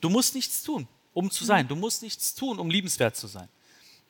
[0.00, 1.68] du musst nichts tun, um zu sein.
[1.68, 3.48] Du musst nichts tun, um liebenswert zu sein.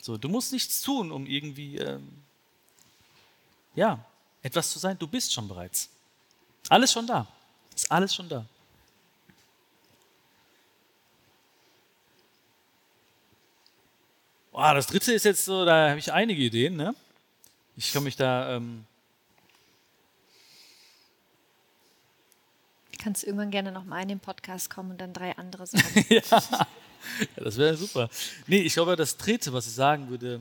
[0.00, 2.08] So, du musst nichts tun, um irgendwie, ähm,
[3.74, 4.02] ja,
[4.42, 4.98] etwas zu sein.
[4.98, 5.90] Du bist schon bereits.
[6.68, 7.26] Alles schon da.
[7.74, 8.46] Ist alles schon da.
[14.52, 16.76] Boah, das dritte ist jetzt so, da habe ich einige Ideen.
[16.76, 16.94] Ne?
[17.76, 18.84] Ich kann mich da ähm,
[23.00, 26.06] kannst irgendwann gerne nochmal in den Podcast kommen und dann drei andere sagen.
[26.08, 26.22] ja.
[26.30, 26.66] ja,
[27.36, 28.08] das wäre super.
[28.46, 30.40] Nee, ich glaube, das Dritte, was ich sagen würde,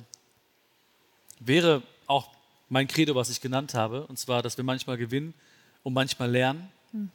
[1.39, 2.29] wäre auch
[2.67, 5.33] mein Credo, was ich genannt habe, und zwar, dass wir manchmal gewinnen
[5.83, 7.09] und manchmal lernen, hm.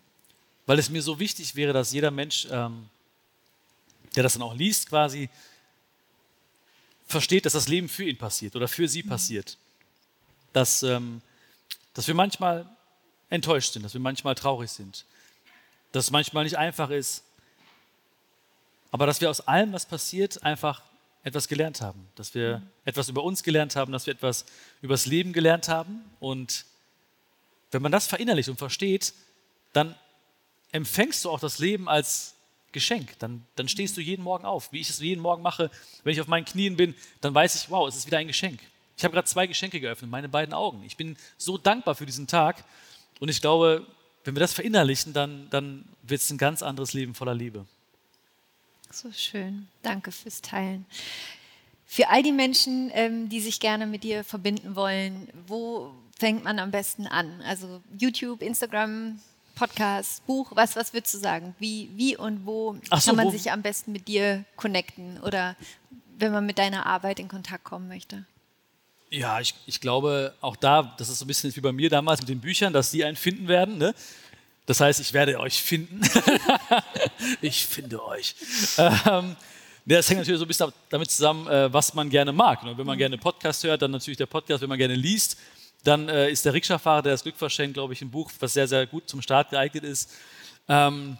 [0.66, 2.88] weil es mir so wichtig wäre, dass jeder Mensch, ähm,
[4.16, 5.28] der das dann auch liest, quasi
[7.07, 9.09] versteht, dass das Leben für ihn passiert oder für sie hm.
[9.09, 9.59] passiert.
[10.53, 11.20] Dass, ähm,
[11.92, 12.66] dass wir manchmal
[13.28, 15.05] enttäuscht sind, dass wir manchmal traurig sind,
[15.95, 17.22] dass es manchmal nicht einfach ist,
[18.90, 20.82] aber dass wir aus allem, was passiert, einfach
[21.22, 22.70] etwas gelernt haben, dass wir mhm.
[22.84, 24.45] etwas über uns gelernt haben, dass wir etwas
[24.82, 26.05] über das Leben gelernt haben.
[26.18, 26.64] Und
[27.70, 29.14] wenn man das verinnerlicht und versteht,
[29.72, 29.95] dann
[30.72, 32.34] empfängst du auch das Leben als
[32.72, 33.16] Geschenk.
[33.21, 34.72] Dann, dann stehst du jeden Morgen auf.
[34.72, 35.71] Wie ich es jeden Morgen mache,
[36.03, 38.58] wenn ich auf meinen Knien bin, dann weiß ich, wow, es ist wieder ein Geschenk.
[38.96, 40.83] Ich habe gerade zwei Geschenke geöffnet, meine beiden Augen.
[40.84, 42.64] Ich bin so dankbar für diesen Tag.
[43.21, 43.87] Und ich glaube,
[44.25, 47.67] wenn wir das verinnerlichen, dann, dann wird es ein ganz anderes Leben voller Liebe.
[48.91, 49.68] So schön.
[49.83, 50.87] Danke fürs Teilen.
[51.87, 56.59] Für all die Menschen, ähm, die sich gerne mit dir verbinden wollen, wo fängt man
[56.59, 57.42] am besten an?
[57.42, 59.21] Also YouTube, Instagram,
[59.55, 61.55] Podcast, Buch, was, was würdest du sagen?
[61.59, 63.30] Wie, wie und wo so, kann man wo?
[63.30, 65.57] sich am besten mit dir connecten oder
[66.18, 68.25] wenn man mit deiner Arbeit in Kontakt kommen möchte?
[69.14, 72.20] Ja, ich, ich glaube auch da, das ist so ein bisschen wie bei mir damals
[72.20, 73.78] mit den Büchern, dass die einen finden werden.
[73.78, 73.95] Ne?
[74.66, 76.00] Das heißt, ich werde euch finden.
[77.41, 78.34] ich finde euch.
[78.76, 79.36] Ähm,
[79.86, 82.64] das hängt natürlich so ein bisschen damit zusammen, äh, was man gerne mag.
[82.64, 82.76] Ne?
[82.76, 84.62] Wenn man gerne Podcast hört, dann natürlich der Podcast.
[84.62, 85.38] Wenn man gerne liest,
[85.84, 88.66] dann äh, ist der Rikscha-Fahrer, der das Glück verschenkt, glaube ich, ein Buch, was sehr,
[88.66, 90.11] sehr gut zum Start geeignet ist.
[90.68, 91.18] Ähm,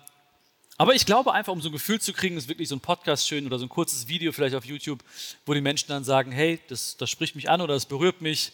[0.77, 3.29] aber ich glaube einfach, um so ein Gefühl zu kriegen, ist wirklich so ein Podcast
[3.29, 5.05] schön oder so ein kurzes Video vielleicht auf YouTube,
[5.47, 8.53] wo die Menschen dann sagen, hey, das, das spricht mich an oder das berührt mich.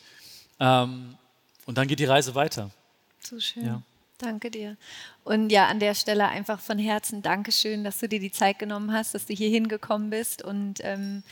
[0.58, 1.16] Ähm,
[1.64, 2.70] und dann geht die Reise weiter.
[3.20, 3.64] So schön.
[3.64, 3.82] Ja.
[4.18, 4.76] Danke dir.
[5.24, 8.92] Und ja, an der Stelle einfach von Herzen Dankeschön, dass du dir die Zeit genommen
[8.92, 10.42] hast, dass du hier hingekommen bist.
[10.42, 11.22] Und ähm,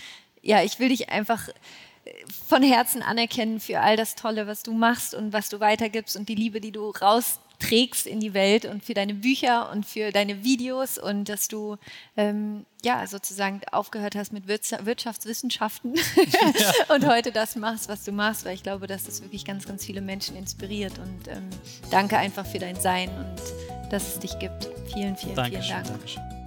[0.41, 2.13] ja, ich will dich einfach äh,
[2.47, 6.31] von Herzen anerkennen für all das Tolle, was du machst und was du weitergibst und
[6.31, 10.13] die Liebe, die du raus trägst in die Welt und für deine Bücher und für
[10.13, 11.77] deine Videos und dass du
[12.17, 16.73] ähm, ja sozusagen aufgehört hast mit Wirtschaftswissenschaften ja.
[16.95, 19.85] und heute das machst, was du machst, weil ich glaube, dass das wirklich ganz, ganz
[19.85, 21.49] viele Menschen inspiriert und ähm,
[21.91, 24.69] danke einfach für dein Sein und dass es dich gibt.
[24.93, 25.87] Vielen, vielen, Dankeschön, vielen Dank.
[25.87, 26.38] Dankeschön.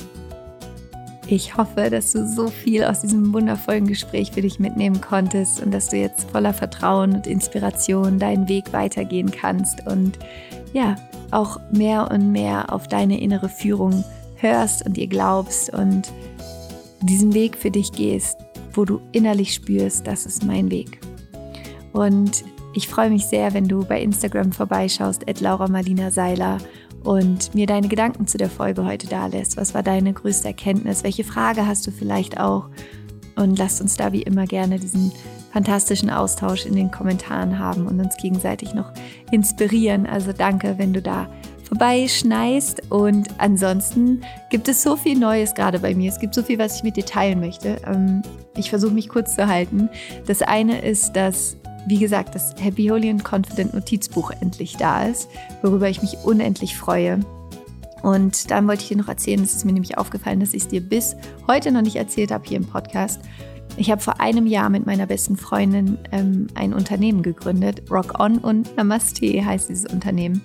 [1.31, 5.73] Ich hoffe, dass du so viel aus diesem wundervollen Gespräch für dich mitnehmen konntest und
[5.73, 10.19] dass du jetzt voller Vertrauen und Inspiration deinen Weg weitergehen kannst und
[10.73, 10.97] ja,
[11.31, 14.03] auch mehr und mehr auf deine innere Führung
[14.35, 16.11] hörst und ihr glaubst und
[17.01, 18.35] diesen Weg für dich gehst,
[18.73, 20.99] wo du innerlich spürst, das ist mein Weg.
[21.93, 22.43] Und
[22.73, 26.57] ich freue mich sehr, wenn du bei Instagram vorbeischaust, at Laura Marlina Seiler
[27.03, 29.57] und mir deine Gedanken zu der Folge heute da lässt.
[29.57, 31.03] Was war deine größte Erkenntnis?
[31.03, 32.69] Welche Frage hast du vielleicht auch?
[33.36, 35.11] Und lasst uns da wie immer gerne diesen
[35.52, 38.91] fantastischen Austausch in den Kommentaren haben und uns gegenseitig noch
[39.32, 40.06] inspirieren.
[40.06, 41.28] Also danke, wenn du da
[41.72, 42.91] vorbeischneist.
[42.91, 46.11] Und ansonsten gibt es so viel Neues gerade bei mir.
[46.11, 47.78] Es gibt so viel, was ich mit dir teilen möchte.
[47.88, 48.22] Ähm,
[48.57, 49.90] ich versuche mich kurz zu halten.
[50.28, 55.29] Das eine ist, dass wie gesagt, das Happy Holy and Confident Notizbuch endlich da ist,
[55.61, 57.19] worüber ich mich unendlich freue.
[58.01, 60.67] Und dann wollte ich dir noch erzählen, es ist mir nämlich aufgefallen, dass ich es
[60.67, 61.15] dir bis
[61.47, 63.21] heute noch nicht erzählt habe hier im Podcast.
[63.77, 67.83] Ich habe vor einem Jahr mit meiner besten Freundin ähm, ein Unternehmen gegründet.
[67.89, 70.41] Rock On und Namaste heißt dieses Unternehmen.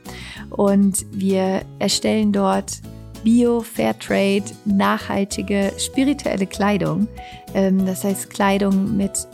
[0.51, 2.81] Und wir erstellen dort
[3.25, 7.09] Bio, Fairtrade, nachhaltige, spirituelle Kleidung.
[7.55, 9.27] Ähm, das heißt Kleidung mit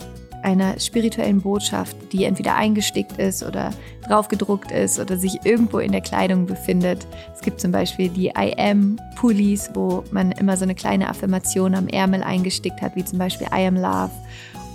[0.43, 3.71] einer spirituellen Botschaft, die entweder eingestickt ist oder
[4.07, 7.07] draufgedruckt ist oder sich irgendwo in der Kleidung befindet.
[7.33, 11.75] Es gibt zum Beispiel die I Am Pullis, wo man immer so eine kleine Affirmation
[11.75, 14.11] am Ärmel eingestickt hat, wie zum Beispiel I Am Love.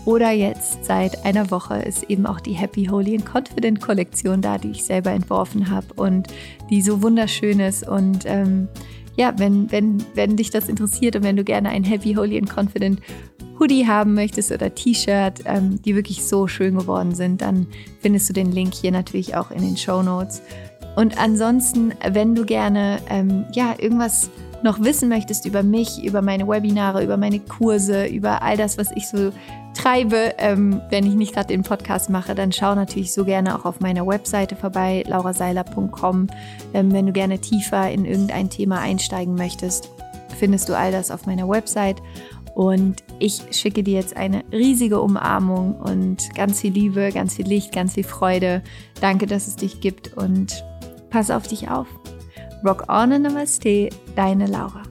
[0.05, 4.57] Oder jetzt seit einer Woche ist eben auch die Happy, Holy and Confident Kollektion da,
[4.57, 6.28] die ich selber entworfen habe und
[6.70, 7.86] die so wunderschön ist.
[7.86, 8.69] Und ähm,
[9.19, 12.49] ja, wenn, wenn, wenn dich das interessiert und wenn du gerne ein Happy, Holy and
[12.49, 13.01] Confident
[13.59, 17.66] Hoodie haben möchtest oder T-Shirt, ähm, die wirklich so schön geworden sind, dann
[18.01, 20.43] findest du den Link hier natürlich auch in den Show Notes.
[20.97, 24.30] Und ansonsten, wenn du gerne ähm, ja, irgendwas
[24.62, 28.90] noch wissen möchtest über mich, über meine Webinare, über meine Kurse, über all das, was
[28.97, 29.32] ich so
[29.74, 33.64] treibe, ähm, wenn ich nicht gerade den Podcast mache, dann schau natürlich so gerne auch
[33.64, 36.26] auf meiner Webseite vorbei, lauraseiler.com.
[36.74, 39.90] Ähm, wenn du gerne tiefer in irgendein Thema einsteigen möchtest,
[40.39, 42.02] findest du all das auf meiner Website.
[42.59, 47.72] Und ich schicke dir jetzt eine riesige Umarmung und ganz viel Liebe, ganz viel Licht,
[47.72, 48.64] ganz viel Freude.
[49.01, 50.64] Danke, dass es dich gibt und
[51.09, 51.86] pass auf dich auf.
[52.66, 54.88] Rock on and Namaste, deine Laura.